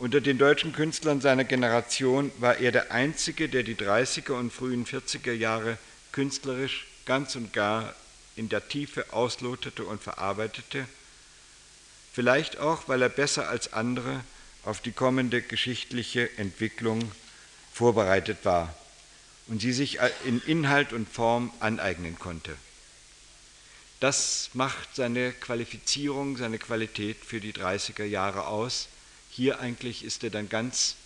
Unter 0.00 0.22
den 0.22 0.38
deutschen 0.38 0.72
Künstlern 0.72 1.20
seiner 1.20 1.44
Generation 1.44 2.32
war 2.38 2.56
er 2.56 2.72
der 2.72 2.90
Einzige, 2.90 3.50
der 3.50 3.62
die 3.64 3.74
30er 3.74 4.32
und 4.32 4.50
frühen 4.50 4.86
40er 4.86 5.34
Jahre 5.34 5.76
künstlerisch 6.10 6.86
ganz 7.04 7.36
und 7.36 7.52
gar 7.52 7.94
in 8.34 8.48
der 8.48 8.66
Tiefe 8.66 9.12
auslotete 9.12 9.84
und 9.84 10.02
verarbeitete, 10.02 10.86
vielleicht 12.14 12.56
auch, 12.56 12.88
weil 12.88 13.02
er 13.02 13.10
besser 13.10 13.50
als 13.50 13.74
andere 13.74 14.24
auf 14.64 14.80
die 14.80 14.92
kommende 14.92 15.42
geschichtliche 15.42 16.30
Entwicklung 16.38 17.12
vorbereitet 17.70 18.38
war 18.44 18.74
und 19.48 19.60
sie 19.60 19.74
sich 19.74 19.98
in 20.24 20.40
Inhalt 20.46 20.94
und 20.94 21.10
Form 21.10 21.52
aneignen 21.60 22.18
konnte. 22.18 22.56
Das 24.00 24.48
macht 24.54 24.96
seine 24.96 25.32
Qualifizierung, 25.32 26.38
seine 26.38 26.58
Qualität 26.58 27.18
für 27.18 27.38
die 27.38 27.52
30er 27.52 28.04
Jahre 28.04 28.46
aus. 28.46 28.88
Hier 29.30 29.60
eigentlich 29.60 30.04
ist 30.04 30.24
er 30.24 30.30
dann 30.30 30.48
ganz 30.48 30.96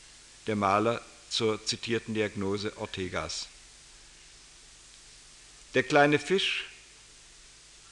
der 0.47 0.57
Maler 0.57 1.01
zur 1.29 1.65
zitierten 1.65 2.15
Diagnose 2.15 2.77
Ortegas. 2.79 3.49
Der 5.75 5.83
kleine 5.83 6.19
Fisch, 6.19 6.67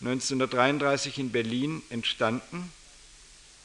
1933 0.01 1.19
in 1.19 1.33
Berlin 1.33 1.83
entstanden, 1.91 2.73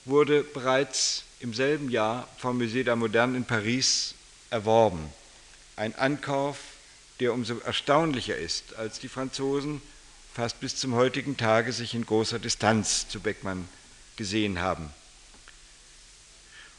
wurde 0.05 0.43
bereits 0.43 1.24
im 1.39 1.53
selben 1.53 1.89
Jahr 1.89 2.28
vom 2.38 2.59
Musée 2.59 2.84
der 2.84 2.95
Moderne 2.95 3.38
in 3.38 3.45
Paris 3.45 4.15
erworben. 4.49 5.09
Ein 5.76 5.93
Ankauf, 5.95 6.57
der 7.20 7.34
umso 7.34 7.59
erstaunlicher 7.59 8.36
ist, 8.36 8.76
als 8.76 8.99
die 8.99 9.09
Franzosen 9.09 9.82
fast 10.34 10.59
bis 10.59 10.76
zum 10.76 10.93
heutigen 10.93 11.38
Tage 11.38 11.74
sich 11.74 11.93
in 11.93 12.05
großer 12.05 12.39
Distanz 12.39 13.07
zu 13.07 13.20
Beckmann 13.20 13.68
gesehen 14.15 14.59
haben. 14.59 14.91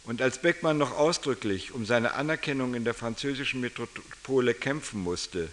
Und 0.08 0.22
als 0.22 0.38
Beckmann 0.38 0.78
noch 0.78 0.92
ausdrücklich 0.92 1.72
um 1.72 1.84
seine 1.84 2.14
Anerkennung 2.14 2.72
in 2.72 2.82
der 2.82 2.94
französischen 2.94 3.60
Metropole 3.60 4.54
kämpfen 4.54 5.02
musste, 5.02 5.50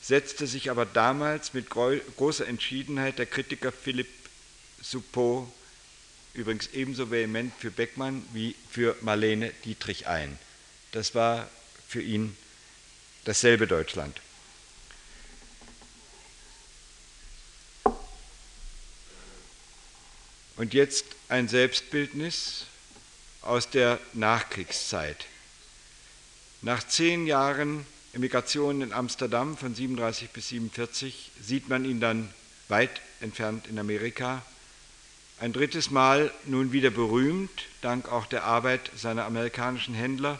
setzte 0.00 0.46
sich 0.46 0.70
aber 0.70 0.86
damals 0.86 1.52
mit 1.52 1.68
großer 1.68 2.46
Entschiedenheit 2.46 3.18
der 3.18 3.26
Kritiker 3.26 3.72
Philipp 3.72 4.06
Suppot, 4.80 5.48
übrigens 6.34 6.68
ebenso 6.74 7.10
vehement 7.10 7.52
für 7.58 7.72
Beckmann 7.72 8.24
wie 8.32 8.54
für 8.70 8.94
Marlene 9.00 9.50
Dietrich 9.64 10.06
ein. 10.06 10.38
Das 10.92 11.16
war 11.16 11.50
für 11.88 12.02
ihn 12.02 12.36
dasselbe 13.24 13.66
Deutschland. 13.66 14.20
Und 20.54 20.72
jetzt 20.72 21.06
ein 21.28 21.48
Selbstbildnis 21.48 22.66
aus 23.44 23.70
der 23.70 23.98
Nachkriegszeit. 24.12 25.26
Nach 26.62 26.86
zehn 26.86 27.26
Jahren 27.26 27.86
Emigration 28.14 28.80
in 28.80 28.92
Amsterdam 28.92 29.56
von 29.56 29.74
37 29.74 30.30
bis 30.30 30.48
47 30.48 31.32
sieht 31.42 31.68
man 31.68 31.84
ihn 31.84 32.00
dann 32.00 32.30
weit 32.68 33.00
entfernt 33.20 33.66
in 33.66 33.78
Amerika. 33.78 34.42
Ein 35.40 35.52
drittes 35.52 35.90
Mal 35.90 36.32
nun 36.46 36.72
wieder 36.72 36.90
berühmt, 36.90 37.50
dank 37.82 38.10
auch 38.10 38.26
der 38.26 38.44
Arbeit 38.44 38.90
seiner 38.96 39.24
amerikanischen 39.24 39.94
Händler, 39.94 40.38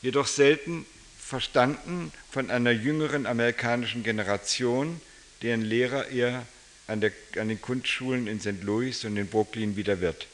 jedoch 0.00 0.26
selten 0.26 0.86
verstanden 1.18 2.12
von 2.30 2.50
einer 2.50 2.70
jüngeren 2.70 3.26
amerikanischen 3.26 4.02
Generation, 4.02 5.00
deren 5.42 5.60
Lehrer 5.60 6.08
er 6.08 6.46
an, 6.86 7.00
der, 7.00 7.12
an 7.38 7.48
den 7.48 7.60
Kunstschulen 7.60 8.26
in 8.26 8.40
St. 8.40 8.62
Louis 8.62 9.04
und 9.04 9.16
in 9.16 9.28
Brooklyn 9.28 9.76
wieder 9.76 10.00
wird. 10.00 10.26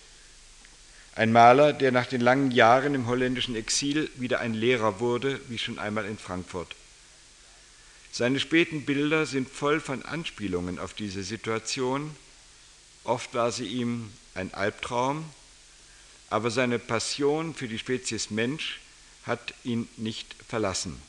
Ein 1.18 1.32
Maler, 1.32 1.72
der 1.72 1.90
nach 1.90 2.06
den 2.06 2.20
langen 2.20 2.52
Jahren 2.52 2.94
im 2.94 3.08
holländischen 3.08 3.56
Exil 3.56 4.08
wieder 4.14 4.38
ein 4.38 4.54
Lehrer 4.54 5.00
wurde, 5.00 5.40
wie 5.48 5.58
schon 5.58 5.80
einmal 5.80 6.04
in 6.04 6.16
Frankfurt. 6.16 6.76
Seine 8.12 8.38
späten 8.38 8.84
Bilder 8.84 9.26
sind 9.26 9.50
voll 9.50 9.80
von 9.80 10.04
Anspielungen 10.04 10.78
auf 10.78 10.94
diese 10.94 11.24
Situation. 11.24 12.14
Oft 13.02 13.34
war 13.34 13.50
sie 13.50 13.66
ihm 13.66 14.12
ein 14.36 14.54
Albtraum, 14.54 15.28
aber 16.30 16.52
seine 16.52 16.78
Passion 16.78 17.52
für 17.52 17.66
die 17.66 17.80
Spezies 17.80 18.30
Mensch 18.30 18.78
hat 19.24 19.54
ihn 19.64 19.88
nicht 19.96 20.36
verlassen. 20.46 21.02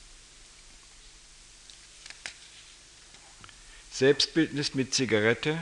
Selbstbildnis 3.91 4.73
mit 4.73 4.91
Zigarette 4.95 5.59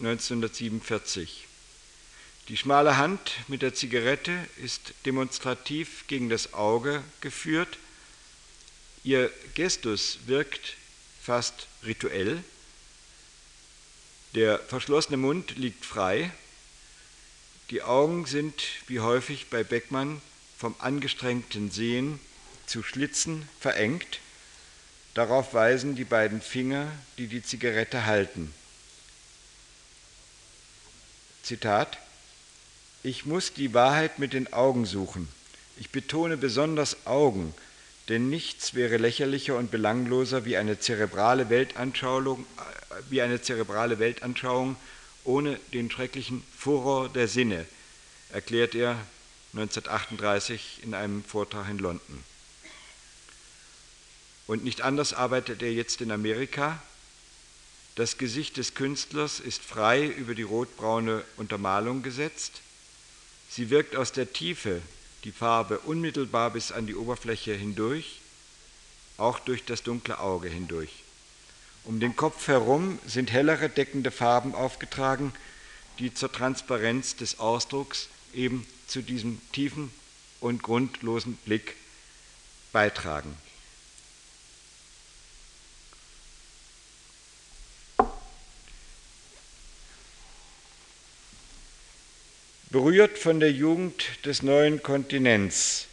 1947. 0.00 1.46
Die 2.50 2.56
schmale 2.56 2.96
Hand 2.96 3.30
mit 3.46 3.62
der 3.62 3.74
Zigarette 3.74 4.36
ist 4.56 4.94
demonstrativ 5.06 6.08
gegen 6.08 6.28
das 6.28 6.52
Auge 6.52 7.04
geführt. 7.20 7.78
Ihr 9.04 9.30
Gestus 9.54 10.18
wirkt 10.26 10.74
fast 11.22 11.68
rituell. 11.84 12.42
Der 14.34 14.58
verschlossene 14.58 15.16
Mund 15.16 15.58
liegt 15.58 15.84
frei. 15.84 16.32
Die 17.70 17.82
Augen 17.82 18.26
sind, 18.26 18.60
wie 18.88 18.98
häufig 18.98 19.46
bei 19.48 19.62
Beckmann, 19.62 20.20
vom 20.58 20.74
angestrengten 20.80 21.70
Sehen 21.70 22.18
zu 22.66 22.82
Schlitzen 22.82 23.48
verengt. 23.60 24.18
Darauf 25.14 25.54
weisen 25.54 25.94
die 25.94 26.04
beiden 26.04 26.40
Finger, 26.40 26.90
die 27.16 27.28
die 27.28 27.44
Zigarette 27.44 28.06
halten. 28.06 28.52
Zitat 31.44 31.96
ich 33.02 33.26
muss 33.26 33.52
die 33.52 33.72
Wahrheit 33.74 34.18
mit 34.18 34.32
den 34.32 34.52
Augen 34.52 34.84
suchen. 34.84 35.28
Ich 35.78 35.90
betone 35.90 36.36
besonders 36.36 37.06
Augen, 37.06 37.54
denn 38.08 38.28
nichts 38.28 38.74
wäre 38.74 38.96
lächerlicher 38.98 39.56
und 39.56 39.70
belangloser 39.70 40.44
wie 40.44 40.56
eine 40.56 40.78
zerebrale 40.78 41.48
Weltanschauung, 41.48 42.40
äh, 42.40 42.94
wie 43.08 43.22
eine 43.22 43.40
zerebrale 43.40 43.98
Weltanschauung 43.98 44.76
ohne 45.24 45.58
den 45.72 45.90
schrecklichen 45.90 46.42
Furor 46.56 47.08
der 47.08 47.28
Sinne, 47.28 47.66
erklärt 48.32 48.74
er 48.74 48.96
1938 49.52 50.80
in 50.82 50.94
einem 50.94 51.24
Vortrag 51.24 51.68
in 51.68 51.78
London. 51.78 52.24
Und 54.46 54.64
nicht 54.64 54.82
anders 54.82 55.12
arbeitet 55.12 55.62
er 55.62 55.72
jetzt 55.72 56.00
in 56.00 56.10
Amerika. 56.10 56.82
Das 57.94 58.18
Gesicht 58.18 58.56
des 58.56 58.74
Künstlers 58.74 59.40
ist 59.40 59.62
frei 59.62 60.06
über 60.06 60.34
die 60.34 60.42
rotbraune 60.42 61.24
Untermalung 61.36 62.02
gesetzt. 62.02 62.60
Sie 63.50 63.68
wirkt 63.68 63.96
aus 63.96 64.12
der 64.12 64.32
Tiefe 64.32 64.80
die 65.24 65.32
Farbe 65.32 65.80
unmittelbar 65.80 66.50
bis 66.50 66.70
an 66.70 66.86
die 66.86 66.94
Oberfläche 66.94 67.52
hindurch, 67.52 68.20
auch 69.18 69.40
durch 69.40 69.64
das 69.64 69.82
dunkle 69.82 70.20
Auge 70.20 70.48
hindurch. 70.48 71.02
Um 71.84 71.98
den 71.98 72.14
Kopf 72.14 72.46
herum 72.46 72.98
sind 73.06 73.32
hellere 73.32 73.68
deckende 73.68 74.12
Farben 74.12 74.54
aufgetragen, 74.54 75.32
die 75.98 76.14
zur 76.14 76.30
Transparenz 76.30 77.16
des 77.16 77.40
Ausdrucks 77.40 78.08
eben 78.32 78.66
zu 78.86 79.02
diesem 79.02 79.40
tiefen 79.52 79.90
und 80.40 80.62
grundlosen 80.62 81.34
Blick 81.44 81.74
beitragen. 82.72 83.36
Berührt 92.70 93.18
von 93.18 93.40
der 93.40 93.50
Jugend 93.50 94.24
des 94.24 94.44
neuen 94.44 94.80
Kontinents, 94.80 95.86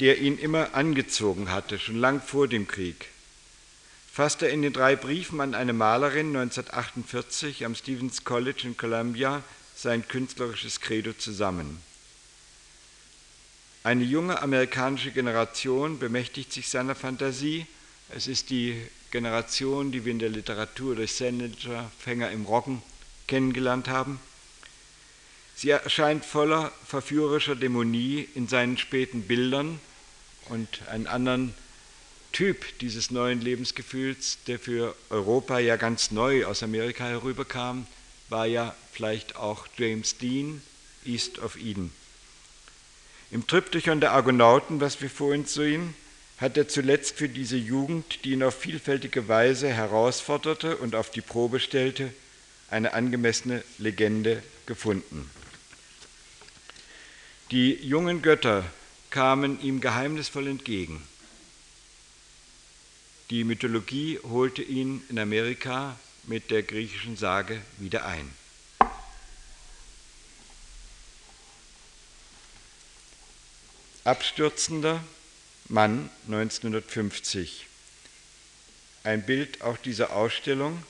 der 0.00 0.18
ihn 0.18 0.36
immer 0.36 0.74
angezogen 0.74 1.52
hatte, 1.52 1.78
schon 1.78 2.00
lang 2.00 2.20
vor 2.20 2.48
dem 2.48 2.66
Krieg, 2.66 3.06
fasste 4.12 4.46
er 4.46 4.52
in 4.54 4.62
den 4.62 4.72
drei 4.72 4.96
Briefen 4.96 5.40
an 5.40 5.54
eine 5.54 5.72
Malerin 5.72 6.36
1948 6.36 7.64
am 7.64 7.76
Stevens 7.76 8.24
College 8.24 8.62
in 8.64 8.76
Columbia 8.76 9.44
sein 9.76 10.08
künstlerisches 10.08 10.80
Credo 10.80 11.12
zusammen. 11.12 11.80
Eine 13.84 14.02
junge 14.02 14.42
amerikanische 14.42 15.12
Generation 15.12 16.00
bemächtigt 16.00 16.52
sich 16.52 16.70
seiner 16.70 16.96
Fantasie. 16.96 17.66
Es 18.08 18.26
ist 18.26 18.50
die 18.50 18.82
Generation, 19.12 19.92
die 19.92 20.04
wir 20.04 20.10
in 20.10 20.18
der 20.18 20.28
Literatur 20.28 20.96
durch 20.96 21.14
Salinger, 21.14 21.88
Fänger 22.00 22.32
im 22.32 22.46
Roggen 22.46 22.82
kennengelernt 23.28 23.86
haben. 23.86 24.18
Sie 25.62 25.70
erscheint 25.70 26.24
voller 26.24 26.72
verführerischer 26.84 27.54
Dämonie 27.54 28.28
in 28.34 28.48
seinen 28.48 28.78
späten 28.78 29.22
Bildern 29.22 29.78
und 30.48 30.66
einen 30.88 31.06
anderen 31.06 31.54
Typ 32.32 32.76
dieses 32.80 33.12
neuen 33.12 33.40
Lebensgefühls, 33.40 34.38
der 34.48 34.58
für 34.58 34.96
Europa 35.08 35.60
ja 35.60 35.76
ganz 35.76 36.10
neu 36.10 36.46
aus 36.46 36.64
Amerika 36.64 37.04
herüberkam, 37.04 37.86
war 38.28 38.46
ja 38.46 38.74
vielleicht 38.90 39.36
auch 39.36 39.68
James 39.76 40.18
Dean, 40.18 40.62
East 41.04 41.38
of 41.38 41.56
Eden. 41.56 41.92
Im 43.30 43.46
Triptychon 43.46 44.00
der 44.00 44.14
Argonauten, 44.14 44.80
was 44.80 45.00
wir 45.00 45.10
vorhin 45.10 45.46
sehen, 45.46 45.94
hat 46.38 46.56
er 46.56 46.66
zuletzt 46.66 47.18
für 47.18 47.28
diese 47.28 47.56
Jugend, 47.56 48.24
die 48.24 48.32
ihn 48.32 48.42
auf 48.42 48.58
vielfältige 48.58 49.28
Weise 49.28 49.68
herausforderte 49.68 50.76
und 50.78 50.96
auf 50.96 51.12
die 51.12 51.20
Probe 51.20 51.60
stellte, 51.60 52.12
eine 52.68 52.94
angemessene 52.94 53.62
Legende 53.78 54.42
gefunden. 54.66 55.30
Die 57.52 57.74
jungen 57.86 58.22
Götter 58.22 58.64
kamen 59.10 59.60
ihm 59.60 59.82
geheimnisvoll 59.82 60.46
entgegen. 60.46 61.06
Die 63.28 63.44
Mythologie 63.44 64.18
holte 64.22 64.62
ihn 64.62 65.04
in 65.10 65.18
Amerika 65.18 65.98
mit 66.22 66.50
der 66.50 66.62
griechischen 66.62 67.18
Sage 67.18 67.60
wieder 67.76 68.06
ein. 68.06 68.32
Abstürzender 74.04 75.04
Mann 75.68 76.08
1950. 76.28 77.66
Ein 79.04 79.26
Bild 79.26 79.60
auch 79.60 79.76
dieser 79.76 80.16
Ausstellung, 80.16 80.82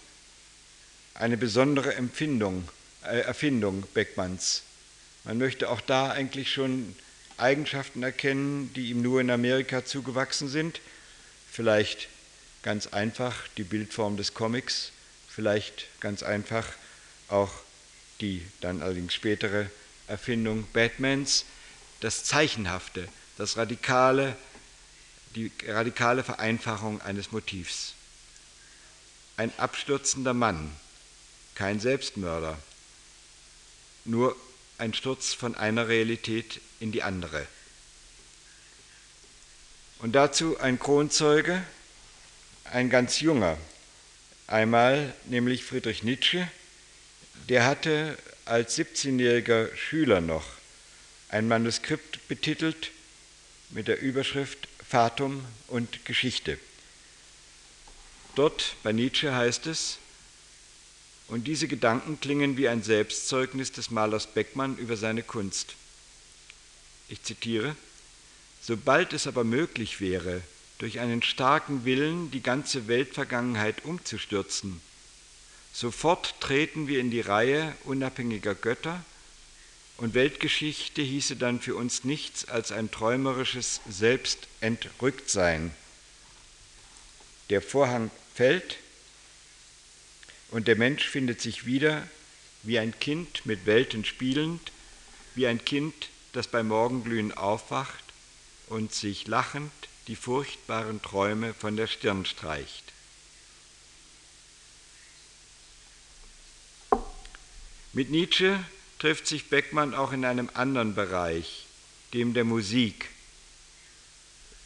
eine 1.15 1.37
besondere 1.37 1.97
Empfindung, 1.97 2.69
äh, 3.03 3.19
Erfindung 3.23 3.83
Beckmanns 3.95 4.63
man 5.25 5.39
möchte 5.39 5.69
auch 5.71 5.81
da 5.81 6.11
eigentlich 6.11 6.53
schon 6.53 6.95
Eigenschaften 7.37 8.03
erkennen, 8.03 8.73
die 8.75 8.91
ihm 8.91 9.03
nur 9.03 9.21
in 9.21 9.31
Amerika 9.31 9.85
zugewachsen 9.85 10.49
sind. 10.49 10.81
Vielleicht 11.51 12.09
ganz 12.63 12.89
einfach 12.89 13.49
die 13.57 13.65
Bildform 13.65 14.17
des 14.17 14.35
Comics, 14.35 14.93
vielleicht 15.29 15.89
ganz 16.01 16.23
einfach 16.23 16.67
auch 17.29 17.53
die 18.21 18.47
dann 18.61 18.83
allerdings 18.83 19.15
spätere 19.15 19.71
Erfindung 20.07 20.67
Batmans, 20.73 21.45
das 22.01 22.25
Zeichenhafte, 22.25 23.09
das 23.37 23.57
radikale, 23.57 24.37
die 25.35 25.51
radikale 25.67 26.23
Vereinfachung 26.23 27.01
eines 27.01 27.33
Motivs. 27.33 27.95
Ein 29.37 29.53
abstürzender 29.57 30.35
Mann, 30.35 30.71
kein 31.55 31.81
Selbstmörder, 31.81 32.57
nur 34.05 34.37
ein 34.83 34.95
Sturz 34.95 35.33
von 35.33 35.55
einer 35.55 35.87
Realität 35.87 36.61
in 36.81 36.91
die 36.91 37.05
andere. 37.05 37.47
Und 40.01 40.11
dazu 40.11 40.59
ein 40.59 40.81
Kronzeuge, 40.81 41.63
ein 42.65 42.91
ganz 42.91 43.21
junger, 43.21 43.57
einmal 44.49 45.15
nämlich 45.27 45.63
Friedrich 45.63 46.03
Nietzsche, 46.03 46.49
der 47.49 47.65
hatte 47.65 48.19
als 48.45 48.77
17-jähriger 48.77 49.73
Schüler 49.77 50.21
noch 50.21 50.45
ein 51.29 51.47
Manuskript 51.47 52.27
betitelt 52.27 52.91
mit 53.71 53.87
der 53.87 54.03
Überschrift 54.03 54.67
Fatum 54.89 55.45
und 55.69 56.05
Geschichte. 56.05 56.59
Dort 58.35 58.75
bei 58.83 58.91
Nietzsche 58.91 59.33
heißt 59.33 59.69
es, 59.69 59.99
und 61.33 61.45
diese 61.45 61.67
Gedanken 61.67 62.21
klingen 62.21 62.59
wie 62.59 62.69
ein 62.69 62.83
Selbstzeugnis 62.83 63.73
des 63.73 63.91
Malers 63.91 64.27
Beckmann 64.27 64.77
über 64.77 64.99
seine 64.99 65.23
Kunst. 65.23 65.77
Ich 67.09 67.23
zitiere, 67.23 67.75
sobald 68.61 69.15
es 69.15 69.27
aber 69.27 69.43
möglich 69.43 70.03
wäre, 70.03 70.43
durch 70.77 71.01
einen 71.01 71.23
starken 71.23 71.87
Willen 71.87 72.31
die 72.31 72.43
ganze 72.43 72.87
Weltvergangenheit 72.87 73.87
umzustürzen, 73.87 74.83
sofort 75.73 76.39
treten 76.41 76.87
wir 76.87 77.01
in 77.01 77.11
die 77.11 77.23
Reihe 77.23 77.75
unabhängiger 77.85 78.55
Götter 78.55 79.03
und 79.97 80.13
Weltgeschichte 80.13 81.01
hieße 81.01 81.37
dann 81.37 81.63
für 81.63 81.77
uns 81.77 82.05
nichts 82.05 82.47
als 82.47 82.73
ein 82.73 82.91
träumerisches 82.91 83.81
Selbstentrücktsein. 83.89 85.71
Der 87.49 87.63
Vorhang 87.63 88.11
fällt 88.35 88.77
und 90.53 90.69
der 90.69 90.77
Mensch 90.77 91.09
findet 91.09 91.41
sich 91.41 91.67
wieder 91.67 92.07
wie 92.63 92.79
ein 92.79 92.97
Kind 93.01 93.45
mit 93.47 93.67
Welten 93.67 94.05
spielend, 94.05 94.71
wie 95.35 95.47
ein 95.47 95.65
Kind, 95.65 96.11
das 96.33 96.47
beim 96.47 96.69
Morgenglühen 96.69 97.33
aufwacht 97.33 98.05
und 98.69 98.95
sich 98.95 99.27
lachend 99.27 99.73
die 100.07 100.17
furchtbaren 100.17 101.01
Träume 101.03 101.55
von 101.55 101.77
der 101.77 101.87
Stirn 101.87 102.27
streicht. 102.27 102.85
Mit 107.95 108.11
Nietzsche 108.11 108.63
trifft 108.99 109.27
sich 109.27 109.49
Beckmann 109.49 109.95
auch 109.95 110.13
in 110.13 110.25
einem 110.25 110.51
anderen 110.55 110.95
Bereich, 110.95 111.67
dem 112.15 112.35
der 112.35 112.45
Musik. 112.45 113.09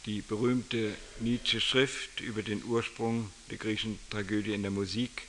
Die 0.05 0.21
berühmte 0.21 0.95
Nietzsche-Schrift 1.19 2.21
über 2.21 2.43
den 2.43 2.63
Ursprung 2.63 3.29
der 3.49 3.57
griechischen 3.57 3.99
Tragödie 4.09 4.53
in 4.53 4.61
der 4.61 4.71
Musik 4.71 5.23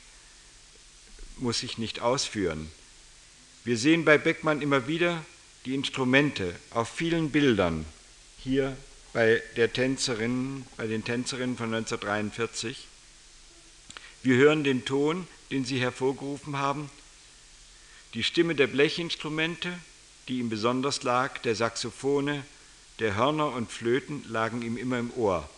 muss 1.41 1.63
ich 1.63 1.79
nicht 1.79 2.01
ausführen. 2.01 2.71
Wir 3.65 3.77
sehen 3.77 4.05
bei 4.05 4.19
Beckmann 4.19 4.63
immer 4.63 4.87
wieder 4.87 5.25
die 5.65 5.75
Instrumente 5.75 6.55
auf 6.71 6.89
vielen 6.89 7.31
Bildern, 7.31 7.85
hier 8.39 8.77
bei 9.13 9.43
der 9.57 9.73
Tänzerin, 9.73 10.65
bei 10.77 10.87
den 10.87 11.05
Tänzerinnen 11.05 11.57
von 11.57 11.75
1943. 11.75 12.87
Wir 14.23 14.37
hören 14.37 14.65
den 14.65 14.85
Ton, 14.85 15.27
den 15.51 15.65
Sie 15.65 15.81
hervorgerufen 15.81 16.57
haben, 16.57 16.91
die 18.15 18.23
Stimme 18.23 18.55
der 18.55 18.67
Blechinstrumente, 18.67 19.73
die 20.29 20.39
ihm 20.39 20.49
besonders 20.49 21.03
lag, 21.03 21.39
der 21.39 21.55
Saxophone, 21.55 22.43
der 22.99 23.17
Hörner 23.17 23.53
und 23.53 23.71
Flöten 23.71 24.25
lagen 24.29 24.63
ihm 24.63 24.77
immer 24.77 24.99
im 24.99 25.13
Ohr. 25.15 25.49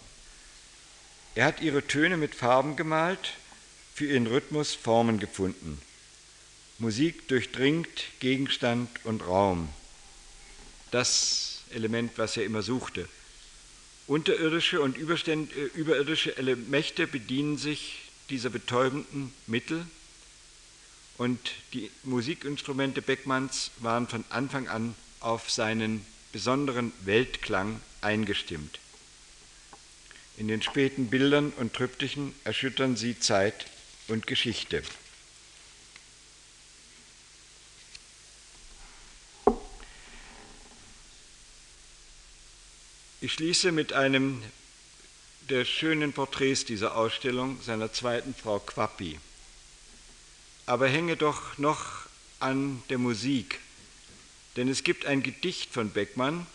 Er 1.35 1.47
hat 1.47 1.61
ihre 1.61 1.87
Töne 1.87 2.17
mit 2.17 2.35
Farben 2.35 2.77
gemalt, 2.77 3.35
für 3.95 4.07
ihren 4.07 4.27
Rhythmus 4.27 4.75
Formen 4.75 5.19
gefunden. 5.19 5.81
Musik 6.79 7.29
durchdringt 7.29 7.89
Gegenstand 8.21 8.89
und 9.05 9.27
Raum. 9.27 9.69
Das 10.91 11.63
Element, 11.71 12.13
was 12.17 12.37
er 12.37 12.45
immer 12.45 12.63
suchte. 12.63 13.09
Unterirdische 14.07 14.81
und 14.81 14.97
äh, 14.97 15.61
überirdische 15.75 16.35
Mächte 16.69 17.07
bedienen 17.07 17.59
sich 17.59 18.11
dieser 18.31 18.51
betäubenden 18.51 19.33
Mittel 19.47 19.87
und 21.21 21.39
die 21.75 21.91
Musikinstrumente 22.05 23.03
Beckmanns 23.03 23.73
waren 23.81 24.09
von 24.09 24.25
Anfang 24.31 24.69
an 24.69 24.95
auf 25.21 25.51
seinen 25.51 26.05
besonderen 26.33 26.93
Weltklang 27.05 27.81
eingestimmt. 28.01 28.79
In 30.39 30.49
den 30.49 30.63
späten 30.63 31.09
Bildern 31.09 31.53
und 31.59 31.75
Triptychen 31.75 32.35
erschüttern 32.45 32.97
sie 32.97 33.19
Zeit 33.19 33.67
und 34.11 34.27
Geschichte. 34.27 34.83
Ich 43.23 43.33
schließe 43.33 43.73
mit 43.73 43.93
einem 43.93 44.43
der 45.49 45.65
schönen 45.65 46.13
Porträts 46.13 46.65
dieser 46.65 46.97
Ausstellung 46.97 47.61
seiner 47.63 47.93
zweiten 47.93 48.35
Frau 48.35 48.59
Quappi 48.59 49.19
aber 50.71 50.87
hänge 50.87 51.17
doch 51.17 51.59
noch 51.59 52.07
an 52.39 52.81
der 52.91 52.99
Musik. 52.99 53.59
Denn 54.55 54.69
es 54.69 54.85
gibt 54.85 55.05
ein 55.05 55.21
Gedicht 55.21 55.73
von 55.73 55.91
Beckmann, 55.91 56.47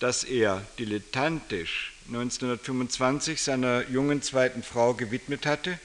das 0.00 0.24
er 0.24 0.66
dilettantisch 0.78 1.92
1925 2.06 3.42
seiner 3.42 3.86
jungen 3.90 4.22
zweiten 4.22 4.62
Frau 4.62 4.94
gewidmet 4.94 5.44
hatte. 5.44 5.78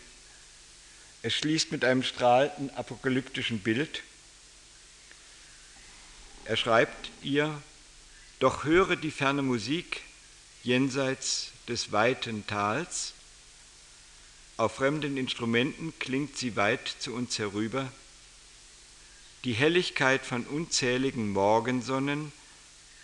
Es 1.22 1.34
schließt 1.34 1.72
mit 1.72 1.84
einem 1.84 2.04
strahlenden 2.04 2.70
apokalyptischen 2.76 3.60
Bild. 3.60 4.04
Er 6.46 6.56
schreibt 6.56 7.12
ihr, 7.22 7.62
doch 8.40 8.64
höre 8.64 8.96
die 8.96 9.12
ferne 9.12 9.42
Musik 9.42 10.02
jenseits 10.64 11.52
des 11.68 11.92
weiten 11.92 12.48
Tals, 12.48 13.14
auf 14.60 14.76
fremden 14.76 15.16
Instrumenten 15.16 15.94
klingt 16.00 16.38
sie 16.38 16.58
weit 16.58 16.96
zu 17.00 17.14
uns 17.14 17.40
herüber. 17.40 17.92
Die 19.46 19.54
Helligkeit 19.54 20.26
von 20.26 20.44
unzähligen 20.46 21.30
Morgensonnen 21.30 22.34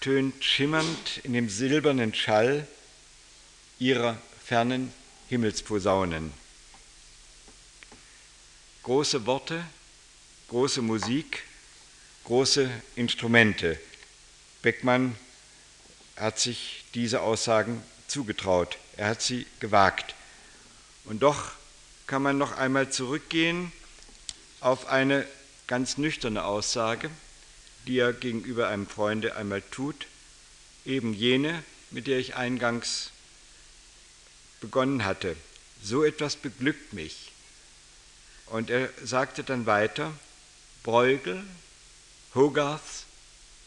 tönt 0.02 0.44
schimmernd 0.44 1.22
in 1.24 1.32
dem 1.32 1.48
silbernen 1.48 2.14
Schall 2.14 2.68
ihrer 3.80 4.22
fernen 4.44 4.92
Himmelsposaunen. 5.30 6.34
Große 8.86 9.26
Worte, 9.26 9.66
große 10.48 10.84
Musik, 10.84 11.42
große 12.24 12.70
Instrumente. 12.96 13.80
Beckmann 14.62 15.16
hat 16.18 16.38
sich 16.38 16.86
diese 16.94 17.22
Aussagen 17.22 17.82
zugetraut, 18.08 18.78
er 18.96 19.08
hat 19.08 19.24
sie 19.24 19.48
gewagt. 19.60 20.14
Und 21.06 21.24
doch 21.24 21.54
kann 22.06 22.22
man 22.22 22.38
noch 22.38 22.58
einmal 22.58 22.92
zurückgehen 22.92 23.72
auf 24.60 24.86
eine 24.88 25.26
ganz 25.66 25.98
nüchterne 25.98 26.44
Aussage, 26.44 27.10
die 27.88 27.98
er 27.98 28.14
gegenüber 28.14 28.68
einem 28.68 28.86
Freunde 28.86 29.36
einmal 29.36 29.64
tut, 29.64 30.06
eben 30.86 31.12
jene, 31.12 31.64
mit 31.90 32.06
der 32.06 32.20
ich 32.20 32.36
eingangs 32.36 33.10
begonnen 34.62 35.06
hatte. 35.06 35.36
So 35.82 36.04
etwas 36.04 36.36
beglückt 36.36 36.94
mich. 36.94 37.32
Und 38.48 38.70
er 38.70 38.90
sagte 39.04 39.44
dann 39.44 39.66
weiter, 39.66 40.12
Bruegel, 40.84 41.44
Hogarth, 42.34 43.06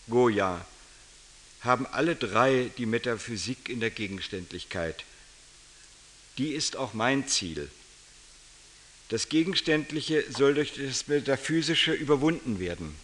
Goya 0.08 0.64
haben 1.60 1.86
alle 1.86 2.16
drei 2.16 2.70
die 2.78 2.86
Metaphysik 2.86 3.68
in 3.68 3.80
der 3.80 3.90
Gegenständlichkeit 3.90 5.04
die 6.38 6.52
ist 6.52 6.76
auch 6.76 6.94
mein 6.94 7.26
Ziel. 7.26 7.68
Das 9.08 9.28
Gegenständliche 9.28 10.24
soll 10.30 10.54
durch 10.54 10.74
das 10.74 11.08
Metaphysische 11.08 11.92
überwunden 11.92 12.60
werden. 12.60 12.94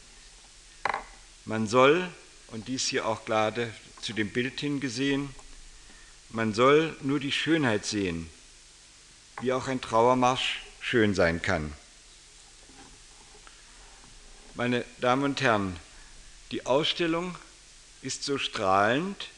Man 1.45 1.67
soll, 1.67 2.09
und 2.49 2.69
dies 2.69 2.87
hier 2.87 3.07
auch 3.07 3.25
gerade 3.25 3.73
zu 4.01 4.13
dem 4.13 4.31
Bild 4.31 4.61
hingesehen, 4.61 5.31
man 6.31 6.55
soll 6.55 6.97
nur 7.03 7.21
die 7.21 7.33
Schönheit 7.33 7.85
sehen, 7.85 8.29
wie 9.41 9.53
auch 9.53 9.67
ein 9.67 9.81
Trauermarsch 9.81 10.63
schön 10.85 11.15
sein 11.15 11.41
kann. 11.41 11.73
Meine 14.55 14.85
Damen 15.01 15.25
und 15.25 15.41
Herren, 15.41 15.77
die 16.53 16.67
Ausstellung 16.67 17.35
ist 18.03 18.23
so 18.23 18.39
strahlend 18.39 19.29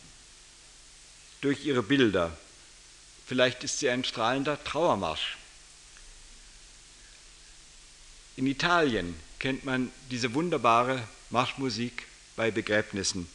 durch 1.41 1.65
ihre 1.65 1.83
Bilder, 1.83 2.37
Vielleicht 3.27 3.65
ist 3.65 3.81
sie 3.81 3.91
ein 3.91 4.05
strahlender 4.05 4.63
Trauermarsch. 4.63 5.37
In 8.37 8.47
Italien 8.47 9.19
kennt 9.41 9.65
man 9.65 9.91
diese 10.13 10.33
wunderbare 10.35 11.03
Marschmusik 11.31 12.07
bei 12.37 12.53
Begräbnissen. 12.53 13.29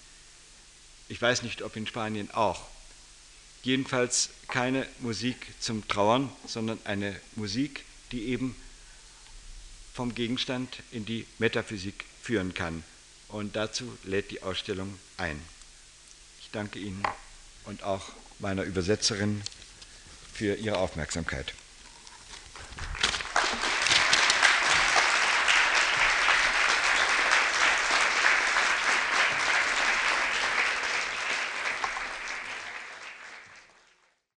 Ich 1.10 1.22
weiß 1.22 1.42
nicht, 1.42 1.62
ob 1.62 1.76
in 1.76 1.88
Spanien 1.88 2.32
auch. 2.32 2.70
Jedenfalls 3.64 4.30
keine 4.48 4.88
Musik 5.00 5.36
zum 5.60 5.86
Trauern, 5.90 6.32
sondern 6.48 6.80
eine 6.86 7.20
Musik, 7.36 7.84
die 8.12 8.28
eben 8.28 8.56
vom 9.94 10.16
Gegenstand 10.16 10.82
in 10.92 11.06
die 11.06 11.26
Metaphysik 11.40 12.06
führen 12.22 12.54
kann. 12.54 12.84
Und 13.28 13.56
dazu 13.56 13.98
lädt 14.04 14.32
die 14.32 14.44
Ausstellung 14.44 14.98
ein. 15.18 15.42
Ich 16.42 16.50
danke 16.52 16.80
Ihnen 16.80 17.04
und 17.66 17.84
auch 17.84 18.10
meiner 18.40 18.64
Übersetzerin 18.64 19.42
für 20.34 20.56
Ihre 20.56 20.78
Aufmerksamkeit. 20.78 21.54